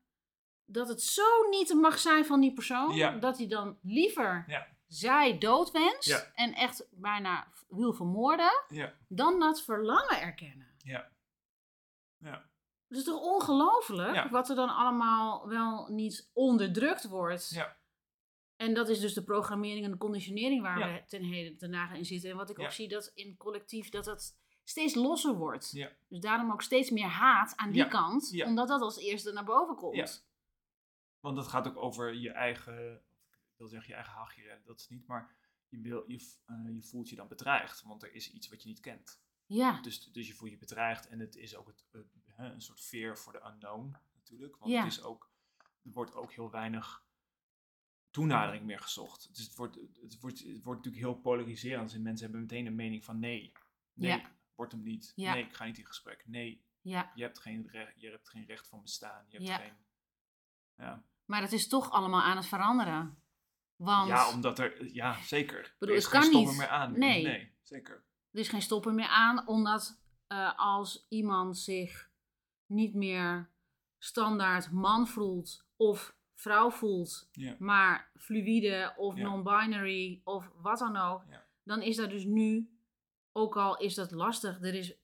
Dat 0.64 0.88
het 0.88 1.02
zo 1.02 1.48
niet 1.50 1.74
mag 1.74 1.98
zijn 1.98 2.24
van 2.26 2.40
die 2.40 2.52
persoon. 2.52 2.94
Ja. 2.94 3.10
Dat 3.18 3.38
hij 3.38 3.46
dan 3.48 3.78
liever 3.82 4.44
Ja. 4.46 4.66
zij 4.86 5.38
doodwenst. 5.38 6.08
Ja. 6.08 6.32
En 6.34 6.52
echt 6.54 6.86
bijna 6.90 7.46
wil 7.68 7.92
vermoorden. 7.92 8.64
Dan 9.08 9.38
dat 9.40 9.62
verlangen 9.62 10.20
erkennen. 10.20 10.66
Ja. 10.82 11.10
Ja. 12.18 12.46
Het 12.88 12.98
is 12.98 13.04
toch 13.04 13.20
ongelooflijk 13.20 14.30
wat 14.30 14.48
er 14.48 14.56
dan 14.56 14.68
allemaal 14.76 15.48
wel 15.48 15.88
niet 15.88 16.30
onderdrukt 16.32 17.08
wordt. 17.08 17.48
Ja. 17.50 17.76
En 18.56 18.74
dat 18.74 18.88
is 18.88 19.00
dus 19.00 19.14
de 19.14 19.24
programmering 19.24 19.84
en 19.84 19.90
de 19.90 19.96
conditionering 19.96 20.62
waar 20.62 20.78
we 20.92 21.02
ten 21.06 21.22
heden 21.22 21.56
ten 21.58 21.70
dagen 21.70 21.96
in 21.96 22.04
zitten. 22.04 22.30
En 22.30 22.36
wat 22.36 22.50
ik 22.50 22.58
ook 22.58 22.70
zie 22.70 22.88
dat 22.88 23.10
in 23.14 23.36
collectief 23.36 23.88
dat 23.88 24.04
dat 24.04 24.36
steeds 24.68 24.94
losser 24.94 25.34
wordt. 25.34 25.70
Ja. 25.70 25.92
Dus 26.08 26.20
daarom 26.20 26.52
ook 26.52 26.62
steeds 26.62 26.90
meer 26.90 27.06
haat 27.08 27.56
aan 27.56 27.70
die 27.70 27.82
Ja, 27.82 27.88
kant, 27.88 28.30
ja. 28.30 28.46
omdat 28.46 28.68
dat 28.68 28.80
als 28.80 28.98
eerste 28.98 29.32
naar 29.32 29.44
boven 29.44 29.76
komt. 29.76 29.96
Ja. 29.96 30.08
Want 31.20 31.36
dat 31.36 31.48
gaat 31.48 31.66
ook 31.66 31.76
over 31.76 32.14
je 32.14 32.30
eigen, 32.30 32.94
ik 33.30 33.56
wil 33.56 33.68
zeggen 33.68 33.88
je 33.88 33.94
eigen 33.94 34.12
hachje 34.14 34.42
redden, 34.42 34.66
dat 34.66 34.80
is 34.80 34.88
niet, 34.88 35.06
maar 35.06 35.36
je, 35.68 35.80
wil, 35.80 36.04
je, 36.06 36.34
eh, 36.46 36.74
je 36.74 36.82
voelt 36.82 37.08
je 37.08 37.16
dan 37.16 37.28
bedreigd, 37.28 37.82
want 37.82 38.02
er 38.02 38.12
is 38.14 38.32
iets 38.32 38.48
wat 38.48 38.62
je 38.62 38.68
niet 38.68 38.80
kent. 38.80 39.20
Ja, 39.46 39.80
Dus, 39.80 40.04
dus 40.04 40.26
je 40.26 40.34
voelt 40.34 40.50
je 40.50 40.58
bedreigd 40.58 41.08
en 41.08 41.18
het 41.20 41.36
is 41.36 41.56
ook 41.56 41.66
het, 41.66 41.84
een 42.36 42.60
soort 42.60 42.80
fear 42.80 43.16
for 43.16 43.32
the 43.32 43.46
unknown 43.46 43.96
natuurlijk. 44.14 44.56
Want 44.56 44.72
het 44.74 44.86
is 44.86 45.02
ook, 45.02 45.30
er 45.82 45.92
wordt 45.92 46.14
ook 46.14 46.32
heel 46.32 46.50
weinig 46.50 47.04
toenadering 48.10 48.64
meer 48.64 48.80
gezocht. 48.80 49.34
Dus 49.34 49.44
het 49.44 49.54
wordt, 49.54 49.76
het 50.00 50.20
wordt, 50.20 50.38
het 50.38 50.62
wordt 50.62 50.84
natuurlijk 50.84 51.04
heel 51.12 51.20
polariserend. 51.20 51.92
En 51.92 52.02
mensen 52.02 52.24
hebben 52.24 52.40
meteen 52.42 52.66
een 52.66 52.74
mening 52.74 53.04
van 53.04 53.18
nee, 53.18 53.52
nee, 53.92 54.10
Ja. 54.10 54.36
Wordt 54.58 54.72
hem 54.72 54.82
niet. 54.82 55.12
Ja. 55.16 55.32
Nee, 55.32 55.44
ik 55.44 55.54
ga 55.54 55.64
niet 55.64 55.78
in 55.78 55.86
gesprek. 55.86 56.22
Nee, 56.26 56.64
ja. 56.80 57.12
je 57.14 57.22
hebt 57.22 57.38
geen 57.38 57.68
recht, 57.70 57.92
je 58.00 58.10
hebt 58.10 58.28
geen 58.28 58.44
recht 58.44 58.68
van 58.68 58.82
bestaan. 58.82 59.24
Je 59.28 59.36
hebt 59.36 59.48
Ja. 59.48 59.56
geen... 59.56 59.72
Ja. 60.76 61.02
Maar 61.24 61.40
het 61.42 61.52
is 61.52 61.68
toch 61.68 61.90
allemaal 61.90 62.22
aan 62.22 62.36
het 62.36 62.46
veranderen. 62.46 63.22
Want 63.76 64.08
ja, 64.08 64.30
omdat 64.30 64.58
er... 64.58 64.92
Ja, 64.92 65.22
zeker. 65.22 65.74
bedoel, 65.78 65.94
er 65.94 66.00
is 66.00 66.04
het 66.04 66.12
geen 66.12 66.20
kan 66.22 66.30
stoppen 66.30 66.50
niet. 66.50 66.60
meer 66.60 66.68
aan. 66.68 66.98
Nee. 66.98 67.22
nee 67.24 67.52
zeker. 67.62 68.04
er 68.32 68.40
is 68.40 68.48
geen 68.48 68.62
stoppen 68.62 68.94
meer 68.94 69.06
aan, 69.08 69.46
omdat 69.46 70.00
eh, 70.26 70.58
als 70.58 71.06
iemand 71.08 71.58
zich 71.58 72.10
niet 72.66 72.94
meer 72.94 73.50
standaard 73.98 74.70
man 74.70 75.08
voelt 75.08 75.66
of 75.76 76.16
vrouw 76.34 76.70
voelt, 76.70 77.28
Ja. 77.32 77.56
maar 77.58 78.10
fluïde 78.16 78.94
of 78.96 79.16
Ja. 79.16 79.22
non-binary 79.22 80.20
of 80.24 80.50
wat 80.54 80.78
dan 80.78 80.96
ook, 80.96 81.24
Ja. 81.30 81.46
dan 81.62 81.82
is 81.82 81.96
dat 81.96 82.10
dus 82.10 82.24
nu, 82.24 82.77
ook 83.38 83.56
al 83.56 83.76
is 83.76 83.94
dat 83.94 84.10
lastig, 84.10 84.58
er 84.62 84.74
is 84.74 84.94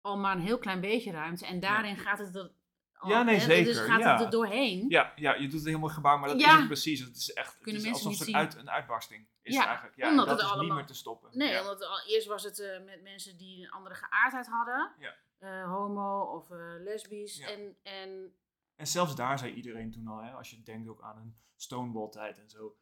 al 0.00 0.18
maar 0.18 0.36
een 0.36 0.42
heel 0.42 0.58
klein 0.58 0.80
beetje 0.80 1.10
ruimte 1.12 1.46
en 1.46 1.60
daarin 1.60 1.96
gaat 1.96 2.18
het 2.18 2.34
er, 2.36 2.50
al- 2.94 3.10
Ja, 3.10 3.22
nee, 3.22 3.36
hè, 3.38 3.46
Dus 3.46 3.76
zeker, 3.76 3.90
gaat 3.90 4.00
ja. 4.00 4.12
het 4.12 4.20
er 4.24 4.30
doorheen. 4.30 4.84
Ja, 4.88 5.12
ja, 5.16 5.34
je 5.34 5.48
doet 5.48 5.64
heel 5.64 5.78
mooi 5.78 5.92
gebaar, 5.92 6.18
maar 6.18 6.28
dat 6.28 6.40
Ja. 6.40 6.52
is 6.52 6.58
het 6.58 6.66
precies. 6.66 7.00
Het 7.00 7.16
is 7.16 7.32
echt 7.32 7.56
het 7.60 7.66
is 7.74 7.86
alsof 7.88 8.10
niet 8.10 8.26
het 8.26 8.34
uit, 8.34 8.54
een 8.56 8.70
uitbarsting 8.70 9.26
is 9.42 9.52
Ja, 9.54 9.58
het 9.58 9.68
eigenlijk. 9.68 9.96
Ja, 9.98 10.10
omdat 10.10 10.26
dat 10.26 10.40
het 10.42 10.54
is 10.54 10.60
niet 10.60 10.72
meer 10.72 10.86
te 10.86 10.94
stoppen. 10.94 11.30
Nee, 11.32 11.60
omdat 11.60 11.84
al, 11.84 12.00
eerst 12.06 12.26
was 12.26 12.44
het 12.44 12.58
eh, 12.60 12.84
met 12.84 13.02
mensen 13.02 13.36
die 13.36 13.62
een 13.64 13.70
andere 13.70 13.94
geaardheid 13.94 14.46
hadden, 14.46 14.92
Ja. 14.98 15.14
eh, 15.38 15.70
homo 15.72 16.20
of 16.20 16.50
eh, 16.50 16.58
lesbisch. 16.78 17.38
En, 17.40 17.76
en 17.82 18.34
En 18.76 18.86
zelfs 18.86 19.14
daar 19.14 19.38
zei 19.38 19.52
iedereen 19.52 19.90
toen 19.90 20.06
al, 20.06 20.18
hè, 20.22 20.30
als 20.32 20.50
je 20.50 20.62
denkt 20.62 20.88
ook 20.88 21.02
aan 21.02 21.16
een 21.18 21.36
Stonewall-tijd 21.56 22.38
en 22.38 22.48
zo, 22.50 22.76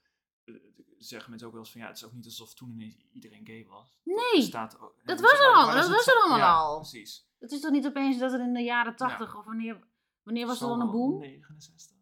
zeggen 0.99 1.31
mensen 1.31 1.49
ook 1.49 1.55
wel 1.55 1.63
eens 1.63 1.73
van 1.73 1.81
ja, 1.81 1.87
het 1.87 1.97
is 1.97 2.05
ook 2.05 2.13
niet 2.13 2.25
alsof 2.25 2.55
toen 2.55 2.71
ineens 2.71 2.97
iedereen 3.13 3.47
gay 3.47 3.67
was. 3.69 3.99
Nee, 4.03 4.43
staat 4.43 4.81
ook, 4.81 4.95
hè, 4.99 5.05
dat 5.05 5.21
was 5.21 5.33
er 5.33 5.55
al, 5.55 5.73
dat 5.73 5.89
was 5.89 6.07
er 6.07 6.15
allemaal 6.15 6.39
ja, 6.39 6.55
al. 6.55 6.79
Precies. 6.79 7.27
het 7.39 7.53
is 7.53 7.61
toch 7.61 7.71
niet 7.71 7.87
opeens 7.87 8.19
dat 8.19 8.33
er 8.33 8.41
in 8.41 8.53
de 8.53 8.63
jaren 8.63 8.97
80 8.97 9.37
of 9.37 9.45
wanneer, 9.45 9.79
wanneer 10.23 10.47
was 10.47 10.61
er 10.61 10.69
dan 10.69 10.81
een 10.81 10.91
boom? 10.91 11.19
69. 11.19 11.97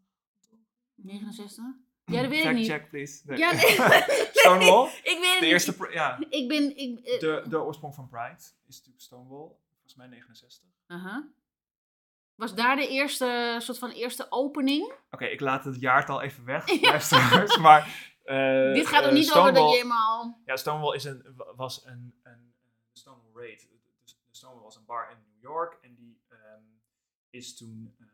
69? 0.95 1.65
Ja, 2.05 2.21
dat 2.21 2.31
weet 2.31 2.45
ik 2.45 2.53
niet. 2.53 2.67
check, 2.67 2.89
please. 2.89 3.23
Nee. 3.25 3.39
Ja, 3.39 3.53
nee. 3.61 3.63
Stonewall, 4.33 4.87
ik 5.13 5.19
weet 5.21 5.31
het 5.31 5.41
de 5.41 5.47
eerste, 5.47 5.89
ja, 5.91 6.19
Ik 6.29 6.49
ben. 6.49 6.77
Ik, 6.77 6.99
eh, 6.99 7.21
de, 7.21 7.45
de 7.49 7.63
oorsprong 7.63 7.95
van 7.95 8.09
Pride 8.09 8.43
is 8.67 8.77
natuurlijk 8.77 9.01
Stonewall, 9.01 9.51
volgens 9.73 9.95
mij 9.97 10.07
69. 10.07 10.69
aha. 10.87 11.29
Was 12.35 12.55
daar 12.55 12.77
de 12.77 12.89
eerste 12.89 13.57
soort 13.59 13.79
van 13.79 13.91
eerste 13.91 14.27
opening? 14.31 14.93
Oké, 15.11 15.25
ik 15.25 15.41
laat 15.41 15.65
het 15.65 15.81
jaartal 15.81 16.21
even 16.23 16.45
weg, 16.45 16.71
Ja. 16.81 16.91
luisteraars, 16.91 17.59
maar... 17.59 18.13
eh, 18.25 18.73
Dit 18.75 18.87
gaat 18.87 19.03
er 19.03 19.09
eh, 19.09 19.15
niet 19.15 19.33
over 19.33 19.43
dat 19.53 19.53
Stonewall- 19.53 19.71
je 19.71 19.77
helemaal. 19.77 20.43
Ja, 20.45 20.57
Stonewall 20.57 20.95
is 20.97 21.05
een, 21.05 21.35
wa- 21.37 21.55
was 21.55 21.85
een, 21.87 22.21
een, 22.23 22.55
Stonewall 22.93 23.43
Raid. 23.47 23.69
Stonewall 24.31 24.63
was 24.63 24.77
een 24.77 24.85
bar 24.85 25.11
in 25.11 25.17
New 25.33 25.41
York 25.43 25.79
en 25.83 25.95
die 25.95 26.21
ehm, 26.29 26.63
is 27.31 27.57
toen, 27.57 27.95
eh, 27.99 28.07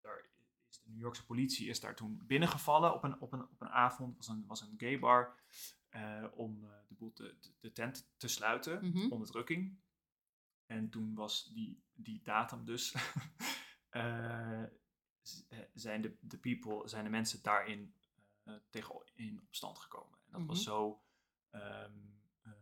daar 0.00 0.24
is 0.70 0.80
de 0.82 0.90
New 0.90 1.00
Yorkse 1.00 1.24
politie 1.26 1.68
is 1.68 1.80
daar 1.80 1.94
toen 1.94 2.22
binnengevallen 2.26 2.94
op 2.94 3.04
een, 3.04 3.20
op 3.20 3.32
een, 3.32 3.42
op 3.42 3.60
een 3.60 3.68
avond. 3.68 4.16
Het 4.16 4.26
was 4.26 4.36
een, 4.36 4.46
was 4.46 4.60
een 4.60 4.74
gay 4.76 4.98
bar 4.98 5.40
om 6.34 6.60
de, 6.88 6.94
boel 6.94 7.12
te, 7.12 7.36
de, 7.60 7.72
tent 7.72 8.10
te 8.16 8.28
sluiten, 8.28 8.88
Mhm. 8.88 9.10
onderdrukking. 9.12 9.80
En 10.66 10.90
toen 10.90 11.14
was 11.14 11.50
die, 11.54 11.82
die 11.94 12.20
datum 12.22 12.64
dus, 12.64 12.94
zijn 15.74 16.02
de, 16.02 16.16
de 16.20 16.38
people, 16.38 16.88
zijn 16.88 17.04
de 17.04 17.10
mensen 17.10 17.42
daarin 17.42 17.94
tegen 18.70 19.02
in 19.14 19.40
opstand 19.42 19.78
gekomen. 19.78 20.18
En 20.26 20.32
dat 20.38 20.46
was 20.46 20.56
Mhm. 20.58 20.66
zo, 20.68 21.02
ehm, 21.50 21.98
eh, 22.42 22.52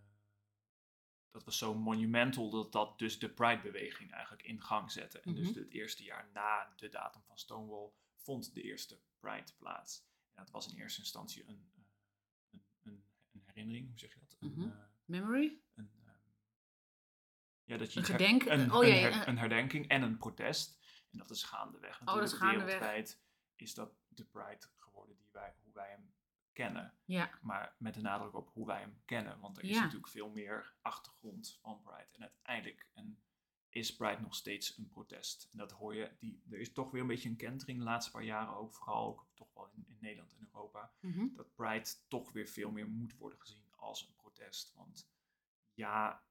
dat 1.31 1.45
was 1.45 1.59
zo 1.59 1.75
monumental 1.75 2.51
dat 2.51 2.73
dat 2.73 2.99
dus 2.99 3.19
de 3.19 3.31
Pride-beweging 3.31 4.13
eigenlijk 4.13 4.43
in 4.43 4.63
gang 4.63 4.91
zette. 4.93 5.21
En 5.21 5.35
dus 5.35 5.49
Mhm. 5.51 5.59
het 5.59 5.69
eerste 5.71 6.03
jaar 6.05 6.31
na 6.33 6.73
de 6.77 6.89
datum 6.89 7.23
van 7.23 7.39
Stonewall 7.39 7.91
vond 8.17 8.55
de 8.55 8.63
eerste 8.63 9.01
Pride 9.21 9.53
plaats. 9.59 10.05
En 10.33 10.43
dat 10.45 10.51
was 10.51 10.73
in 10.73 10.79
eerste 10.81 11.01
instantie 11.01 11.49
een, 11.49 11.71
eh, 11.75 11.83
een, 12.51 12.65
een, 12.83 13.05
een 13.33 13.43
herinnering, 13.45 13.89
hoe 13.89 13.99
zeg 13.99 14.13
je 14.15 14.21
dat? 14.21 14.37
Een, 14.41 14.51
Mhm. 14.53 14.71
eh, 14.71 14.85
Memory? 15.05 15.61
een, 15.75 15.91
ehm, 16.05 16.17
ja, 17.65 17.77
dat 17.77 17.93
je 17.93 17.99
Een 17.99 18.05
gedenk- 18.05 18.45
een, 18.45 18.73
oh 18.73 18.85
een, 18.85 18.89
ja, 18.89 18.95
her- 18.95 19.13
eh. 19.21 19.27
een 19.27 19.39
herdenking 19.39 19.89
en 19.89 20.03
een 20.03 20.17
protest. 20.19 20.79
En 21.11 21.19
dat 21.19 21.31
is 21.31 21.43
gaandeweg 21.43 21.91
dat 21.99 22.01
natuurlijk 22.07 22.33
is 22.33 22.39
gaandeweg. 22.39 22.65
wereldwijd 22.65 23.23
is 23.57 23.75
dat 23.75 23.93
de 24.09 24.25
Pride 24.25 24.67
die 25.33 25.41
wij, 25.41 25.55
hoe 25.65 25.73
wij 25.73 25.91
hem 25.91 26.15
kennen. 26.53 26.95
Ja. 27.05 27.39
Maar 27.43 27.75
met 27.79 27.95
de 27.95 28.01
nadruk 28.01 28.35
op 28.35 28.51
hoe 28.53 28.67
wij 28.67 28.81
hem 28.81 29.01
kennen. 29.05 29.41
Want 29.41 29.59
er 29.59 29.65
is 29.65 29.71
Ja. 29.71 29.81
natuurlijk 29.81 30.09
veel 30.09 30.31
meer 30.31 30.75
achtergrond 30.83 31.59
van 31.61 31.81
Pride. 31.81 32.09
En 32.13 32.21
uiteindelijk 32.23 32.91
en 32.95 33.23
is 33.69 33.97
Pride 33.97 34.21
nog 34.21 34.35
steeds 34.35 34.79
een 34.79 34.89
protest. 34.89 35.49
En 35.53 35.59
dat 35.59 35.71
hoor 35.73 35.95
je, 35.95 36.17
die, 36.19 36.43
er 36.51 36.59
is 36.61 36.73
toch 36.73 36.91
weer 36.91 37.01
een 37.01 37.07
beetje 37.07 37.29
een 37.29 37.37
kentering 37.37 37.79
de 37.79 37.85
laatste 37.85 38.11
paar 38.11 38.23
jaren 38.25 38.55
ook. 38.55 38.75
Vooral 38.75 39.07
ook 39.07 39.27
toch 39.35 39.55
wel 39.55 39.69
in, 39.75 39.85
in 39.89 39.97
Nederland 40.01 40.33
en 40.33 40.41
Europa 40.53 40.93
Mhm. 41.01 41.27
dat 41.35 41.55
Pride 41.55 41.91
toch 42.09 42.33
weer 42.33 42.47
veel 42.47 42.71
meer 42.71 42.89
moet 42.89 43.17
worden 43.17 43.41
gezien 43.41 43.65
als 43.77 44.07
een 44.09 44.15
protest. 44.17 44.75
Want 44.75 45.09
ja, 45.75 46.25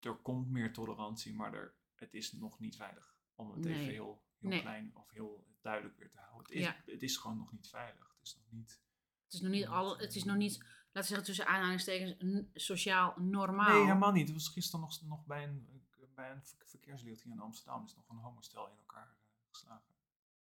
er 0.00 0.14
komt 0.16 0.50
meer 0.50 0.72
tolerantie, 0.72 1.34
maar 1.34 1.54
er, 1.54 1.74
het 1.94 2.14
is 2.14 2.32
nog 2.32 2.58
niet 2.58 2.76
veilig. 2.76 3.16
Om 3.34 3.50
het 3.50 3.64
even 3.66 3.84
heel, 3.84 4.22
heel 4.38 4.48
Nee. 4.50 4.60
klein 4.60 4.96
of 4.96 5.10
heel 5.10 5.46
duidelijk 5.60 5.96
weer 5.96 6.10
te 6.10 6.18
houden. 6.18 6.42
Het 6.42 6.50
is, 6.50 6.64
Ja. 6.64 6.82
het 6.86 7.02
is 7.02 7.16
gewoon 7.16 7.36
nog 7.38 7.52
niet 7.52 7.68
veilig. 7.68 8.13
Het 8.28 8.34
is 8.34 8.40
nog 8.42 8.52
niet... 8.52 8.80
Het 9.24 9.32
is 9.34 9.40
nog 9.40 9.50
niet 9.50 9.66
al, 9.66 9.98
het 9.98 10.14
is 10.14 10.24
nog 10.24 10.36
niet, 10.36 10.58
laten 10.58 10.92
we 10.92 11.02
zeggen 11.02 11.24
tussen 11.26 11.46
aanhalingstekens, 11.46 12.14
sociaal 12.54 13.14
normaal. 13.18 13.72
Nee, 13.72 13.80
helemaal 13.82 14.12
niet. 14.12 14.26
Het 14.28 14.36
was 14.36 14.48
gisteren 14.48 14.80
nog, 14.80 15.02
nog 15.02 15.26
bij 15.26 15.42
een, 15.44 15.82
bij 16.14 16.30
een 16.30 16.44
ver- 16.44 16.66
verkeerslicht 16.66 17.22
hier 17.22 17.32
in 17.32 17.40
Amsterdam. 17.40 17.84
is 17.84 17.94
nog 17.96 18.08
een 18.08 18.16
homostel 18.16 18.66
in 18.66 18.76
elkaar 18.78 19.06
eh, 19.08 19.48
geslagen. 19.50 19.94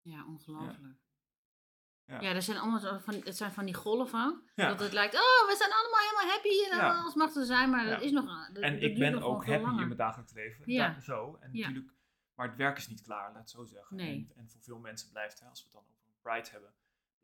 Ja, 0.01 0.25
ongelooflijk. 0.27 0.97
Ja. 2.05 2.21
Ja, 2.21 2.33
er 2.33 2.41
zijn 2.41 2.57
allemaal 2.57 2.99
van, 2.99 3.13
het 3.13 3.37
zijn 3.37 3.51
van 3.51 3.65
die 3.65 3.73
golven. 3.73 4.41
Ja. 4.55 4.67
Dat 4.67 4.79
het 4.79 4.93
lijkt, 4.93 5.13
oh, 5.15 5.21
we 5.49 5.55
zijn 5.57 5.71
allemaal 5.71 5.99
helemaal 5.99 6.35
happy 6.35 6.71
en 6.71 6.95
alles 7.01 7.13
mag 7.15 7.35
er 7.35 7.45
zijn, 7.45 7.69
maar 7.69 7.85
dat 7.85 8.01
is 8.01 8.11
nog. 8.11 8.25
dat- 8.53 8.63
En 8.63 8.81
ik 8.81 8.97
ben 8.99 9.21
ook 9.23 9.45
happy 9.45 9.69
in 9.69 9.75
mijn 9.75 9.95
dagelijks 9.95 10.33
leven. 10.33 10.63
Ja. 10.71 10.99
Zo. 11.01 11.37
En 11.39 11.51
natuurlijk, 11.67 11.93
maar 12.35 12.47
het 12.47 12.57
werk 12.57 12.77
is 12.77 12.87
niet 12.87 13.01
klaar, 13.01 13.31
laat 13.31 13.41
het 13.41 13.49
zo 13.49 13.63
zeggen. 13.65 13.95
Nee. 13.95 14.27
En, 14.35 14.37
en 14.41 14.49
voor 14.49 14.61
veel 14.61 14.79
mensen 14.79 15.09
blijft, 15.09 15.39
hè, 15.39 15.47
als 15.47 15.59
we 15.59 15.65
het 15.65 15.73
dan 15.73 15.81
over 15.81 16.07
een 16.07 16.21
Pride 16.21 16.49
hebben, 16.49 16.73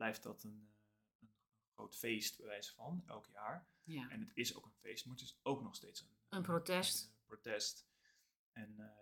blijft 0.01 0.23
dat 0.23 0.43
een, 0.43 0.69
eh, 0.73 1.21
een 1.21 1.29
groot 1.73 1.95
feest, 1.95 2.37
bij 2.37 2.45
wijze 2.47 2.73
van, 2.73 3.03
elk 3.07 3.25
jaar. 3.27 3.67
Ja. 3.83 4.09
En 4.09 4.19
het 4.19 4.31
is 4.33 4.55
ook 4.55 4.65
een 4.65 4.73
feest, 4.79 5.05
maar 5.05 5.15
het 5.15 5.23
is 5.23 5.39
ook 5.43 5.61
nog 5.61 5.75
steeds 5.75 6.01
een, 6.01 6.07
Een 6.29 6.41
protest. 6.41 7.03
een, 7.05 7.11
eh, 7.11 7.25
protest. 7.25 7.87
En 8.51 8.93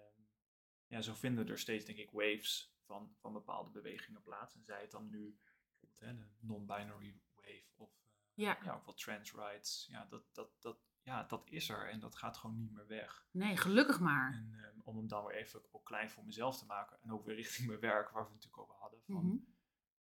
ja, 0.87 1.01
zo 1.01 1.13
vinden 1.13 1.47
er 1.47 1.59
steeds, 1.59 1.85
denk 1.85 1.97
ik, 1.97 2.11
waves 2.11 2.75
van, 2.85 3.15
van 3.19 3.33
bepaalde 3.33 3.69
bewegingen 3.69 4.21
plaats. 4.21 4.55
En 4.55 4.63
zij 4.65 4.81
het 4.81 4.91
dan 4.91 5.09
nu, 5.09 5.39
bijvoorbeeld 5.79 5.99
hè, 5.99 6.15
de 6.17 6.27
non-binary 6.39 7.19
wave 7.35 7.63
of 7.75 7.89
eh, 8.35 8.43
Ja. 8.45 8.81
wel 8.85 8.93
trans 8.93 9.33
rights. 9.33 9.85
Ja 9.89 10.05
dat, 10.05 10.23
dat, 10.35 10.61
dat, 10.61 10.77
ja, 11.01 11.23
dat 11.23 11.49
is 11.49 11.69
er 11.69 11.89
en 11.89 11.99
dat 11.99 12.15
gaat 12.15 12.37
gewoon 12.37 12.57
niet 12.57 12.71
meer 12.71 12.87
weg. 12.87 13.27
Nee, 13.31 13.57
gelukkig 13.57 13.99
maar. 13.99 14.33
En 14.63 14.81
om 14.83 14.97
hem 14.97 15.07
dan 15.07 15.25
weer 15.25 15.35
even 15.35 15.73
ook 15.73 15.85
klein 15.85 16.09
voor 16.09 16.25
mezelf 16.25 16.57
te 16.57 16.65
maken 16.65 17.01
en 17.01 17.11
ook 17.11 17.25
weer 17.25 17.35
richting 17.43 17.67
mijn 17.67 17.79
werk, 17.79 18.09
waar 18.09 18.23
we 18.23 18.29
het 18.31 18.43
natuurlijk 18.43 18.61
over 18.63 18.75
hadden. 18.75 19.01
Van, 19.03 19.25
Mhm. 19.25 19.37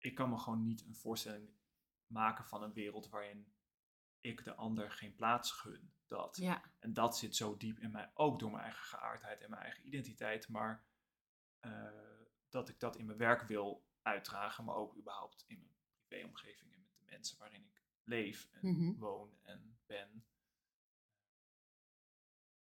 Ik 0.06 0.16
kan 0.16 0.30
me 0.30 0.38
gewoon 0.38 0.64
niet 0.64 0.82
een 0.86 0.96
voorstelling 0.96 1.50
maken 2.08 2.46
van 2.46 2.64
een 2.64 2.74
wereld 2.74 3.10
waarin 3.10 3.54
ik 4.20 4.44
de 4.44 4.56
ander 4.56 4.92
geen 4.92 5.16
plaats 5.16 5.52
gun. 5.52 5.94
Dat. 6.06 6.38
Ja, 6.38 6.64
En 6.80 6.94
dat 6.94 7.18
zit 7.18 7.36
zo 7.36 7.58
diep 7.58 7.80
in 7.80 7.92
mij, 7.92 8.12
ook 8.14 8.40
door 8.40 8.52
mijn 8.52 8.64
eigen 8.64 8.84
geaardheid 8.84 9.42
en 9.42 9.50
mijn 9.50 9.62
eigen 9.62 9.86
identiteit, 9.88 10.50
maar 10.50 10.86
eh, 11.60 11.90
dat 12.50 12.70
ik 12.70 12.80
dat 12.80 12.96
in 12.98 13.06
mijn 13.06 13.18
werk 13.18 13.42
wil 13.42 13.86
uitdragen, 14.02 14.64
maar 14.66 14.76
ook 14.76 14.96
überhaupt 14.98 15.44
in 15.48 15.60
mijn 15.60 15.76
privéomgeving 16.08 16.74
en 16.74 16.82
met 16.82 16.98
de 16.98 17.06
mensen 17.06 17.38
waarin 17.38 17.64
ik 17.66 17.84
leef 18.04 18.48
en 18.52 18.72
Mhm. 18.72 18.98
woon 19.00 19.38
en 19.42 19.80
ben. 19.86 20.26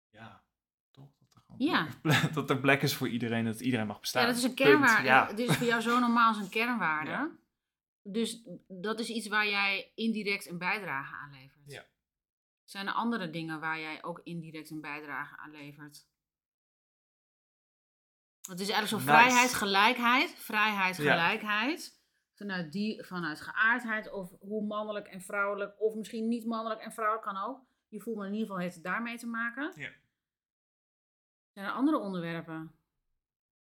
Ja, 0.10 0.44
toch? 0.92 1.16
Dat 1.18 1.34
er, 1.34 1.42
gewoon 1.42 1.49
Ja. 1.60 1.88
dat 2.34 2.50
er 2.50 2.60
plek 2.60 2.82
is 2.82 2.94
voor 2.96 3.10
iedereen, 3.10 3.46
dat 3.46 3.60
iedereen 3.60 3.88
mag 3.88 4.00
bestaan. 4.00 4.22
ja 4.22 4.28
dat 4.28 4.38
is 4.38 4.44
een 4.44 4.54
kernwaarde. 4.54 5.08
Ja. 5.08 5.34
Dit 5.34 5.50
is 5.50 5.56
voor 5.56 5.68
jou 5.68 5.82
zo 5.82 6.00
normaal 6.00 6.28
als 6.28 6.38
een 6.38 6.50
kernwaarde. 6.50 7.12
Ja. 7.12 7.30
Dus 8.04 8.48
dat 8.68 9.00
is 9.00 9.10
iets 9.10 9.28
waar 9.28 9.48
jij 9.48 9.92
indirect 9.96 10.50
een 10.50 10.58
bijdrage 10.58 11.16
aan 11.16 11.32
levert. 11.32 11.64
Ja. 11.66 11.86
Zijn 12.66 12.88
er 12.88 12.94
andere 12.94 13.30
dingen 13.30 13.60
waar 13.60 13.80
jij 13.80 14.04
ook 14.04 14.22
indirect 14.24 14.70
een 14.70 14.82
bijdrage 14.82 15.38
aan 15.38 15.52
levert? 15.52 16.08
Het 18.42 18.60
is 18.60 18.70
eigenlijk 18.70 18.88
zo 18.88 19.12
Nice. 19.12 19.22
vrijheid, 19.22 19.54
gelijkheid. 19.54 20.36
Vrijheid, 20.36 20.96
gelijkheid. 20.96 21.98
Vanuit, 22.36 22.72
die, 22.72 23.04
vanuit 23.04 23.42
geaardheid 23.42 24.12
of 24.12 24.32
hoe 24.40 24.66
mannelijk 24.66 25.08
en 25.08 25.22
vrouwelijk. 25.22 25.82
Of 25.82 25.96
misschien 25.96 26.28
niet 26.28 26.46
mannelijk 26.46 26.82
en 26.82 26.92
vrouwelijk 26.92 27.26
kan 27.26 27.38
ook. 27.38 27.62
Je 27.88 28.02
voelt 28.02 28.18
me 28.18 28.26
in 28.26 28.32
ieder 28.32 28.48
geval 28.48 28.62
heeft 28.62 28.76
het 28.76 28.84
daarmee 28.84 29.18
te 29.18 29.28
maken. 29.28 29.74
Ja. 29.76 29.90
Zijn 31.60 31.72
er 31.72 31.78
andere 31.78 31.98
onderwerpen? 31.98 32.76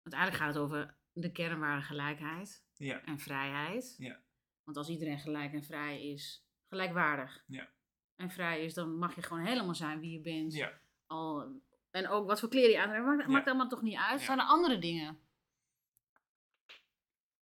Uiteindelijk 0.04 0.44
gaat 0.44 0.54
het 0.54 0.64
over 0.64 0.96
de 1.14 1.32
kernwaarde 1.32 1.82
gelijkheid 1.82 2.66
Ja. 2.74 3.02
en 3.04 3.20
vrijheid. 3.20 3.96
Ja. 3.98 4.22
Want 4.64 4.78
als 4.78 4.90
iedereen 4.90 5.20
gelijk 5.20 5.54
en 5.54 5.64
vrij 5.64 6.10
is, 6.10 6.46
gelijkwaardig 6.68 7.44
Ja. 7.48 7.70
en 8.16 8.30
vrij 8.30 8.64
is, 8.66 8.74
dan 8.74 8.96
mag 8.96 9.16
je 9.16 9.22
gewoon 9.22 9.44
helemaal 9.46 9.76
zijn 9.76 10.00
wie 10.00 10.12
je 10.12 10.22
bent. 10.22 10.54
Ja. 10.54 10.82
Al, 11.06 11.62
en 11.90 12.08
ook 12.08 12.28
wat 12.28 12.40
voor 12.40 12.50
kleren 12.50 12.72
je 12.72 12.82
aan 12.82 12.90
hebt, 12.90 13.06
maakt, 13.06 13.22
Ja. 13.22 13.28
maakt 13.32 13.48
allemaal 13.48 13.68
toch 13.70 13.82
niet 13.82 13.98
uit. 13.98 14.20
Ja. 14.20 14.26
Zijn 14.26 14.40
er 14.40 14.46
andere 14.46 14.78
dingen? 14.80 15.20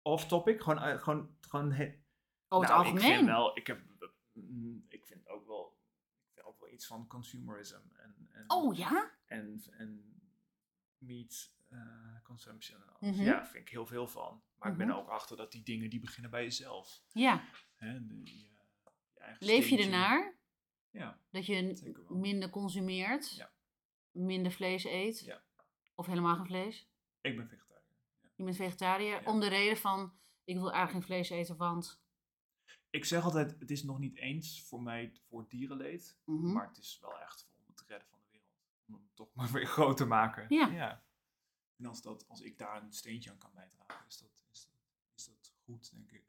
Off 0.02 0.28
topic, 0.28 0.62
gewoon, 0.62 0.80
eh, 0.80 1.02
gewoon, 1.02 1.36
gewoon 1.42 1.72
he- 1.72 2.04
Over 2.48 2.68
Nou, 2.70 2.80
het 2.86 2.88
Ik 2.88 2.94
algemeen. 2.94 3.16
vind 3.18 3.28
wel, 3.28 3.58
ik 3.58 3.68
heb, 3.68 3.82
mm, 4.32 4.86
ik 4.90 5.06
vind 5.06 5.28
ook 5.28 5.46
wel, 5.48 5.78
ik 6.28 6.34
vind 6.34 6.46
ook 6.48 6.60
wel 6.60 6.70
iets 6.70 6.88
van 6.88 7.08
consumerism 7.08 7.80
en, 7.94 8.30
en, 8.32 8.44
Oh 8.48 8.76
ja? 8.78 9.12
en, 9.26 9.62
en 9.72 10.15
meat 10.98 11.54
eh, 11.70 12.22
consumption 12.24 12.82
en 12.82 12.88
alles. 12.96 13.16
Mhm. 13.18 13.26
Ja, 13.26 13.46
vind 13.46 13.64
ik 13.66 13.70
heel 13.70 13.86
veel 13.86 14.08
van. 14.08 14.44
Maar 14.56 14.72
ik 14.72 14.78
ben 14.78 14.88
Mhm. 14.88 14.96
ook 14.98 15.08
achter 15.10 15.38
dat 15.38 15.52
die 15.52 15.64
dingen 15.64 15.90
die 15.90 16.00
beginnen 16.00 16.32
bij 16.32 16.44
jezelf. 16.44 17.04
Ja. 17.12 17.44
Hè, 17.76 18.06
de- 18.06 18.24
eh, 19.14 19.30
je 19.40 19.46
Leef 19.46 19.68
je 19.70 19.78
ernaar? 19.84 20.38
Ja, 20.90 21.20
Dat 21.30 21.46
je 21.46 22.06
minder 22.10 22.50
consumeert? 22.50 23.36
Ja. 23.36 23.52
Minder 24.12 24.52
vlees 24.52 24.84
eet? 24.84 25.20
Ja. 25.20 25.44
Of 25.96 26.06
helemaal 26.06 26.36
geen 26.36 26.46
vlees? 26.46 26.90
ik 27.22 27.36
ben 27.38 27.48
vegetariër. 27.48 27.96
Je 28.36 28.44
bent 28.44 28.56
vegetariër? 28.56 29.22
Ja. 29.22 29.32
Om 29.32 29.40
de 29.40 29.48
reden 29.48 29.78
van, 29.78 30.18
ik 30.44 30.56
wil 30.56 30.72
eigenlijk 30.72 31.06
geen 31.06 31.16
vlees 31.16 31.30
eten, 31.30 31.58
want... 31.58 32.04
Ik 32.90 33.06
zeg 33.06 33.24
altijd, 33.24 33.60
het 33.60 33.72
is 33.72 33.84
nog 33.84 34.00
niet 34.00 34.16
eens 34.18 34.64
voor 34.64 34.82
mij 34.82 35.14
voor 35.30 35.46
dierenleed. 35.50 36.18
Mhm. 36.26 36.52
Maar 36.52 36.68
het 36.68 36.78
is 36.78 37.00
wel 37.02 37.20
echt 37.20 37.48
om 37.58 37.64
het 37.68 37.84
redden 37.88 38.08
van 38.08 38.20
de 38.20 38.26
wereld. 38.32 38.50
Om 38.88 38.94
hem 38.94 39.10
toch 39.14 39.34
maar 39.34 39.52
weer 39.52 39.66
groot 39.66 39.98
te 39.98 40.06
maken. 40.06 40.46
Ja. 40.50 41.04
En 41.78 41.86
als, 41.86 42.02
dat, 42.02 42.28
als 42.28 42.42
ik 42.42 42.58
daar 42.58 42.84
een 42.84 42.94
steentje 42.94 43.32
aan 43.32 43.38
kan 43.38 43.54
bijdragen, 43.54 44.08
is 44.08 44.18
dat, 44.18 44.30
is 44.52 44.66
dat, 44.66 44.82
is 45.16 45.26
dat 45.26 45.54
goed, 45.64 45.92
denk 45.92 46.12
ik. 46.12 46.26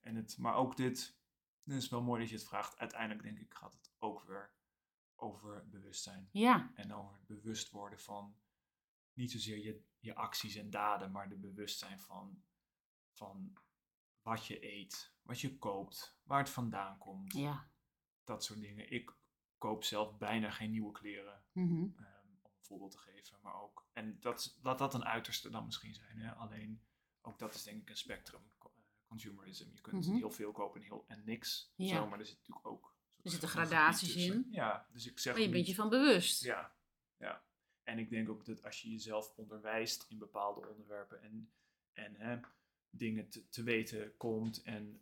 En 0.00 0.14
het, 0.14 0.38
maar 0.38 0.54
ook 0.54 0.76
dit, 0.76 1.16
het 1.64 1.74
is 1.76 1.88
wel 1.88 2.02
mooi 2.02 2.20
dat 2.20 2.28
je 2.28 2.36
het 2.36 2.46
vraagt. 2.46 2.78
Uiteindelijk 2.78 3.22
denk 3.22 3.38
ik 3.38 3.54
gaat 3.54 3.72
het 3.72 3.92
ook 3.98 4.22
weer 4.22 4.52
over 5.16 5.68
bewustzijn. 5.68 6.28
Ja, 6.32 6.70
En 6.74 6.94
over 6.94 7.14
het 7.16 7.26
bewust 7.26 7.70
worden 7.70 8.00
van 8.00 8.36
niet 9.12 9.30
zozeer 9.30 9.58
je, 9.58 9.82
je 9.98 10.14
acties 10.14 10.54
en 10.54 10.70
daden, 10.70 11.10
maar 11.10 11.28
de 11.28 11.36
bewustzijn 11.36 12.00
van, 12.00 12.42
van 13.12 13.58
wat 14.22 14.46
je 14.46 14.72
eet, 14.72 15.12
wat 15.22 15.40
je 15.40 15.58
koopt, 15.58 16.18
waar 16.22 16.38
het 16.38 16.50
vandaan 16.50 16.98
komt 16.98 17.32
ja. 17.32 17.70
dat 18.24 18.44
soort 18.44 18.60
dingen. 18.60 18.90
Ik 18.90 19.16
koop 19.58 19.84
zelf 19.84 20.18
bijna 20.18 20.50
geen 20.50 20.70
nieuwe 20.70 20.92
kleren, 20.92 21.42
Mhm. 21.52 21.72
ehm, 21.72 22.26
om 22.42 22.52
een 22.56 22.62
voorbeeld 22.64 22.90
te 22.90 22.98
geven. 22.98 23.38
Maar 23.42 23.62
ook, 23.62 23.86
en 23.92 24.16
dat, 24.20 24.58
laat 24.62 24.78
dat 24.78 24.94
een 24.94 25.04
uiterste 25.04 25.50
dan 25.50 25.64
misschien 25.64 25.94
zijn. 25.94 26.18
Hè? 26.18 26.32
Alleen, 26.34 26.80
ook 27.22 27.38
dat 27.38 27.54
is 27.54 27.62
denk 27.62 27.82
ik 27.82 27.90
een 27.90 27.96
spectrum, 27.96 28.40
eh, 28.58 28.66
consumerism. 29.06 29.68
Je 29.74 29.80
kunt 29.80 30.06
Mhm. 30.06 30.16
heel 30.16 30.30
veel 30.30 30.52
kopen 30.52 30.80
en, 30.80 30.86
heel, 30.86 31.04
en 31.08 31.22
niks. 31.24 31.72
Ja. 31.76 31.96
Zo, 31.96 32.06
maar 32.08 32.18
er 32.18 32.26
zit 32.26 32.38
natuurlijk 32.38 32.66
ook... 32.66 32.96
Er 33.22 33.30
zitten 33.30 33.48
gradaties 33.48 34.14
in. 34.16 34.46
Ja, 34.50 34.86
dus 34.92 35.06
ik 35.06 35.18
zeg 35.18 35.32
Maar 35.34 35.42
je 35.42 35.48
bent 35.48 35.66
je 35.66 35.74
van 35.74 35.88
bewust. 35.88 36.42
Ja, 36.42 36.72
ja. 37.16 37.44
En 37.82 37.98
ik 37.98 38.10
denk 38.10 38.28
ook 38.28 38.44
dat 38.44 38.62
als 38.64 38.82
je 38.82 38.90
jezelf 38.90 39.32
onderwijst 39.36 40.04
in 40.08 40.18
bepaalde 40.18 40.66
onderwerpen 40.68 41.22
en, 41.22 41.52
en 41.92 42.14
hè, 42.16 42.40
dingen 42.90 43.28
te, 43.28 43.48
te 43.48 43.62
weten 43.62 44.16
komt 44.16 44.62
en 44.62 45.00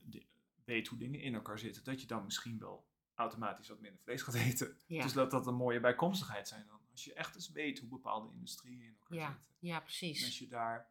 weet 0.65 0.87
hoe 0.89 0.99
dingen 0.99 1.21
in 1.21 1.35
elkaar 1.35 1.59
zitten, 1.59 1.85
dat 1.85 2.01
je 2.01 2.07
dan 2.07 2.25
misschien 2.25 2.59
wel 2.59 2.86
automatisch 3.17 3.69
wat 3.69 3.81
minder 3.81 4.01
vlees 4.01 4.23
gaat 4.23 4.35
eten. 4.35 4.79
Ja. 4.87 5.03
Dus 5.03 5.13
dat 5.13 5.31
dat 5.31 5.47
een 5.47 5.55
mooie 5.55 5.81
bijkomstigheid 5.81 6.49
zijn 6.49 6.67
dan. 6.67 6.81
Als 6.91 7.05
je 7.05 7.15
echt 7.15 7.35
eens 7.35 7.51
weet 7.51 7.79
hoe 7.79 7.89
bepaalde 7.89 8.33
industrieën 8.35 8.83
in 8.83 8.97
elkaar 9.01 9.19
Ja, 9.19 9.27
zitten. 9.29 9.45
ja 9.59 9.75
En 9.77 9.81
als 9.83 9.99
precies. 9.99 10.39
je 10.39 10.49
daar, 10.49 10.91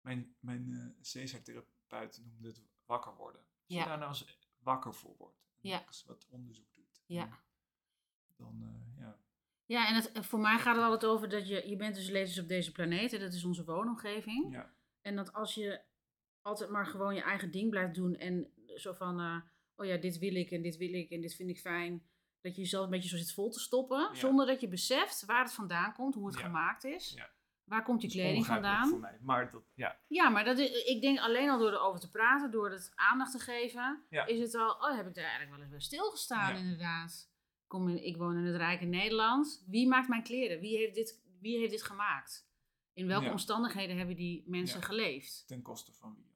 mijn, 0.00 0.36
mijn 0.40 0.72
eh 0.72 1.12
Caesar-therapeut 1.12 2.20
noemde 2.24 2.48
het 2.48 2.62
wakker 2.86 3.14
worden. 3.14 3.40
Als 3.40 3.48
Ja. 3.66 3.82
je 3.82 3.88
daar 3.88 3.98
nou 3.98 4.08
eens 4.10 4.38
wakker 4.58 4.94
voor 4.94 5.14
wordt. 5.18 5.38
En 5.62 5.68
Ja. 5.70 5.86
eens 5.86 6.04
wat 6.04 6.26
onderzoek 6.30 6.74
doet. 6.74 7.02
Ja. 7.06 7.40
Dan, 8.36 8.62
eh, 8.62 9.02
ja. 9.02 9.18
Ja, 9.66 9.88
en 9.88 9.94
het, 9.94 10.10
voor 10.26 10.40
mij 10.40 10.58
gaat 10.58 10.76
het 10.76 10.84
altijd 10.84 11.12
over 11.12 11.28
dat 11.28 11.48
je, 11.48 11.68
je 11.68 11.76
bent 11.76 11.94
dus 11.94 12.08
levens 12.08 12.38
op 12.38 12.48
deze 12.48 12.72
planeet 12.72 13.12
en 13.12 13.20
dat 13.20 13.32
is 13.32 13.44
onze 13.44 13.64
woonomgeving. 13.64 14.52
ja. 14.52 14.74
En 15.00 15.16
dat 15.16 15.32
als 15.32 15.54
je 15.54 15.80
altijd 16.42 16.70
maar 16.70 16.86
gewoon 16.86 17.14
je 17.14 17.22
eigen 17.22 17.50
ding 17.50 17.70
blijft 17.70 17.94
doen 17.94 18.14
en 18.16 18.52
zo 18.74 18.92
van, 18.92 19.20
eh, 19.20 19.40
oh 19.76 19.86
ja, 19.86 19.96
dit 19.96 20.18
wil 20.18 20.34
ik 20.34 20.50
en 20.50 20.62
dit 20.62 20.76
wil 20.76 20.92
ik 20.94 21.10
en 21.10 21.20
dit 21.20 21.34
vind 21.34 21.48
ik 21.50 21.58
fijn. 21.60 22.02
Dat 22.40 22.54
je 22.54 22.60
jezelf 22.60 22.84
een 22.84 22.90
beetje 22.90 23.08
zo 23.08 23.16
zit 23.16 23.32
vol 23.32 23.50
te 23.50 23.60
stoppen, 23.60 23.98
Ja. 23.98 24.14
zonder 24.14 24.46
dat 24.46 24.60
je 24.60 24.68
beseft 24.68 25.24
waar 25.24 25.42
het 25.44 25.52
vandaan 25.52 25.92
komt, 25.92 26.14
hoe 26.14 26.26
het 26.26 26.36
Ja. 26.38 26.40
gemaakt 26.42 26.84
is. 26.84 27.12
Ja. 27.16 27.30
Waar 27.64 27.82
komt 27.82 28.00
die 28.00 28.10
kleding 28.10 28.46
vandaan? 28.46 28.88
Voor 28.88 28.98
mij. 29.00 29.18
Maar 29.20 29.50
dat, 29.50 29.62
ja. 29.74 29.98
Ja, 30.06 30.28
maar 30.28 30.44
dat 30.44 30.58
is, 30.58 30.84
ik 30.84 31.00
denk 31.00 31.18
alleen 31.18 31.50
al 31.50 31.58
door 31.58 31.72
erover 31.72 32.00
te 32.00 32.10
praten, 32.10 32.50
door 32.50 32.70
het 32.70 32.92
aandacht 32.94 33.32
te 33.32 33.38
geven, 33.38 34.04
is 34.26 34.40
het 34.40 34.54
al, 34.54 34.70
oh, 34.70 34.96
heb 34.96 35.06
ik 35.06 35.14
daar 35.14 35.24
eigenlijk 35.24 35.50
wel 35.52 35.60
eens 35.60 35.70
bij 35.70 35.80
stilgestaan, 35.80 36.56
inderdaad. 36.56 37.30
Ik 37.62 37.68
Kom 37.72 37.88
in, 37.88 38.04
ik 38.04 38.16
woon 38.16 38.36
in 38.36 38.44
het 38.44 38.56
rijke 38.56 38.84
Nederland. 38.84 39.64
Wie 39.66 39.88
maakt 39.88 40.08
mijn 40.08 40.22
kleren? 40.22 40.60
Wie 40.60 40.76
heeft 40.76 40.94
dit, 40.94 41.22
wie 41.40 41.58
heeft 41.58 41.70
dit 41.70 41.82
gemaakt? 41.82 42.48
In 42.92 43.06
welke 43.06 43.30
omstandigheden 43.30 43.96
hebben 43.96 44.16
die 44.16 44.44
mensen 44.46 44.80
Ja. 44.80 44.86
geleefd? 44.86 45.44
ten 45.46 45.62
koste 45.62 45.92
van 45.92 46.14
wie. 46.14 46.34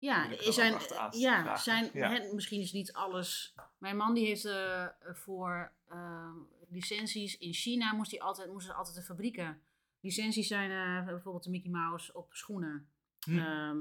Ja, 0.00 0.28
zijn, 0.52 0.74
ja, 1.10 1.56
zijn 1.56 1.90
Ja. 1.92 2.10
hè, 2.10 2.34
misschien 2.34 2.60
is 2.60 2.72
niet 2.72 2.92
alles. 2.92 3.54
Mijn 3.78 3.96
man 3.96 4.14
die 4.14 4.26
heeft 4.26 4.44
eh, 4.44 4.86
voor 5.00 5.72
eh, 5.88 6.32
licenties 6.68 7.38
in 7.38 7.52
China 7.52 7.92
moest 7.92 8.10
hij 8.10 8.20
altijd, 8.20 8.52
moesten 8.52 8.74
altijd 8.74 8.96
de 8.96 9.02
fabrieken. 9.02 9.62
Licenties 10.00 10.48
zijn 10.48 10.70
eh, 10.70 11.06
bijvoorbeeld 11.06 11.44
de 11.44 11.50
Mickey 11.50 11.70
Mouse 11.70 12.12
op 12.12 12.32
schoenen. 12.32 12.88
Hm. 13.24 13.38
Ehm, 13.38 13.78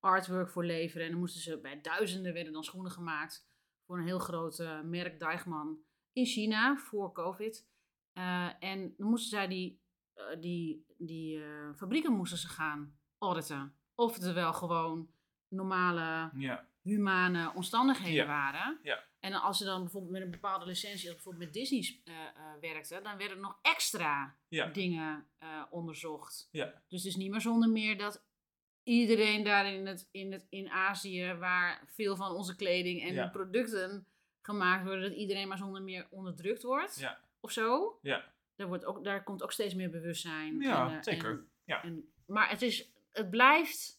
artwork 0.00 0.48
voor 0.48 0.64
leveren. 0.64 1.04
En 1.04 1.10
dan 1.10 1.20
moesten 1.20 1.40
ze 1.40 1.58
bij 1.58 1.80
duizenden 1.80 2.32
werden 2.32 2.52
dan 2.52 2.64
schoenen 2.64 2.90
gemaakt 2.90 3.46
voor 3.86 3.98
een 3.98 4.06
heel 4.06 4.18
groot 4.18 4.58
eh, 4.58 4.80
merk 4.80 5.18
Deichmann 5.18 5.78
in 6.12 6.26
China 6.26 6.76
voor 6.76 7.12
COVID. 7.12 7.66
En 8.58 8.94
dan 8.96 9.06
moesten 9.08 9.30
zij 9.30 9.48
die, 9.48 9.80
die, 10.38 10.86
die 10.98 11.42
fabrieken 11.76 12.12
moesten 12.12 12.38
ze 12.38 12.48
gaan 12.48 12.98
auditen. 13.18 13.74
Of 13.94 14.14
het 14.14 14.32
wel 14.32 14.52
gewoon 14.52 15.10
normale, 15.48 16.30
Ja, 16.36 16.66
humane 16.82 17.52
omstandigheden 17.54 18.14
Ja. 18.14 18.26
waren. 18.26 18.78
Ja. 18.82 19.04
En 19.20 19.32
als 19.32 19.58
ze 19.58 19.64
dan 19.64 19.80
bijvoorbeeld 19.82 20.12
met 20.12 20.22
een 20.22 20.30
bepaalde 20.30 20.66
licentie, 20.66 21.06
als 21.06 21.14
bijvoorbeeld 21.14 21.44
met 21.44 21.52
Disney 21.52 22.00
eh, 22.04 22.14
werkte, 22.60 23.00
dan 23.02 23.16
werden 23.16 23.36
er 23.36 23.42
nog 23.42 23.58
extra 23.62 24.36
dingen 24.72 25.26
eh, 25.38 25.62
onderzocht. 25.70 26.48
ja, 26.50 26.64
Dus 26.88 27.02
het 27.02 27.10
is 27.12 27.16
niet 27.16 27.30
meer 27.30 27.40
zonder 27.40 27.68
meer 27.68 27.98
dat 27.98 28.24
iedereen 28.82 29.44
daar 29.44 29.72
in, 29.72 29.86
het, 29.86 30.08
in, 30.10 30.32
het, 30.32 30.46
in 30.50 30.70
Azië, 30.70 31.34
waar 31.34 31.82
veel 31.86 32.16
van 32.16 32.30
onze 32.30 32.56
kleding 32.56 33.02
en 33.02 33.30
producten 33.30 34.06
gemaakt 34.42 34.84
worden, 34.84 35.02
dat 35.08 35.18
iedereen 35.18 35.48
maar 35.48 35.58
zonder 35.58 35.82
meer 35.82 36.06
onderdrukt 36.10 36.62
wordt. 36.62 36.98
ja, 36.98 37.20
Of 37.40 37.50
zo. 37.52 37.98
ja. 38.02 38.34
Daar, 38.56 38.66
wordt 38.68 38.84
ook, 38.84 39.04
daar 39.04 39.22
komt 39.24 39.42
ook 39.42 39.52
steeds 39.52 39.74
meer 39.74 39.90
bewustzijn. 39.90 40.60
Ja, 40.60 40.90
en, 40.96 41.04
zeker. 41.04 41.30
en- 41.30 41.48
Ja. 41.64 41.82
en- 41.82 42.12
maar 42.26 42.48
het, 42.50 42.62
is, 42.62 42.88
het, 43.12 43.30
blijft, 43.30 43.95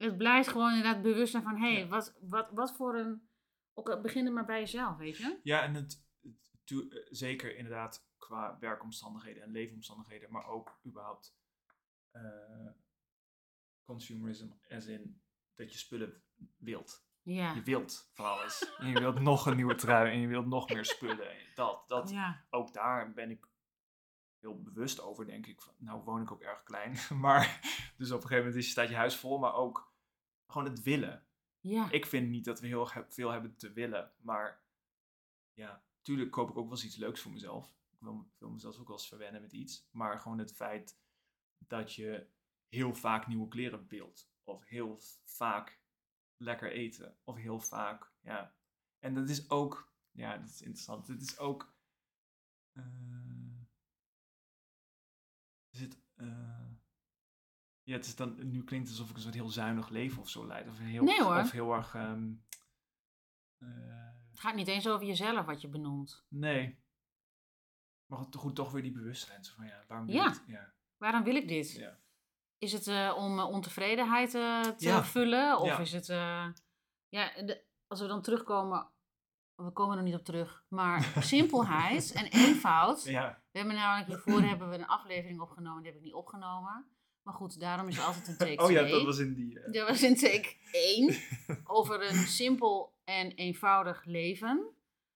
het 0.00 0.16
blijft 0.16 0.48
gewoon 0.48 0.74
inderdaad 0.74 1.02
bewustzijn 1.02 1.42
van, 1.42 1.56
hé, 1.56 1.72
hey, 1.72 1.80
Ja. 1.80 1.86
wat, 1.88 2.16
wat, 2.20 2.50
wat 2.50 2.76
voor 2.76 2.94
een... 2.96 3.28
Ook, 3.74 4.02
begin 4.02 4.32
maar 4.32 4.44
bij 4.44 4.58
jezelf, 4.58 4.96
weet 4.96 5.16
je? 5.16 5.38
Ja, 5.42 5.62
en 5.62 5.74
het, 5.74 6.04
het- 6.22 6.50
eh, 6.70 7.06
zeker 7.10 7.56
inderdaad 7.56 8.08
qua 8.16 8.56
werkomstandigheden 8.60 9.42
en 9.42 9.50
leefomstandigheden, 9.50 10.30
maar 10.30 10.46
ook 10.46 10.78
überhaupt 10.86 11.36
eh, 12.10 12.22
consumerism, 13.84 14.48
as 14.68 14.86
in 14.86 15.22
dat 15.54 15.72
je 15.72 15.78
spullen 15.78 16.22
wilt. 16.56 17.08
Ja. 17.22 17.52
Je 17.54 17.62
wilt 17.62 18.10
van 18.14 18.24
alles. 18.26 18.74
En 18.78 18.86
je 18.88 18.98
wilt 19.00 19.20
nog 19.20 19.46
een 19.46 19.56
nieuwe 19.56 19.74
trui 19.74 20.10
en 20.12 20.20
je 20.20 20.26
wilt 20.26 20.46
nog 20.46 20.68
meer 20.68 20.84
spullen. 20.84 21.36
Dat, 21.54 21.84
dat, 21.88 22.10
Ja. 22.10 22.44
ook 22.50 22.72
daar 22.72 23.12
ben 23.12 23.30
ik 23.30 23.48
heel 24.38 24.62
bewust 24.62 25.00
over, 25.00 25.26
denk 25.26 25.46
ik. 25.46 25.60
Van, 25.60 25.74
nou 25.78 26.02
woon 26.02 26.22
ik 26.22 26.32
ook 26.32 26.40
erg 26.40 26.62
klein, 26.62 26.96
maar 27.20 27.60
dus 27.96 28.10
op 28.10 28.16
een 28.16 28.22
gegeven 28.28 28.44
moment 28.44 28.64
is, 28.64 28.70
staat 28.70 28.88
je 28.88 28.94
huis 28.94 29.16
vol, 29.16 29.38
maar 29.38 29.54
ook 29.54 29.89
gewoon 30.50 30.68
het 30.68 30.82
willen. 30.82 31.26
Ja. 31.60 31.90
Ik 31.90 32.06
vind 32.06 32.28
niet 32.28 32.44
dat 32.44 32.60
we 32.60 32.66
heel 32.66 32.90
he- 32.90 33.10
veel 33.10 33.30
hebben 33.30 33.56
te 33.56 33.72
willen, 33.72 34.12
maar 34.20 34.62
ja, 35.52 35.84
tuurlijk 36.00 36.30
koop 36.30 36.50
ik 36.50 36.56
ook 36.56 36.64
wel 36.68 36.72
eens 36.72 36.84
iets 36.84 36.96
leuks 36.96 37.20
voor 37.20 37.32
mezelf. 37.32 37.74
Ik 37.90 37.98
wil, 38.00 38.30
wil 38.38 38.50
mezelf 38.50 38.78
ook 38.78 38.86
wel 38.88 38.96
eens 38.96 39.08
verwennen 39.08 39.40
met 39.40 39.52
iets, 39.52 39.88
maar 39.90 40.18
gewoon 40.20 40.38
het 40.38 40.52
feit 40.54 40.98
dat 41.58 41.94
je 41.94 42.26
heel 42.68 42.94
vaak 42.94 43.26
nieuwe 43.26 43.48
kleren 43.48 43.86
wilt, 43.88 44.30
of 44.44 44.64
heel 44.64 44.98
vaak 45.24 45.80
lekker 46.36 46.72
eten, 46.72 47.16
of 47.24 47.36
heel 47.36 47.60
vaak, 47.60 48.12
ja. 48.20 48.54
En 48.98 49.14
dat 49.14 49.28
is 49.28 49.50
ook, 49.50 49.92
Ja, 50.12 50.38
dat 50.38 50.48
is 50.48 50.60
interessant. 50.62 51.06
Het 51.06 51.20
is 51.22 51.38
ook. 51.38 51.74
eh, 52.72 52.84
is 55.70 55.80
het. 55.80 55.98
eh, 56.14 56.49
ja, 57.82 57.96
het 57.96 58.06
is 58.06 58.16
dan. 58.16 58.50
Nu 58.50 58.64
klinkt 58.64 58.88
het 58.88 58.96
alsof 58.98 59.10
ik 59.10 59.16
een 59.16 59.22
soort 59.22 59.34
heel 59.34 59.48
zuinig 59.48 59.88
leven 59.88 60.20
of 60.22 60.28
zo 60.28 60.46
leid. 60.46 60.68
Of 60.68 60.78
heel, 60.78 61.02
Nee, 61.04 61.22
hoor. 61.22 61.36
Of 61.38 61.50
heel 61.50 61.72
erg. 61.74 61.94
ehm, 61.94 62.32
eh, 63.58 63.68
Het 64.30 64.40
gaat 64.40 64.54
niet 64.54 64.68
eens 64.68 64.88
over 64.88 65.06
jezelf 65.06 65.46
wat 65.46 65.60
je 65.60 65.68
benoemt. 65.68 66.24
nee. 66.28 66.78
Maar 68.06 68.18
goed, 68.18 68.34
goed, 68.36 68.54
toch 68.54 68.72
weer 68.72 68.82
die 68.82 68.92
bewustzijn. 68.92 69.44
Van 69.44 69.66
ja, 69.66 69.84
waarom 69.88 70.06
wil 70.06 70.14
Ja. 70.14 70.26
ik? 70.32 70.42
Ja. 70.46 70.72
Waarom 70.96 71.22
wil 71.22 71.34
ik 71.34 71.48
dit? 71.48 71.72
Ja. 71.72 71.98
Is 72.58 72.72
het 72.72 72.86
eh, 72.86 73.14
om 73.16 73.38
eh, 73.38 73.48
ontevredenheid 73.48 74.30
te 74.30 75.00
vullen? 75.02 75.58
Of 75.58 75.78
is 75.78 75.92
het... 75.92 76.06
ja, 77.08 77.42
de- 77.42 77.64
als 77.86 78.00
we 78.00 78.06
dan 78.06 78.22
terugkomen... 78.22 78.88
We 79.54 79.70
komen 79.70 79.96
er 79.96 80.02
niet 80.02 80.14
op 80.14 80.24
terug. 80.24 80.64
Maar 80.68 81.02
simpelheid 81.34 82.12
en 82.12 82.24
eenvoud. 82.26 83.02
ja. 83.04 83.42
We 83.50 83.58
hebben 83.58 83.76
namelijk 83.76 84.06
hiervoor 84.08 84.42
hebben 84.48 84.68
we 84.68 84.74
een 84.78 84.86
aflevering 84.86 85.40
opgenomen. 85.40 85.82
Die 85.82 85.90
heb 85.90 86.00
ik 86.00 86.06
niet 86.06 86.14
opgenomen. 86.14 86.90
Maar 87.30 87.38
goed, 87.38 87.60
daarom 87.60 87.88
is 87.88 88.00
altijd 88.00 88.28
een 88.28 88.36
take 88.36 88.54
2. 88.56 88.58
Oh 88.66 88.70
ja, 88.70 88.82
dat 88.90 89.02
was 89.02 89.18
in 89.18 89.34
die. 89.34 89.60
eh, 89.60 89.72
Dat 89.72 89.88
was 89.88 90.02
in 90.02 90.14
take 90.16 90.54
1. 90.96 91.16
over 91.76 92.08
een 92.08 92.26
simpel 92.26 92.92
en 93.04 93.30
eenvoudig 93.32 94.04
leven. 94.04 94.66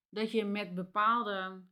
Dat 0.09 0.31
je 0.31 0.45
met 0.45 0.75
bepaalde, 0.75 1.63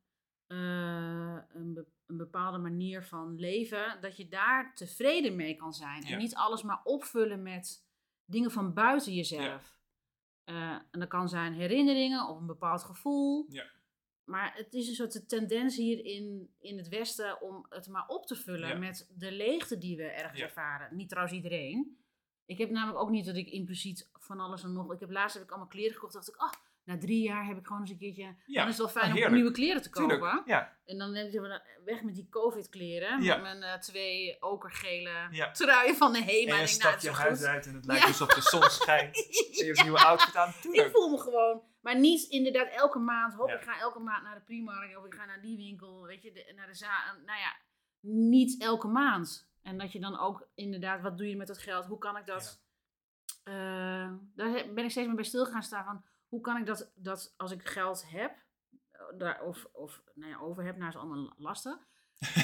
eh, 0.46 1.36
een, 1.48 1.74
be- 1.74 1.86
een 2.06 2.16
bepaalde 2.16 2.58
manier 2.58 3.02
van 3.04 3.38
leven, 3.38 3.98
dat 4.00 4.16
je 4.16 4.28
daar 4.28 4.74
tevreden 4.74 5.36
mee 5.36 5.54
kan 5.56 5.72
zijn. 5.72 6.02
Ja. 6.02 6.08
En 6.12 6.18
niet 6.18 6.34
alles 6.34 6.62
maar 6.62 6.80
opvullen 6.84 7.42
met 7.42 7.84
dingen 8.24 8.50
van 8.50 8.72
buiten 8.74 9.14
jezelf. 9.14 9.78
Eh, 10.44 10.70
en 10.90 11.00
dat 11.00 11.08
kan 11.08 11.28
zijn 11.28 11.52
herinneringen 11.52 12.28
of 12.28 12.38
een 12.40 12.46
bepaald 12.46 12.82
gevoel. 12.82 13.46
Ja. 13.48 13.64
Maar 14.24 14.52
het 14.56 14.74
is 14.74 14.88
een 14.88 14.94
soort 14.94 15.28
tendens 15.28 15.76
hier 15.76 16.04
in, 16.04 16.54
in 16.60 16.76
het 16.76 16.88
Westen 16.88 17.40
om 17.40 17.66
het 17.68 17.88
maar 17.88 18.06
op 18.06 18.26
te 18.26 18.36
vullen 18.36 18.68
Ja. 18.68 18.78
met 18.78 19.08
de 19.16 19.32
leegte 19.32 19.78
die 19.78 19.96
we 19.96 20.02
ergens 20.04 20.38
Ja. 20.38 20.44
ervaren. 20.44 20.96
Niet 20.96 21.08
trouwens 21.08 21.36
iedereen. 21.36 21.96
Ik 22.46 22.58
heb 22.58 22.70
namelijk 22.70 22.98
ook 22.98 23.10
niet 23.10 23.26
dat 23.26 23.36
ik 23.36 23.48
impliciet 23.48 24.10
van 24.12 24.40
alles 24.40 24.62
en 24.62 24.72
nog. 24.72 24.92
Ik 24.92 25.00
heb 25.00 25.10
laatst 25.10 25.34
heb 25.34 25.42
ik 25.44 25.50
allemaal 25.50 25.68
kleren 25.68 25.92
gekocht. 25.94 26.12
Dacht 26.12 26.28
ik, 26.28 26.36
ah, 26.36 26.52
na 26.84 26.98
drie 26.98 27.22
jaar 27.22 27.46
heb 27.46 27.58
ik 27.58 27.66
gewoon 27.66 27.80
eens 27.82 27.90
een 27.90 27.98
keertje. 27.98 28.22
Ja, 28.46 28.60
dan 28.60 28.68
is 28.72 28.78
het 28.78 28.92
wel 28.92 29.02
fijn 29.02 29.26
om 29.26 29.34
nieuwe 29.34 29.50
kleren 29.50 29.82
te 29.82 29.90
kopen. 29.90 30.18
Tuurlijk. 30.18 30.42
Ja. 30.46 30.76
En 30.84 30.98
dan 30.98 31.12
denk 31.12 31.32
ik 31.32 31.40
we 31.40 31.60
weg 31.84 32.02
met 32.02 32.14
die 32.14 32.28
COVID-kleren. 32.30 33.22
Ja. 33.22 33.34
Met 33.34 33.42
mijn 33.42 33.62
eh, 33.62 33.78
twee 33.80 34.42
okergele 34.42 35.28
Ja. 35.30 35.50
truien 35.50 35.96
van 35.96 36.12
de 36.12 36.18
En 36.18 36.24
HEMA. 36.24 36.54
je 36.56 36.62
Ik 36.62 36.68
stapt 36.68 37.02
je 37.02 37.08
is 37.10 37.16
huis 37.16 37.42
uit 37.42 37.66
en 37.66 37.74
het 37.74 37.84
lijkt 37.90 38.06
alsof 38.06 38.28
de 38.28 38.40
zon 38.40 38.62
schijnt. 38.70 39.16
En 39.16 39.24
je 39.56 39.64
hebt 39.64 39.78
een 39.78 39.84
nieuwe 39.84 40.04
outfit 40.04 40.36
aan. 40.36 40.48
Ik 40.48 40.54
Tuurlijk. 40.60 40.90
voel 40.90 41.10
me 41.10 41.18
gewoon. 41.18 41.62
Maar 41.82 41.98
niet 41.98 42.22
inderdaad 42.28 42.68
elke 42.68 42.98
maand. 42.98 43.34
Hop, 43.34 43.48
Ja. 43.48 43.54
ik 43.54 43.62
ga 43.62 43.78
elke 43.80 43.98
maand 43.98 44.22
naar 44.24 44.34
de 44.34 44.40
Primark. 44.40 44.98
Of 44.98 45.04
ik 45.04 45.14
ga 45.14 45.24
naar 45.24 45.40
die 45.40 45.56
winkel. 45.56 46.02
Weet 46.06 46.22
je, 46.22 46.32
de- 46.32 46.52
naar 46.56 46.66
de 46.66 46.74
zaal. 46.74 47.14
Nou 47.26 47.38
ja, 47.38 47.56
niet 48.00 48.60
elke 48.62 48.86
maand. 48.88 49.50
En 49.62 49.78
dat 49.78 49.92
je 49.92 50.00
dan 50.00 50.18
ook 50.18 50.48
inderdaad, 50.54 51.00
wat 51.00 51.18
doe 51.18 51.28
je 51.28 51.36
met 51.36 51.46
dat 51.46 51.58
geld? 51.58 51.86
Hoe 51.86 51.98
kan 51.98 52.16
ik 52.16 52.26
dat... 52.26 52.62
eh, 53.44 54.12
daar 54.34 54.52
ben 54.74 54.84
ik 54.84 54.90
steeds 54.90 55.06
meer 55.06 55.14
bij 55.16 55.24
stil 55.24 55.46
gaan 55.46 55.62
staan 55.62 55.84
van... 55.84 56.04
Hoe 56.28 56.40
kan 56.40 56.56
ik 56.56 56.66
dat, 56.66 56.92
dat 56.94 57.34
als 57.36 57.50
ik 57.50 57.66
geld 57.68 58.10
heb... 58.10 58.36
eh, 58.90 59.00
Daar, 59.18 59.42
of, 59.42 59.64
of 59.72 60.02
nou 60.14 60.30
ja, 60.30 60.38
over 60.38 60.64
heb, 60.64 60.76
nou 60.76 60.88
is 60.88 60.96
allemaal 60.96 61.34
lastig. 61.36 61.86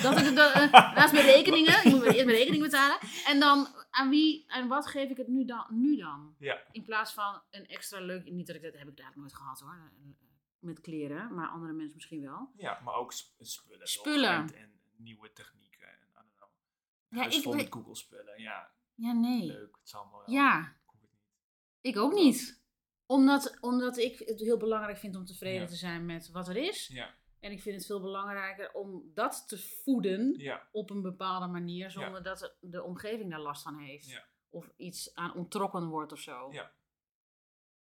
Dat 0.03 0.19
ik 0.21 0.35
dat, 0.37 0.53
eh, 0.53 0.73
naast 0.73 1.13
mijn 1.13 1.25
rekeningen, 1.25 1.79
ik 1.85 1.93
moet 1.93 2.03
eerst 2.05 2.25
mijn 2.25 2.37
rekening 2.37 2.63
betalen. 2.63 2.99
En 3.27 3.41
dan 3.41 3.67
aan 3.91 4.09
wie 4.11 4.45
en 4.49 4.69
wat 4.69 4.87
geef 4.87 5.11
ik 5.11 5.17
het 5.17 5.29
nu 5.29 5.45
dan? 5.45 5.67
Nu 5.71 5.97
dan? 5.97 6.35
Ja. 6.39 6.59
In 6.73 6.85
plaats 6.85 7.13
van 7.13 7.43
een 7.51 7.67
extra 7.67 8.01
leuk, 8.01 8.31
niet 8.31 8.47
dat 8.47 8.57
ik 8.57 8.63
dat 8.63 8.73
heb 8.73 8.89
ik 8.89 8.99
eigenlijk 8.99 9.17
nooit 9.17 9.35
gehad 9.35 9.61
hoor, 9.61 9.93
met 10.59 10.81
kleren, 10.81 11.35
maar 11.35 11.49
andere 11.49 11.73
mensen 11.73 11.95
misschien 11.97 12.23
wel. 12.23 12.51
Ja, 12.57 12.81
maar 12.85 12.95
ook 12.95 13.13
sp- 13.13 13.35
spullen. 13.39 13.87
Spullen. 13.89 14.31
En, 14.31 14.55
en 14.55 14.73
nieuwe 14.97 15.33
technieken. 15.33 15.89
En, 15.89 15.95
I 16.11 16.15
don't 16.15 16.33
know. 16.37 17.23
Ja, 17.23 17.37
ik 17.37 17.43
vol 17.43 17.55
met 17.55 17.67
Google 17.71 17.95
spullen. 17.97 18.41
Ja, 18.41 18.71
Ja, 18.95 19.13
nee. 19.13 19.43
leuk. 19.47 19.77
Het 19.77 19.85
is 19.87 19.95
allemaal 19.95 20.23
wel. 20.27 20.35
Ja, 20.35 20.61
Ik 20.61 21.01
niet. 21.01 21.11
ik 21.81 21.97
ook 21.97 22.13
niet. 22.13 22.57
Omdat, 23.07 23.57
omdat 23.61 23.97
ik 23.99 24.19
het 24.19 24.41
heel 24.41 24.57
belangrijk 24.57 24.99
vind 24.99 25.17
om 25.17 25.25
tevreden 25.25 25.61
Ja. 25.61 25.67
te 25.67 25.75
zijn 25.77 26.07
met 26.07 26.31
wat 26.31 26.49
er 26.49 26.57
is. 26.57 26.87
Ja, 26.93 27.15
En 27.41 27.53
ik 27.53 27.63
vind 27.63 27.77
het 27.77 27.87
veel 27.87 28.01
belangrijker 28.01 28.73
om 28.73 29.11
dat 29.15 29.49
te 29.49 29.59
voeden 29.59 30.39
ja, 30.39 30.69
op 30.73 30.91
een 30.91 31.03
bepaalde 31.03 31.47
manier, 31.47 31.91
zonder 31.91 32.23
dat 32.23 32.57
de- 32.61 32.83
omgeving 32.83 33.31
daar 33.31 33.41
last 33.41 33.63
van 33.63 33.79
heeft. 33.79 34.11
Ja. 34.11 34.25
Of 34.49 34.71
iets 34.77 35.15
aan 35.15 35.35
onttrokken 35.35 35.89
wordt 35.89 36.13
of 36.13 36.21
zo. 36.21 36.53
Ja. 36.53 36.73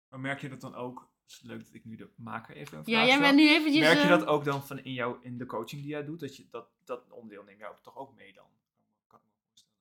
maar 0.09 0.19
merk 0.19 0.41
je 0.41 0.49
dat 0.49 0.61
dan 0.61 0.75
ook? 0.75 1.09
Het 1.23 1.31
is 1.31 1.41
leuk 1.41 1.65
dat 1.65 1.73
ik 1.73 1.85
nu 1.85 1.95
de 1.95 2.09
maker 2.15 2.55
even 2.55 2.77
een 2.77 2.83
Ja, 2.85 2.95
vraag 2.95 3.07
jij 3.07 3.19
bent 3.19 3.35
nu 3.35 3.49
eventjes... 3.49 3.83
Merk 3.83 3.97
je 3.97 4.03
eh, 4.03 4.09
dat 4.09 4.25
ook 4.25 4.43
dan 4.43 4.63
van 4.63 4.79
in, 4.79 4.93
jou, 4.93 5.17
in 5.21 5.37
de 5.37 5.45
coaching 5.45 5.81
die 5.81 5.91
jij 5.91 6.03
doet? 6.03 6.19
Dat 6.19 6.35
je 6.35 6.47
dat, 6.49 6.69
dat 6.83 7.11
onderdeel 7.11 7.43
neem 7.43 7.57
jij 7.57 7.71
toch 7.81 7.97
ook 7.97 8.15
mee 8.15 8.33
dan? 8.33 8.47
Kan 9.07 9.19
ik 9.19 9.25
me 9.25 9.31
voorstellen. 9.47 9.77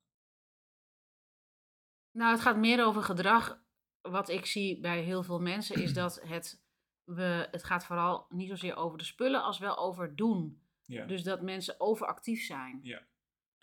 Nou, 2.11 2.31
het 2.33 2.41
gaat 2.41 2.57
meer 2.57 2.85
over 2.85 3.03
gedrag. 3.03 3.61
Wat 4.01 4.29
ik 4.29 4.47
zie 4.47 4.81
bij 4.81 5.03
heel 5.03 5.23
veel 5.23 5.41
mensen 5.41 5.83
is 5.83 5.93
dat 5.93 6.21
het, 6.23 6.63
we, 7.15 7.49
het 7.51 7.65
gaat 7.65 7.85
vooral 7.85 8.27
niet 8.29 8.49
zozeer 8.49 8.77
over 8.77 8.99
de 8.99 9.05
spullen 9.05 9.43
als 9.43 9.59
wel 9.59 9.79
over 9.79 10.17
doen. 10.17 10.63
Ja. 10.85 11.07
Dus 11.07 11.23
dat 11.23 11.43
mensen 11.43 11.81
overactief 11.81 12.45
zijn. 12.45 12.81
ja. 12.83 12.99
En, 12.99 13.07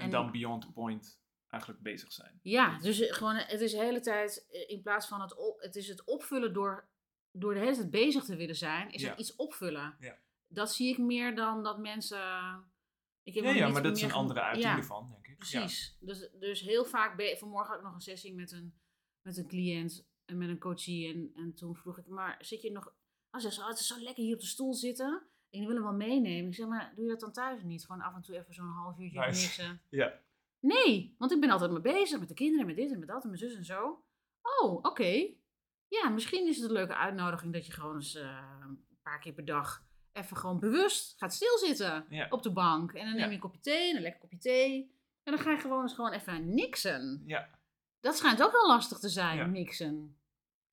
en- 0.05 0.09
dan 0.09 0.31
beyond 0.31 0.61
the 0.61 0.71
point 0.71 1.19
eigenlijk 1.47 1.83
bezig 1.83 2.11
zijn. 2.11 2.39
Ja, 2.41 2.77
dus 2.79 2.99
eh, 2.99 3.13
gewoon, 3.13 3.35
het 3.35 3.61
is 3.61 3.71
de 3.71 3.77
hele 3.77 3.99
tijd, 3.99 4.45
eh, 4.51 4.69
in 4.69 4.81
plaats 4.81 5.07
van 5.07 5.21
het, 5.21 5.35
op, 5.37 5.59
het 5.61 5.75
is 5.75 5.87
het 5.87 6.03
opvullen 6.05 6.53
door, 6.53 6.89
door 7.31 7.53
de 7.53 7.59
hele 7.59 7.75
tijd 7.75 7.89
bezig 7.91 8.23
te 8.23 8.35
willen 8.35 8.55
zijn, 8.55 8.91
is 8.91 9.01
Ja. 9.01 9.09
het 9.09 9.19
iets 9.19 9.35
opvullen. 9.35 9.95
Ja. 9.99 10.17
Dat 10.47 10.73
zie 10.73 10.89
ik 10.91 10.97
meer 10.97 11.35
dan 11.35 11.63
dat 11.63 11.77
mensen... 11.79 12.19
Ik 13.23 13.33
heb 13.33 13.43
Ja, 13.43 13.51
ja 13.51 13.67
maar 13.69 13.83
dat 13.83 13.97
is 13.97 14.03
een 14.03 14.11
andere 14.11 14.41
uiting 14.41 14.65
Ja. 14.65 14.77
ervan, 14.77 15.09
denk 15.11 15.27
ik. 15.27 15.37
Precies. 15.37 15.97
Dus, 15.99 16.29
dus 16.39 16.61
heel 16.61 16.85
vaak, 16.85 17.17
ben, 17.17 17.37
vanmorgen 17.37 17.69
had 17.69 17.77
ik 17.79 17.85
nog 17.85 17.93
een 17.93 18.01
sessie 18.01 18.33
met 18.35 18.51
een, 18.51 18.73
met 19.21 19.37
een 19.37 19.47
cliënt 19.47 20.07
en 20.25 20.37
met 20.37 20.49
een 20.49 20.59
coachie. 20.59 21.13
En, 21.13 21.31
en 21.35 21.53
toen 21.53 21.75
vroeg 21.75 21.97
ik, 21.97 22.07
maar 22.07 22.37
zit 22.39 22.61
je 22.61 22.71
nog... 22.71 22.93
Oh, 23.35 23.41
ze 23.41 23.61
oh, 23.61 23.67
het 23.67 23.79
is 23.79 23.87
zo 23.87 23.99
lekker 23.99 24.23
hier 24.23 24.33
op 24.33 24.39
de 24.39 24.45
stoel 24.45 24.73
zitten. 24.73 25.21
En 25.49 25.59
die 25.59 25.67
willen 25.67 25.83
wel 25.83 25.93
meenemen. 25.93 26.47
Ik 26.49 26.55
zeg, 26.55 26.67
maar 26.67 26.91
doe 26.95 27.03
je 27.05 27.11
dat 27.11 27.19
dan 27.19 27.31
thuis 27.31 27.63
niet? 27.63 27.85
Gewoon 27.85 28.01
af 28.01 28.15
en 28.15 28.21
toe 28.21 28.35
even 28.37 28.53
zo'n 28.53 28.67
half 28.67 28.99
uurtje 28.99 29.19
Nice. 29.19 29.41
niksen. 29.41 29.81
Ja. 29.89 30.13
Nee, 30.59 31.15
want 31.17 31.31
ik 31.31 31.39
ben 31.39 31.49
altijd 31.49 31.71
mee 31.71 31.81
bezig 31.81 32.19
met 32.19 32.27
de 32.27 32.33
kinderen, 32.33 32.65
met 32.65 32.75
dit 32.75 32.91
en 32.91 32.99
met 32.99 33.07
dat 33.07 33.21
en 33.23 33.27
mijn 33.29 33.39
zus 33.41 33.55
en 33.55 33.65
zo. 33.65 34.03
Oh, 34.61 34.73
oké. 34.83 35.27
Ja, 35.87 36.09
misschien 36.09 36.47
is 36.47 36.55
het 36.57 36.65
een 36.65 36.71
leuke 36.75 36.95
uitnodiging 36.95 37.53
dat 37.53 37.65
je 37.65 37.71
gewoon 37.71 37.95
eens 37.95 38.15
eh, 38.15 38.57
een 38.61 38.85
paar 39.03 39.19
keer 39.19 39.33
per 39.33 39.45
dag 39.45 39.83
even 40.11 40.37
gewoon 40.37 40.59
bewust 40.59 41.13
gaat 41.17 41.33
stilzitten 41.33 42.05
Ja. 42.09 42.27
op 42.29 42.43
de 42.43 42.51
bank. 42.51 42.91
En 42.93 43.05
dan 43.05 43.09
neem 43.13 43.19
Ja. 43.23 43.25
je 43.27 43.33
een 43.33 43.39
kopje 43.39 43.59
thee, 43.59 43.95
een 43.95 44.01
lekker 44.01 44.19
kopje 44.21 44.37
thee. 44.37 44.93
En 45.23 45.33
dan 45.33 45.41
ga 45.41 45.51
je 45.51 45.57
gewoon 45.59 45.81
eens 45.81 45.93
gewoon 45.93 46.11
even 46.11 46.53
niksen. 46.53 47.23
ja. 47.25 47.49
Dat 47.99 48.17
schijnt 48.17 48.43
ook 48.43 48.51
wel 48.51 48.67
lastig 48.67 48.99
te 48.99 49.09
zijn, 49.09 49.37
Ja. 49.37 49.45
niksen. 49.45 50.17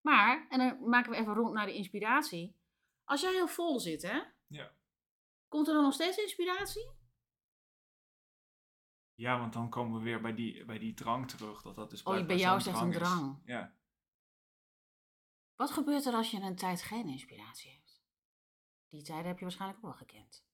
Maar, 0.03 0.47
en 0.49 0.59
dan 0.59 0.89
maken 0.89 1.11
we 1.11 1.17
even 1.17 1.35
rond 1.35 1.53
naar 1.55 1.67
de 1.67 1.75
inspiratie. 1.75 2.57
Als 3.05 3.21
jij 3.21 3.33
heel 3.33 3.49
vol 3.49 3.81
zit, 3.81 4.03
hè? 4.03 4.21
Ja. 4.47 4.73
Komt 5.49 5.69
er 5.69 5.75
dan 5.75 5.83
nog 5.83 5.93
steeds 5.93 6.17
inspiratie? 6.17 6.91
Ja, 9.15 9.39
want 9.39 9.53
dan 9.53 9.69
komen 9.71 9.99
we 9.99 10.05
weer 10.05 10.21
bij 10.21 10.35
die, 10.35 10.65
bij 10.65 10.79
die 10.79 10.95
drang 10.95 11.29
terug. 11.31 11.63
Dat 11.63 11.77
dat 11.77 11.91
dus 11.91 12.03
Oh, 12.03 12.27
bij 12.27 12.37
jou 12.37 12.57
is 12.57 12.67
echt 12.67 12.81
een 12.81 12.89
is. 12.91 12.97
drang. 12.97 13.43
Ja. 13.45 13.77
Wat 15.57 15.71
gebeurt 15.71 16.05
er 16.07 16.15
als 16.15 16.31
je 16.31 16.41
een 16.41 16.57
tijd 16.57 16.83
geen 16.83 17.09
inspiratie 17.09 17.71
hebt? 17.73 18.03
Die 18.89 19.03
tijden 19.03 19.27
heb 19.27 19.37
je 19.39 19.45
waarschijnlijk 19.45 19.79
ook 19.85 19.91
wel 19.91 19.99
gekend. 20.07 20.47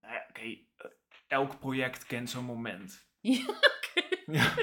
Nou 0.00 0.14
ja, 0.14 0.26
oké. 0.28 0.40
eh, 0.40 0.90
elk 1.26 1.58
project 1.58 2.06
kent 2.06 2.30
zo'n 2.30 2.44
moment. 2.44 3.08
Ja, 3.20 3.46
Ja. 4.38 4.54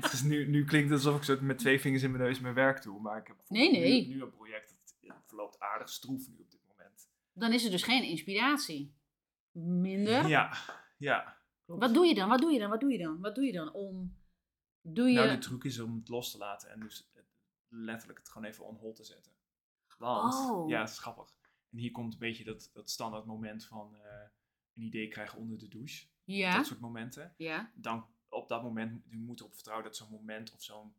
Het 0.00 0.12
is 0.12 0.22
nu, 0.22 0.46
nu 0.48 0.64
klinkt 0.64 0.90
het 0.90 0.98
alsof 1.04 1.16
ik 1.16 1.22
zo 1.22 1.38
met 1.40 1.58
twee 1.58 1.80
vingers 1.80 2.02
in 2.02 2.10
mijn 2.10 2.22
neus 2.22 2.40
mijn 2.40 2.54
werk 2.54 2.82
doe. 2.82 3.00
Maar 3.00 3.18
ik 3.20 3.26
heb 3.26 3.36
Nee, 3.48 3.70
bijvoorbeeld 3.70 3.92
nee. 3.92 4.08
Nu, 4.08 4.14
nu 4.14 4.22
een 4.22 4.30
project 4.30 4.76
dat 5.00 5.16
verloopt 5.26 5.58
aardig 5.60 5.88
stroef 5.88 6.28
nu 6.28 6.36
op 6.38 6.50
dit 6.50 6.60
moment. 6.68 7.08
Dan 7.32 7.52
is 7.52 7.64
er 7.64 7.70
dus 7.70 7.82
geen 7.82 8.02
inspiratie. 8.04 8.94
Minder. 9.50 10.28
Ja, 10.28 10.56
ja. 10.98 11.36
Wat 11.64 11.94
doe 11.94 12.06
je 12.06 12.14
dan? 12.14 12.28
Wat 12.28 12.40
doe 12.40 12.52
je 12.52 12.58
dan? 12.58 12.70
Wat 12.70 12.80
doe 12.80 12.92
je 12.92 12.98
dan? 12.98 13.20
Wat 13.20 13.34
doe 13.34 13.44
je 13.44 13.52
dan 13.52 13.72
om... 13.72 14.16
Doe 14.80 15.08
je... 15.08 15.14
Nou, 15.14 15.28
de 15.28 15.38
truc 15.38 15.64
is 15.64 15.80
om 15.80 15.96
het 15.96 16.08
los 16.08 16.30
te 16.30 16.38
laten 16.38 16.70
en 16.70 16.80
dus 16.80 17.10
letterlijk 17.68 18.18
het 18.18 18.28
gewoon 18.28 18.48
even 18.48 18.64
on 18.64 18.76
hold 18.76 18.96
te 18.96 19.04
zetten. 19.04 19.32
Want, 19.98 20.34
Oh. 20.34 20.68
ja, 20.68 20.80
het 20.80 20.90
is 20.90 20.98
grappig. 20.98 21.34
En 21.70 21.78
hier 21.78 21.90
komt 21.90 22.12
een 22.12 22.18
beetje 22.18 22.44
dat, 22.44 22.70
dat 22.72 22.90
standaard 22.90 23.24
moment 23.24 23.64
van 23.66 23.94
eh, 23.96 24.00
een 24.74 24.82
idee 24.82 25.08
krijgen 25.08 25.38
onder 25.38 25.58
de 25.58 25.68
douche. 25.68 26.06
ja? 26.24 26.56
Dat 26.56 26.66
soort 26.66 26.80
momenten. 26.80 27.34
Ja? 27.36 27.72
Dan 27.74 28.06
op 28.32 28.48
dat 28.48 28.62
moment, 28.62 29.02
je 29.08 29.16
moet 29.18 29.40
erop 29.40 29.54
vertrouwen 29.54 29.86
dat 29.86 29.96
zo'n 29.96 30.10
moment 30.10 30.52
of 30.52 30.62
zo'n 30.62 30.94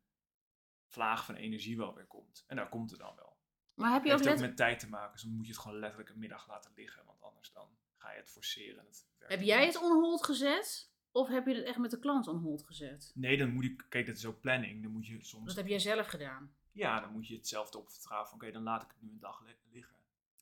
vlaag 0.88 1.26
van 1.26 1.36
energie 1.36 1.78
wel 1.78 1.94
weer 1.94 2.06
komt. 2.06 2.44
En 2.48 2.56
daar 2.56 2.70
komt 2.70 2.90
het 2.92 3.00
dan 3.00 3.16
wel. 3.16 3.38
Maar 3.74 3.92
heb 3.94 4.04
je 4.06 4.14
ook 4.14 4.20
heeft 4.20 4.32
ook 4.32 4.40
met 4.40 4.58
tijd 4.58 4.80
te 4.80 4.90
maken, 4.90 5.12
dus 5.12 5.22
dan 5.22 5.32
moet 5.32 5.46
je 5.46 5.52
het 5.52 5.62
gewoon 5.62 5.80
letterlijk 5.80 6.10
een 6.10 6.20
middag 6.20 6.48
laten 6.48 6.72
liggen. 6.76 7.06
Want 7.06 7.22
anders 7.22 7.52
dan 7.52 7.68
ga 7.98 8.12
je 8.12 8.18
het 8.20 8.30
forceren. 8.30 8.80
en 8.80 8.86
Het 8.86 9.06
Heb 9.28 9.42
jij 9.42 9.66
het 9.66 9.82
on 9.82 9.92
hold 10.02 10.24
gezet? 10.24 10.92
Of 11.12 11.28
heb 11.28 11.46
je 11.48 11.56
het 11.56 11.66
echt 11.66 11.78
met 11.78 11.92
de 11.92 12.00
klant 12.00 12.28
on 12.28 12.38
hold 12.38 12.64
gezet? 12.64 13.12
Nee, 13.16 13.38
dan 13.38 13.50
moet 13.50 13.64
ik, 13.64 13.86
kijk, 13.90 14.06
dat 14.06 14.16
is 14.18 14.26
ook 14.26 14.40
planning. 14.42 14.84
Dan 14.84 14.92
moet 14.92 15.08
je 15.08 15.24
soms 15.24 15.46
Dat 15.46 15.56
heb 15.56 15.68
jij 15.68 15.80
zelf 15.80 16.08
gedaan. 16.08 16.56
Ja, 16.72 17.00
dan 17.00 17.12
moet 17.12 17.28
je 17.28 17.36
hetzelfde 17.36 17.78
op 17.78 17.90
vertrouwen 17.90 18.30
van 18.30 18.38
oké, 18.42 18.52
dan 18.52 18.64
laat 18.64 18.84
ik 18.84 18.88
het 18.92 19.02
nu 19.02 19.10
een 19.10 19.20
dag 19.20 19.42
li- 19.46 19.56
liggen. 19.72 19.96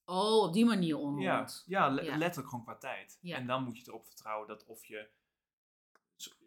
Oh, 0.06 0.44
op 0.44 0.54
die 0.54 0.66
manier 0.66 0.96
Ja, 0.96 1.02
onrond. 1.02 1.64
ja, 1.68 1.88
le- 1.89 2.02
Ja. 2.02 2.18
letterlijk 2.18 2.50
gewoon 2.50 2.66
qua 2.66 2.76
tijd. 2.78 3.18
Ja. 3.22 3.36
En 3.38 3.48
dan 3.48 3.64
moet 3.64 3.78
je 3.78 3.84
erop 3.88 4.06
vertrouwen 4.06 4.48
dat 4.48 4.66
of 4.66 4.86
je... 4.86 5.10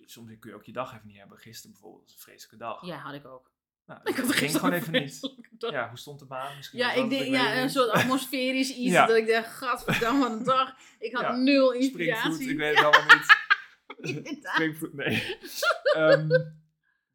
Soms 0.05 0.39
kun 0.39 0.51
je 0.51 0.57
ook 0.57 0.65
je 0.65 0.73
dag 0.73 0.95
even 0.95 1.07
niet 1.07 1.17
hebben. 1.19 1.39
Gisteren 1.39 1.71
bijvoorbeeld 1.73 2.03
was 2.03 2.13
een 2.13 2.19
vreselijke 2.19 2.57
dag. 2.57 2.85
Ja, 2.87 2.97
had 2.97 3.15
ik 3.15 3.27
ook. 3.27 3.53
Nou, 3.87 4.01
Ik 4.05 4.17
had 4.17 4.27
het 4.27 4.37
ging 4.37 4.51
gewoon 4.57 4.73
even 4.73 4.93
niet. 4.93 5.35
dag. 5.51 5.71
Ja, 5.71 5.89
hoe 5.89 5.99
stond 5.99 6.19
de 6.19 6.27
baan? 6.27 6.57
Misschien 6.57 6.79
Ja, 6.79 6.93
ik 6.93 7.11
denk, 7.11 7.25
ja, 7.25 7.63
een 7.63 7.71
soort 7.71 7.91
atmosferisch 7.99 8.71
iets. 8.75 8.93
Ja. 8.93 9.07
Dat 9.07 9.17
ik 9.17 9.27
dacht, 9.27 9.49
gadverdamme, 9.57 10.29
wat 10.29 10.39
een 10.39 10.45
dag. 10.45 10.75
Ik 10.99 11.13
had 11.13 11.23
Ja. 11.23 11.37
nul 11.37 11.73
inspiratie. 11.73 12.49
ik 12.51 12.57
weet 12.57 12.77
het 12.77 12.85
allemaal 12.85 13.17
niet. 13.17 14.39
Springvoet, 14.43 14.93
nee. 14.95 15.39
Ehm, 15.95 16.29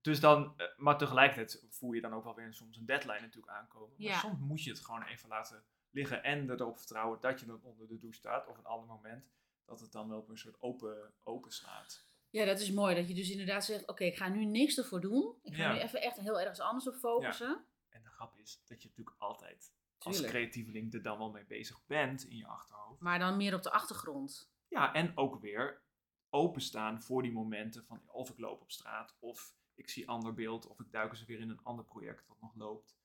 dus 0.02 0.20
dan, 0.20 0.54
eh, 0.58 0.66
maar 0.78 0.98
tegelijkertijd 0.98 1.66
voel 1.70 1.92
je 1.92 2.02
dan 2.02 2.14
ook 2.14 2.24
wel 2.24 2.36
weer 2.36 2.54
soms 2.54 2.78
een 2.78 2.86
deadline 2.86 3.20
natuurlijk 3.22 3.54
aankomen. 3.54 3.96
Maar 3.98 4.14
soms 4.20 4.40
moet 4.40 4.64
je 4.64 4.70
het 4.70 4.80
gewoon 4.80 5.04
even 5.04 5.30
laten 5.30 5.64
liggen 5.92 6.24
en 6.24 6.50
erop 6.50 6.78
vertrouwen 6.78 7.18
dat 7.22 7.40
je 7.40 7.46
dan 7.46 7.60
onder 7.64 7.88
de 7.88 8.00
douche 8.00 8.18
staat. 8.20 8.48
Of 8.48 8.58
een 8.58 8.66
ander 8.66 8.88
moment 8.88 9.26
dat 9.66 9.80
het 9.80 9.92
dan 9.92 10.10
wel 10.10 10.18
op 10.20 10.30
een 10.30 10.38
soort 10.38 10.62
open, 10.62 11.14
open 11.24 11.52
slaat. 11.52 12.06
Ja, 12.30 12.46
dat 12.46 12.60
is 12.60 12.72
mooi. 12.72 12.96
Dat 12.96 13.08
je 13.08 13.14
dus 13.14 13.30
inderdaad 13.30 13.66
zegt, 13.66 13.88
oké, 13.88 14.04
ik 14.04 14.16
ga 14.18 14.28
nu 14.28 14.46
niks 14.46 14.78
ervoor 14.78 15.02
doen. 15.02 15.36
Ik 15.42 15.56
ga 15.56 15.64
Ja. 15.64 15.74
nu 15.74 15.80
even 15.80 16.02
echt 16.02 16.18
heel 16.20 16.40
ergens 16.40 16.60
anders 16.60 16.88
op 16.88 16.94
focussen. 16.96 17.66
En 17.90 18.04
de 18.04 18.10
grap 18.10 18.38
is 18.38 18.62
dat 18.68 18.82
je 18.82 18.88
natuurlijk 18.90 19.16
altijd 19.20 19.72
als 19.98 20.16
Tuurlijk. 20.16 20.34
creatieveling 20.38 20.94
er 20.94 21.02
dan 21.02 21.18
wel 21.18 21.30
mee 21.32 21.46
bezig 21.46 21.86
bent 21.86 22.24
in 22.24 22.36
je 22.38 22.48
achterhoofd. 22.48 23.02
Maar 23.02 23.20
dan 23.20 23.38
meer 23.38 23.56
op 23.56 23.64
de 23.64 23.72
achtergrond. 23.72 24.52
Ja, 24.68 24.94
en 24.94 25.18
ook 25.18 25.40
weer 25.42 25.82
openstaan 26.30 27.02
voor 27.02 27.22
die 27.22 27.32
momenten 27.32 27.86
van 27.86 28.02
of 28.06 28.30
ik 28.30 28.38
loop 28.40 28.62
op 28.62 28.72
straat, 28.72 29.16
of 29.20 29.54
ik 29.76 29.90
zie 29.90 30.08
ander 30.10 30.34
beeld, 30.34 30.68
of 30.68 30.80
ik 30.80 30.92
duik 30.92 31.12
eens 31.12 31.26
weer 31.26 31.40
in 31.40 31.50
een 31.50 31.64
ander 31.64 31.86
project 31.86 32.28
dat 32.28 32.42
nog 32.42 32.56
loopt. 32.56 32.98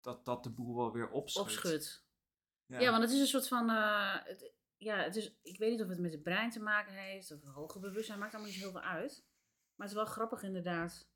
Dat 0.00 0.24
dat 0.24 0.42
de 0.44 0.50
boel 0.50 0.76
wel 0.76 0.92
weer 0.92 1.10
opschudt. 1.10 1.46
Opschud. 1.46 2.04
Ja. 2.66 2.90
want 2.90 3.02
het 3.02 3.12
is 3.12 3.20
een 3.20 3.26
soort 3.26 3.48
van. 3.48 3.70
eh, 3.70 4.14
het, 4.24 4.52
ja, 4.78 4.96
het 5.02 5.16
is, 5.16 5.36
ik 5.42 5.58
weet 5.58 5.70
niet 5.70 5.82
of 5.82 5.88
het 5.88 5.98
met 5.98 6.12
het 6.12 6.22
brein 6.22 6.50
te 6.50 6.60
maken 6.62 6.92
heeft 6.94 7.32
of 7.32 7.42
hoger 7.42 7.80
bewustzijn, 7.80 8.18
maakt 8.18 8.34
allemaal 8.34 8.52
niet 8.52 8.60
veel 8.60 8.80
uit. 8.80 9.24
Maar 9.76 9.86
het 9.86 9.96
is 9.96 10.02
wel 10.02 10.12
grappig 10.12 10.42
inderdaad. 10.42 11.08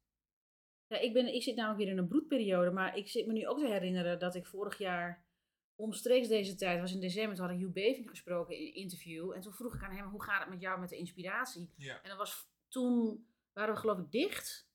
Ja, 0.86 0.98
ik, 0.98 1.12
ben, 1.12 1.34
ik 1.34 1.42
zit 1.42 1.56
namelijk 1.56 1.80
weer 1.82 1.90
in 1.90 1.98
een 1.98 2.08
broedperiode, 2.08 2.70
maar 2.70 2.96
ik 2.96 3.08
zit 3.08 3.26
me 3.26 3.32
nu 3.32 3.46
ook 3.46 3.58
te 3.58 3.66
herinneren 3.66 4.18
dat 4.18 4.34
ik 4.34 4.46
vorig 4.46 4.78
jaar 4.78 5.24
omstreeks 5.74 6.28
deze 6.28 6.54
tijd, 6.54 6.80
was 6.80 6.92
in 6.94 7.00
december, 7.00 7.36
toen 7.36 7.44
had 7.46 7.54
ik 7.54 7.61
Hugh 7.61 7.72
Beving 7.72 8.08
gesproken 8.08 8.56
in 8.56 8.66
een 8.66 8.74
interview. 8.74 9.32
En 9.32 9.40
toen 9.40 9.52
vroeg 9.52 9.74
ik 9.74 9.82
aan 9.82 9.96
hem, 9.96 10.08
hoe 10.08 10.22
gaat 10.22 10.40
het 10.40 10.48
met 10.50 10.61
jou 10.61 10.80
met 10.80 10.88
de 10.88 10.96
inspiratie? 10.96 11.72
Ja. 11.76 12.02
En 12.02 12.08
dat 12.08 12.18
was, 12.18 12.48
toen 12.68 13.26
waren 13.52 13.74
we 13.74 13.80
geloof 13.80 13.98
ik 13.98 14.11
dicht. 14.11 14.68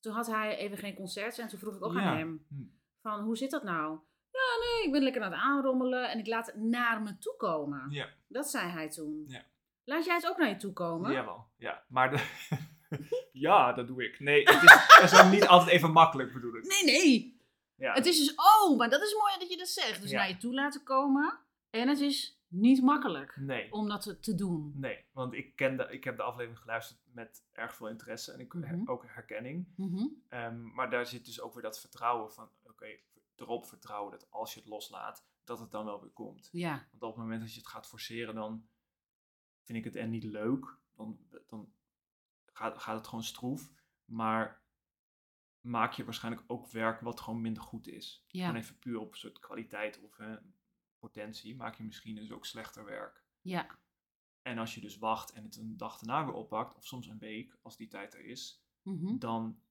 Toen 0.00 0.12
had 0.12 0.26
hij 0.26 0.56
even 0.56 0.78
geen 0.78 0.94
concerts 0.94 1.38
en 1.38 1.48
toen 1.48 1.58
vroeg 1.58 1.74
ik 1.76 1.84
ook 1.84 1.92
Ja. 1.94 2.00
aan 2.00 2.16
hem 2.16 2.46
Hm. 2.48 2.54
van 3.00 3.20
hoe 3.24 3.36
zit 3.36 3.50
dat 3.50 3.62
nou? 3.62 4.00
Ja, 4.32 4.58
nee, 4.64 4.84
ik 4.86 4.92
ben 4.92 5.02
lekker 5.02 5.22
aan 5.22 5.32
het 5.32 5.40
aanrommelen 5.40 6.10
en 6.10 6.18
ik 6.18 6.26
laat 6.26 6.46
het 6.46 6.56
naar 6.56 7.02
me 7.02 7.18
toe 7.18 7.34
komen. 7.36 7.90
Ja, 7.90 8.08
Dat 8.28 8.50
zei 8.50 8.70
hij 8.70 8.88
toen. 8.90 9.24
Ja. 9.28 9.44
Laat 9.84 10.04
jij 10.04 10.14
het 10.14 10.28
ook 10.28 10.36
naar 10.38 10.48
je 10.48 10.56
toe 10.56 10.72
komen? 10.72 11.12
jawel. 11.12 11.46
Ja, 11.56 11.82
maar 11.88 12.10
de, 12.10 12.24
ja, 13.32 13.72
dat 13.72 13.86
doe 13.86 14.04
ik. 14.04 14.20
Nee, 14.20 14.42
het 14.42 14.62
is, 14.62 14.72
het 14.98 15.12
is 15.12 15.20
ook 15.20 15.30
niet 15.30 15.46
altijd 15.46 15.70
even 15.70 15.92
makkelijk 15.92 16.32
bedoel 16.32 16.56
ik. 16.56 16.64
Nee, 16.66 16.84
nee. 16.84 17.40
Ja. 17.74 17.92
Het 17.94 18.06
is 18.06 18.18
dus, 18.18 18.34
oh, 18.34 18.78
maar 18.78 18.90
dat 18.90 19.02
is 19.02 19.14
mooi 19.14 19.32
dat 19.38 19.50
je 19.50 19.56
dat 19.56 19.68
zegt. 19.68 20.00
Dus 20.02 20.10
Ja. 20.10 20.18
naar 20.18 20.28
je 20.28 20.36
toe 20.36 20.54
laten 20.54 20.82
komen. 20.82 21.38
En 21.70 21.88
het 21.88 22.00
is 22.00 22.40
niet 22.48 22.82
makkelijk 22.82 23.36
Nee. 23.36 23.72
om 23.72 23.88
dat 23.88 24.16
te, 24.20 24.34
doen. 24.34 24.72
Nee, 24.76 25.04
want 25.12 25.34
ik, 25.34 25.56
ken 25.56 25.76
de, 25.76 25.86
ik 25.90 26.04
heb 26.04 26.16
de 26.16 26.22
aflevering 26.22 26.58
geluisterd 26.60 26.98
met 27.12 27.42
erg 27.52 27.74
veel 27.74 27.88
interesse 27.88 28.32
en 28.32 28.40
ik, 28.40 28.54
Mhm. 28.54 28.90
ook 28.90 29.04
herkenning. 29.06 29.66
Mhm. 29.76 30.06
Ehm, 30.28 30.74
maar 30.74 30.90
daar 30.90 31.06
zit 31.06 31.24
dus 31.24 31.40
ook 31.40 31.54
weer 31.54 31.62
dat 31.62 31.80
vertrouwen 31.80 32.32
van, 32.32 32.48
oké, 32.66 32.86
erop 33.42 33.66
vertrouwen 33.66 34.10
dat 34.12 34.30
als 34.30 34.54
je 34.54 34.60
het 34.60 34.68
loslaat, 34.68 35.26
dat 35.44 35.58
het 35.58 35.70
dan 35.70 35.84
wel 35.84 36.00
weer 36.00 36.10
komt. 36.10 36.48
Ja, 36.52 36.74
Want 36.90 37.02
op 37.02 37.08
het 37.08 37.18
moment 37.18 37.40
dat 37.40 37.52
je 37.52 37.58
het 37.58 37.68
gaat 37.68 37.86
forceren, 37.88 38.34
dan 38.34 38.68
vind 39.62 39.78
ik 39.78 39.84
het 39.84 39.96
en 39.96 40.10
niet 40.10 40.24
leuk. 40.24 40.76
Dan, 40.94 41.18
dan 41.46 41.72
gaat, 42.46 42.78
gaat 42.78 42.96
het 42.96 43.06
gewoon 43.06 43.24
stroef. 43.24 43.72
Maar 44.04 44.62
maak 45.60 45.92
je 45.92 46.04
waarschijnlijk 46.04 46.44
ook 46.46 46.70
werk 46.70 47.00
wat 47.00 47.20
gewoon 47.20 47.40
minder 47.40 47.62
goed 47.62 47.86
is. 47.86 48.24
Ja. 48.28 48.46
Gewoon 48.46 48.60
even 48.60 48.78
puur 48.78 48.98
op 48.98 49.12
een 49.12 49.18
soort 49.18 49.38
kwaliteit 49.38 50.00
of 50.02 50.18
potentie, 50.98 51.56
maak 51.56 51.74
je 51.74 51.84
misschien 51.84 52.14
dus 52.14 52.30
ook 52.32 52.46
slechter 52.46 52.84
werk. 52.84 53.24
ja, 53.40 53.78
En 54.42 54.58
als 54.58 54.74
je 54.74 54.80
dus 54.80 54.96
wacht 54.98 55.32
en 55.32 55.44
het 55.44 55.56
een 55.56 55.76
dag 55.76 55.98
daarna 55.98 56.24
weer 56.24 56.34
oppakt, 56.34 56.76
of 56.76 56.86
soms 56.86 57.06
een 57.06 57.18
week, 57.18 57.58
als 57.62 57.76
die 57.76 57.88
tijd 57.88 58.14
er 58.14 58.24
is, 58.24 58.64
Mhm. 58.82 59.18
dan 59.18 59.62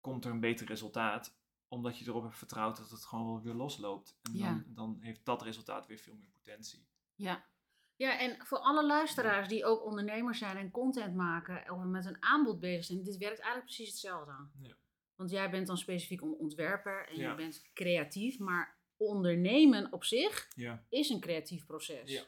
komt 0.00 0.24
er 0.24 0.30
een 0.30 0.40
beter 0.40 0.66
resultaat. 0.66 1.40
Omdat 1.72 1.98
je 1.98 2.04
erop 2.06 2.22
hebt 2.22 2.36
vertrouwd 2.38 2.76
dat 2.76 2.90
het 2.90 3.04
gewoon 3.04 3.26
wel 3.26 3.42
weer 3.42 3.54
losloopt. 3.54 4.18
En 4.22 4.36
Ja. 4.36 4.50
dan, 4.52 4.64
dan 4.74 4.98
heeft 5.00 5.24
dat 5.24 5.42
resultaat 5.42 5.86
weer 5.86 5.98
veel 5.98 6.14
meer 6.14 6.30
potentie. 6.32 6.86
ja. 7.14 7.50
Ja, 7.96 8.18
en 8.18 8.46
voor 8.46 8.58
alle 8.58 8.86
luisteraars 8.86 9.48
die 9.48 9.64
ook 9.64 9.84
ondernemers 9.84 10.38
zijn 10.38 10.56
en 10.56 10.70
content 10.70 11.14
maken 11.14 11.70
of 11.72 11.84
met 11.84 12.06
een 12.06 12.22
aanbod 12.22 12.60
bezig 12.60 12.84
zijn, 12.84 13.02
dit 13.02 13.16
werkt 13.16 13.38
eigenlijk 13.38 13.64
precies 13.64 13.88
hetzelfde. 13.88 14.32
Ja. 14.60 14.76
Want 15.14 15.30
jij 15.30 15.50
bent 15.50 15.66
dan 15.66 15.78
specifiek 15.78 16.20
een 16.20 16.34
ontwerper 16.34 17.08
en 17.08 17.16
Ja. 17.16 17.30
je 17.30 17.36
bent 17.36 17.62
creatief, 17.74 18.38
maar 18.38 18.76
ondernemen 18.96 19.92
op 19.92 20.04
zich 20.04 20.48
Ja. 20.56 20.84
is 20.88 21.08
een 21.08 21.20
creatief 21.20 21.66
proces. 21.66 22.10
Ja. 22.10 22.22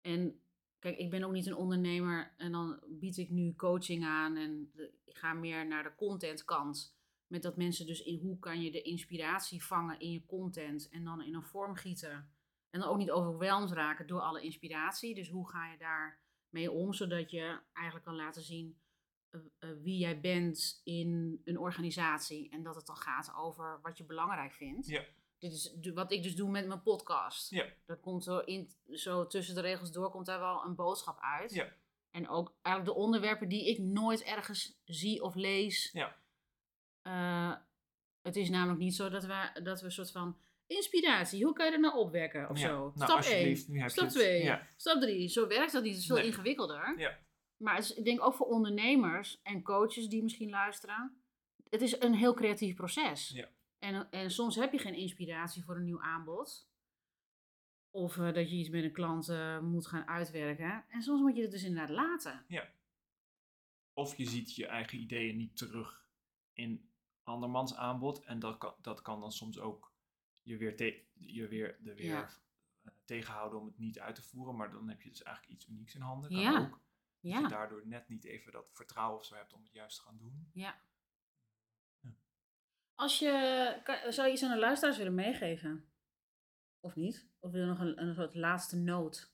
En 0.00 0.40
kijk, 0.78 0.98
ik 0.98 1.10
ben 1.10 1.24
ook 1.24 1.32
niet 1.32 1.46
een 1.46 1.56
ondernemer 1.56 2.34
en 2.36 2.52
dan 2.52 2.80
bied 2.88 3.16
ik 3.16 3.30
nu 3.30 3.54
coaching 3.54 4.04
aan 4.04 4.36
en 4.36 4.72
ik 5.04 5.16
ga 5.18 5.32
meer 5.32 5.66
naar 5.66 5.82
de 5.82 5.94
contentkant. 5.94 6.96
Met 7.26 7.42
dat 7.42 7.56
mensen 7.56 7.86
dus 7.86 8.02
in 8.02 8.18
hoe 8.18 8.38
kan 8.38 8.62
je 8.62 8.70
de 8.70 8.82
inspiratie 8.82 9.64
vangen 9.64 10.00
in 10.00 10.10
je 10.10 10.26
content 10.26 10.88
en 10.88 11.04
dan 11.04 11.22
in 11.22 11.34
een 11.34 11.42
vorm 11.42 11.74
gieten. 11.74 12.32
En 12.70 12.80
dan 12.80 12.88
ook 12.88 12.96
niet 12.96 13.10
overweldigd 13.10 13.72
raken 13.72 14.06
door 14.06 14.20
alle 14.20 14.40
inspiratie. 14.42 15.14
Dus 15.14 15.28
hoe 15.28 15.48
ga 15.48 15.70
je 15.70 15.78
daar 15.78 16.18
mee 16.48 16.70
om, 16.70 16.92
zodat 16.92 17.30
je 17.30 17.60
eigenlijk 17.72 18.06
kan 18.06 18.16
laten 18.16 18.42
zien 18.42 18.78
eh, 19.30 19.40
eh, 19.58 19.76
wie 19.82 19.98
jij 19.98 20.20
bent 20.20 20.80
in 20.84 21.40
een 21.44 21.58
organisatie. 21.58 22.50
En 22.50 22.62
dat 22.62 22.74
het 22.74 22.86
dan 22.86 22.96
gaat 22.96 23.34
over 23.36 23.80
wat 23.82 23.98
je 23.98 24.04
belangrijk 24.04 24.52
vindt. 24.52 24.86
Ja. 24.86 25.04
Dit 25.38 25.52
is 25.52 25.92
wat 25.94 26.12
ik 26.12 26.22
dus 26.22 26.36
doe 26.36 26.50
met 26.50 26.66
mijn 26.66 26.82
podcast. 26.82 27.50
Ja. 27.50 27.66
Er 27.86 27.96
komt 27.96 28.24
zo, 28.24 28.38
in, 28.38 28.70
zo 28.90 29.26
tussen 29.26 29.54
de 29.54 29.60
regels 29.60 29.92
door 29.92 30.10
komt 30.10 30.26
daar 30.26 30.40
wel 30.40 30.64
een 30.64 30.74
boodschap 30.74 31.18
uit. 31.20 31.54
Ja. 31.54 31.72
En 32.10 32.28
ook 32.28 32.54
eigenlijk 32.62 32.96
de 32.96 33.02
onderwerpen 33.04 33.48
die 33.48 33.68
ik 33.68 33.78
nooit 33.78 34.22
ergens 34.22 34.80
zie 34.84 35.22
of 35.22 35.34
lees. 35.34 35.90
Ja. 35.92 36.16
Eh, 37.04 37.54
het 38.22 38.36
is 38.36 38.50
namelijk 38.50 38.78
niet 38.78 38.94
zo 38.94 39.08
dat 39.08 39.24
we, 39.24 39.60
dat 39.62 39.80
we 39.80 39.86
een 39.86 39.92
soort 39.92 40.10
van 40.10 40.38
inspiratie, 40.66 41.44
hoe 41.44 41.52
kan 41.54 41.66
je 41.66 41.72
er 41.72 41.80
nou 41.80 41.96
opwekken 41.96 42.50
of 42.50 42.58
Ja. 42.60 42.68
zo. 42.68 42.78
Nou, 42.78 42.92
Stap 42.94 43.08
1, 43.08 43.16
alsjeblieft, 43.16 43.68
nu 43.68 43.76
heb 43.78 43.86
je 43.86 43.92
stap 43.92 44.04
het. 44.04 44.14
2, 44.14 44.42
Ja. 44.42 44.66
stap 44.76 45.00
3. 45.00 45.28
Zo 45.28 45.46
werkt 45.46 45.72
dat 45.72 45.82
niet, 45.82 45.92
het 45.92 46.00
is 46.00 46.06
veel 46.06 46.16
Nee. 46.16 46.26
ingewikkelder. 46.26 46.98
Ja. 46.98 47.18
Maar 47.56 47.78
is, 47.78 47.94
ik 47.94 48.04
denk 48.04 48.22
ook 48.22 48.34
voor 48.34 48.46
ondernemers 48.46 49.40
en 49.42 49.62
coaches 49.62 50.08
die 50.08 50.22
misschien 50.22 50.50
luisteren. 50.50 51.22
Het 51.70 51.82
is 51.82 52.00
een 52.00 52.14
heel 52.14 52.34
creatief 52.34 52.74
proces. 52.74 53.28
Ja. 53.28 53.48
En, 53.78 54.10
en 54.10 54.30
soms 54.30 54.56
heb 54.56 54.72
je 54.72 54.78
geen 54.78 54.94
inspiratie 54.94 55.64
voor 55.64 55.76
een 55.76 55.84
nieuw 55.84 56.02
aanbod. 56.02 56.68
Of 57.90 58.16
eh, 58.18 58.32
dat 58.32 58.50
je 58.50 58.56
iets 58.56 58.68
met 58.68 58.84
een 58.84 58.92
klant 58.92 59.28
eh, 59.28 59.58
moet 59.60 59.86
gaan 59.86 60.08
uitwerken. 60.08 60.84
En 60.88 61.02
soms 61.02 61.20
moet 61.20 61.36
je 61.36 61.42
het 61.42 61.50
dus 61.50 61.64
inderdaad 61.64 61.90
laten. 61.96 62.46
Of 63.92 64.16
je 64.16 64.24
ziet 64.26 64.54
je 64.54 64.66
eigen 64.66 64.98
ideeën 64.98 65.36
niet 65.36 65.56
terug 65.56 66.08
in 66.52 66.88
andermans 67.24 67.74
aanbod. 67.74 68.20
En 68.24 68.38
dat 68.38 68.58
kan, 68.58 68.74
dat 68.80 69.02
kan 69.02 69.20
dan 69.20 69.32
soms 69.32 69.58
ook 69.58 69.92
je 70.42 70.56
weer, 70.56 70.76
te- 70.76 71.04
je 71.14 71.48
weer, 71.48 71.78
de 71.82 71.94
weer 71.94 72.06
Ja. 72.06 72.28
eh, 72.82 72.92
tegenhouden 73.04 73.58
om 73.60 73.66
het 73.66 73.78
niet 73.78 73.98
uit 74.00 74.14
te 74.14 74.22
voeren. 74.22 74.56
Maar 74.56 74.70
dan 74.70 74.88
heb 74.88 75.02
je 75.02 75.08
dus 75.08 75.22
eigenlijk 75.22 75.56
iets 75.56 75.66
unieks 75.68 75.94
in 75.94 76.00
handen. 76.00 76.30
Kan 76.30 76.38
Ja. 76.40 76.58
ook. 76.60 76.70
Dat 76.70 77.32
je 77.32 77.40
Ja, 77.40 77.48
daardoor 77.48 77.86
net 77.86 78.08
niet 78.08 78.24
even 78.24 78.52
dat 78.52 78.66
vertrouwen 78.72 79.18
of 79.18 79.24
zo 79.24 79.34
hebt 79.34 79.52
om 79.52 79.62
het 79.62 79.72
juist 79.72 79.96
te 79.96 80.02
gaan 80.02 80.16
doen. 80.18 80.50
ja. 80.52 80.80
Ja. 82.00 82.10
Als 82.94 83.18
je, 83.18 83.80
kan- 83.84 84.12
zou 84.12 84.26
je 84.26 84.32
iets 84.32 84.42
aan 84.42 84.50
de 84.50 84.58
luisteraars 84.58 84.96
willen 84.96 85.14
meegeven? 85.14 85.92
Of 86.80 86.94
niet? 86.94 87.28
Of 87.38 87.50
wil 87.50 87.60
je 87.60 87.66
nog 87.66 87.78
een, 87.80 88.02
een 88.02 88.14
soort 88.14 88.34
laatste 88.34 88.76
noot? 88.76 89.32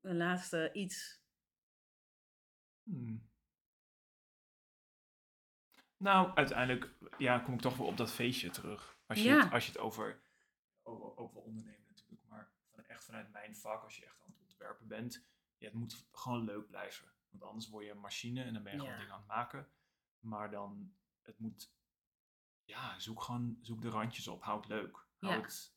Een 0.00 0.16
laatste 0.16 0.70
iets? 0.72 1.20
Hmm. 2.82 3.30
Nou, 5.96 6.34
uiteindelijk 6.34 6.90
ja, 7.18 7.38
kom 7.38 7.54
ik 7.54 7.60
toch 7.60 7.76
wel 7.76 7.86
op 7.86 7.96
dat 7.96 8.12
feestje 8.12 8.50
terug. 8.50 8.98
Als 9.06 9.18
je, 9.18 9.24
Ja. 9.28 9.42
het, 9.44 9.52
als 9.52 9.66
je 9.66 9.72
het 9.72 9.80
over, 9.80 10.20
ook 10.82 11.32
wel 11.32 11.42
ondernemen 11.42 11.84
natuurlijk, 11.88 12.22
maar 12.28 12.50
van, 12.74 12.84
echt 12.84 13.04
vanuit 13.04 13.30
mijn 13.32 13.56
vak, 13.56 13.82
als 13.82 13.96
je 13.96 14.04
echt 14.04 14.20
aan 14.22 14.30
het 14.30 14.40
ontwerpen 14.40 14.86
bent, 14.86 15.26
ja, 15.58 15.66
het 15.66 15.74
moet 15.74 16.06
gewoon 16.12 16.44
leuk 16.44 16.66
blijven. 16.66 17.08
Want 17.30 17.42
anders 17.42 17.68
word 17.68 17.84
je 17.84 17.90
een 17.90 18.00
machine 18.00 18.42
en 18.42 18.52
dan 18.54 18.62
ben 18.62 18.72
je 18.72 18.78
gewoon 18.78 18.92
Ja. 18.94 18.98
dingen 19.00 19.12
aan 19.14 19.18
het 19.20 19.28
maken. 19.28 19.68
Maar 20.18 20.50
dan, 20.50 20.94
het 21.22 21.38
moet, 21.38 21.72
ja, 22.64 22.98
zoek 22.98 23.22
gewoon, 23.22 23.58
zoek 23.62 23.82
de 23.82 23.88
randjes 23.88 24.28
op, 24.28 24.42
hou 24.42 24.58
het 24.60 24.68
leuk. 24.68 25.06
Hou 25.16 25.34
Ja. 25.34 25.40
het, 25.40 25.74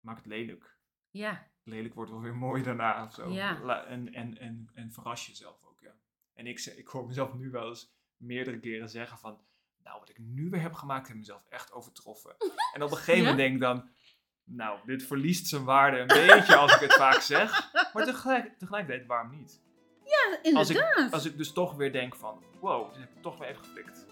maak 0.00 0.16
het 0.16 0.26
lelijk. 0.26 0.74
Ja, 1.10 1.46
Lelijk 1.62 1.94
wordt 1.94 2.10
wel 2.10 2.20
weer 2.20 2.36
mooi 2.36 2.62
daarna 2.62 3.04
of 3.04 3.12
zo. 3.14 3.30
Ja. 3.30 3.84
En, 3.84 4.12
en, 4.14 4.38
en, 4.38 4.70
en 4.74 4.92
verras 4.92 5.26
jezelf 5.26 5.62
ook, 5.64 5.80
ja. 5.80 5.94
En 6.32 6.46
ik, 6.46 6.58
zeg- 6.58 6.76
ik 6.76 6.88
hoor 6.88 7.06
mezelf 7.06 7.34
nu 7.34 7.50
wel 7.50 7.68
eens 7.68 7.95
meerdere 8.16 8.58
keren 8.58 8.88
zeggen 8.88 9.18
van... 9.18 9.38
Nou, 9.82 9.98
wat 10.00 10.08
ik 10.08 10.18
nu 10.18 10.48
weer 10.50 10.60
heb 10.60 10.72
gemaakt, 10.72 11.08
heb 11.08 11.16
mezelf 11.16 11.42
echt 11.48 11.72
overtroffen. 11.72 12.36
en 12.74 12.82
op 12.82 12.90
een 12.90 12.96
gegeven 12.96 13.22
Ja? 13.22 13.30
moment 13.30 13.38
denk 13.38 13.54
ik 13.54 13.60
dan... 13.60 13.88
Nou, 14.44 14.78
dit 14.86 15.02
verliest 15.02 15.46
zijn 15.46 15.64
waarde 15.64 15.98
een 15.98 16.06
beetje 16.06 16.56
als 16.56 16.74
ik 16.74 16.80
het 16.80 16.94
vaak 16.94 17.20
zeg. 17.20 17.70
Maar 17.92 18.04
tegelijk, 18.04 18.58
tegelijkertijd, 18.58 19.06
waarom 19.06 19.30
niet? 19.30 19.60
Als 20.54 20.68
Inderdaad. 20.70 21.06
ik, 21.06 21.12
als 21.12 21.24
ik 21.24 21.36
dus 21.36 21.52
toch 21.52 21.74
weer 21.74 21.92
denk 21.92 22.16
van, 22.16 22.42
wow, 22.60 22.92
dit 22.92 23.00
heb 23.00 23.10
ik 23.16 23.22
toch 23.22 23.38
weer 23.38 23.48
even 23.48 23.64
geflikt. 23.64 24.06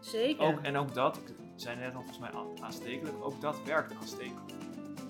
Zeker. 0.00 0.42
Ook, 0.44 0.60
en 0.62 0.76
ook 0.76 0.94
dat, 0.94 1.16
ik 1.16 1.22
zei 1.56 1.76
net 1.76 1.94
al 1.94 1.98
volgens 2.00 2.18
mij 2.18 2.30
aan- 2.32 2.62
aanstekelijk, 2.62 3.24
ook 3.24 3.40
dat 3.40 3.62
werkt 3.64 3.94
aanstekelijk. 3.94 4.50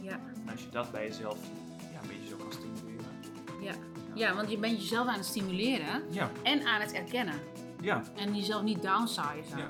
Ja. 0.00 0.20
En 0.44 0.48
als 0.50 0.62
je 0.62 0.68
dat 0.68 0.92
bij 0.92 1.06
jezelf 1.06 1.38
ja, 1.92 2.00
een 2.02 2.08
beetje 2.08 2.28
zo 2.28 2.36
kan 2.36 2.52
stimuleren. 2.52 3.20
Ja. 3.60 3.74
ja, 4.14 4.34
want 4.34 4.50
je 4.50 4.58
bent 4.58 4.80
jezelf 4.80 5.06
aan 5.08 5.16
het 5.16 5.24
stimuleren 5.26 6.12
Ja, 6.12 6.30
en 6.42 6.66
aan 6.66 6.80
het 6.80 6.92
erkennen. 6.92 7.34
Ja, 7.82 8.02
En 8.16 8.36
jezelf 8.36 8.62
niet 8.62 8.82
downsizen. 8.82 9.58
ja. 9.58 9.68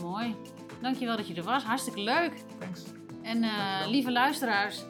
Mooi. 0.00 0.34
Dankjewel 0.80 1.16
dat 1.16 1.28
je 1.28 1.34
er 1.34 1.42
was. 1.42 1.62
Hartstikke 1.62 2.00
leuk. 2.00 2.32
Thanks. 2.58 2.82
En 3.22 3.42
eh, 3.42 3.86
lieve 3.88 4.12
luisteraars, 4.12 4.82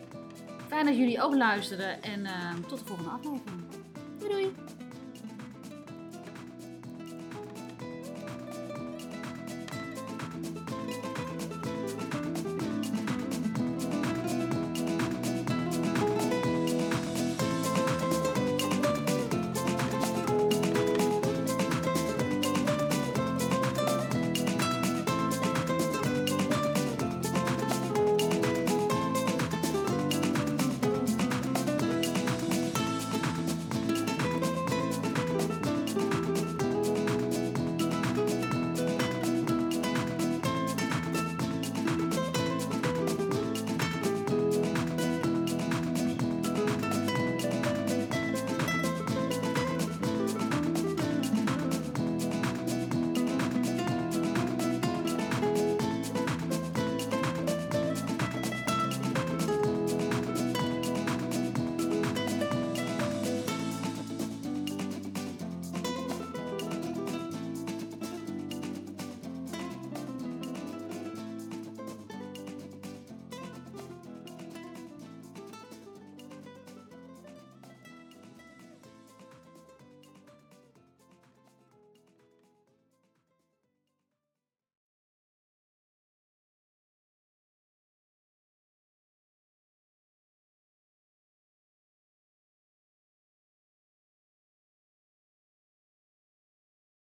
fijn 0.69 0.87
dat 0.87 0.97
jullie 0.97 1.23
ook 1.23 1.35
luisteren. 1.35 2.03
En 2.03 2.27
eh, 2.27 2.55
tot 2.69 2.79
de 2.79 2.85
volgende 2.85 3.11
aflevering. 3.11 3.65
Doei 4.19 4.31
doei. 4.33 4.53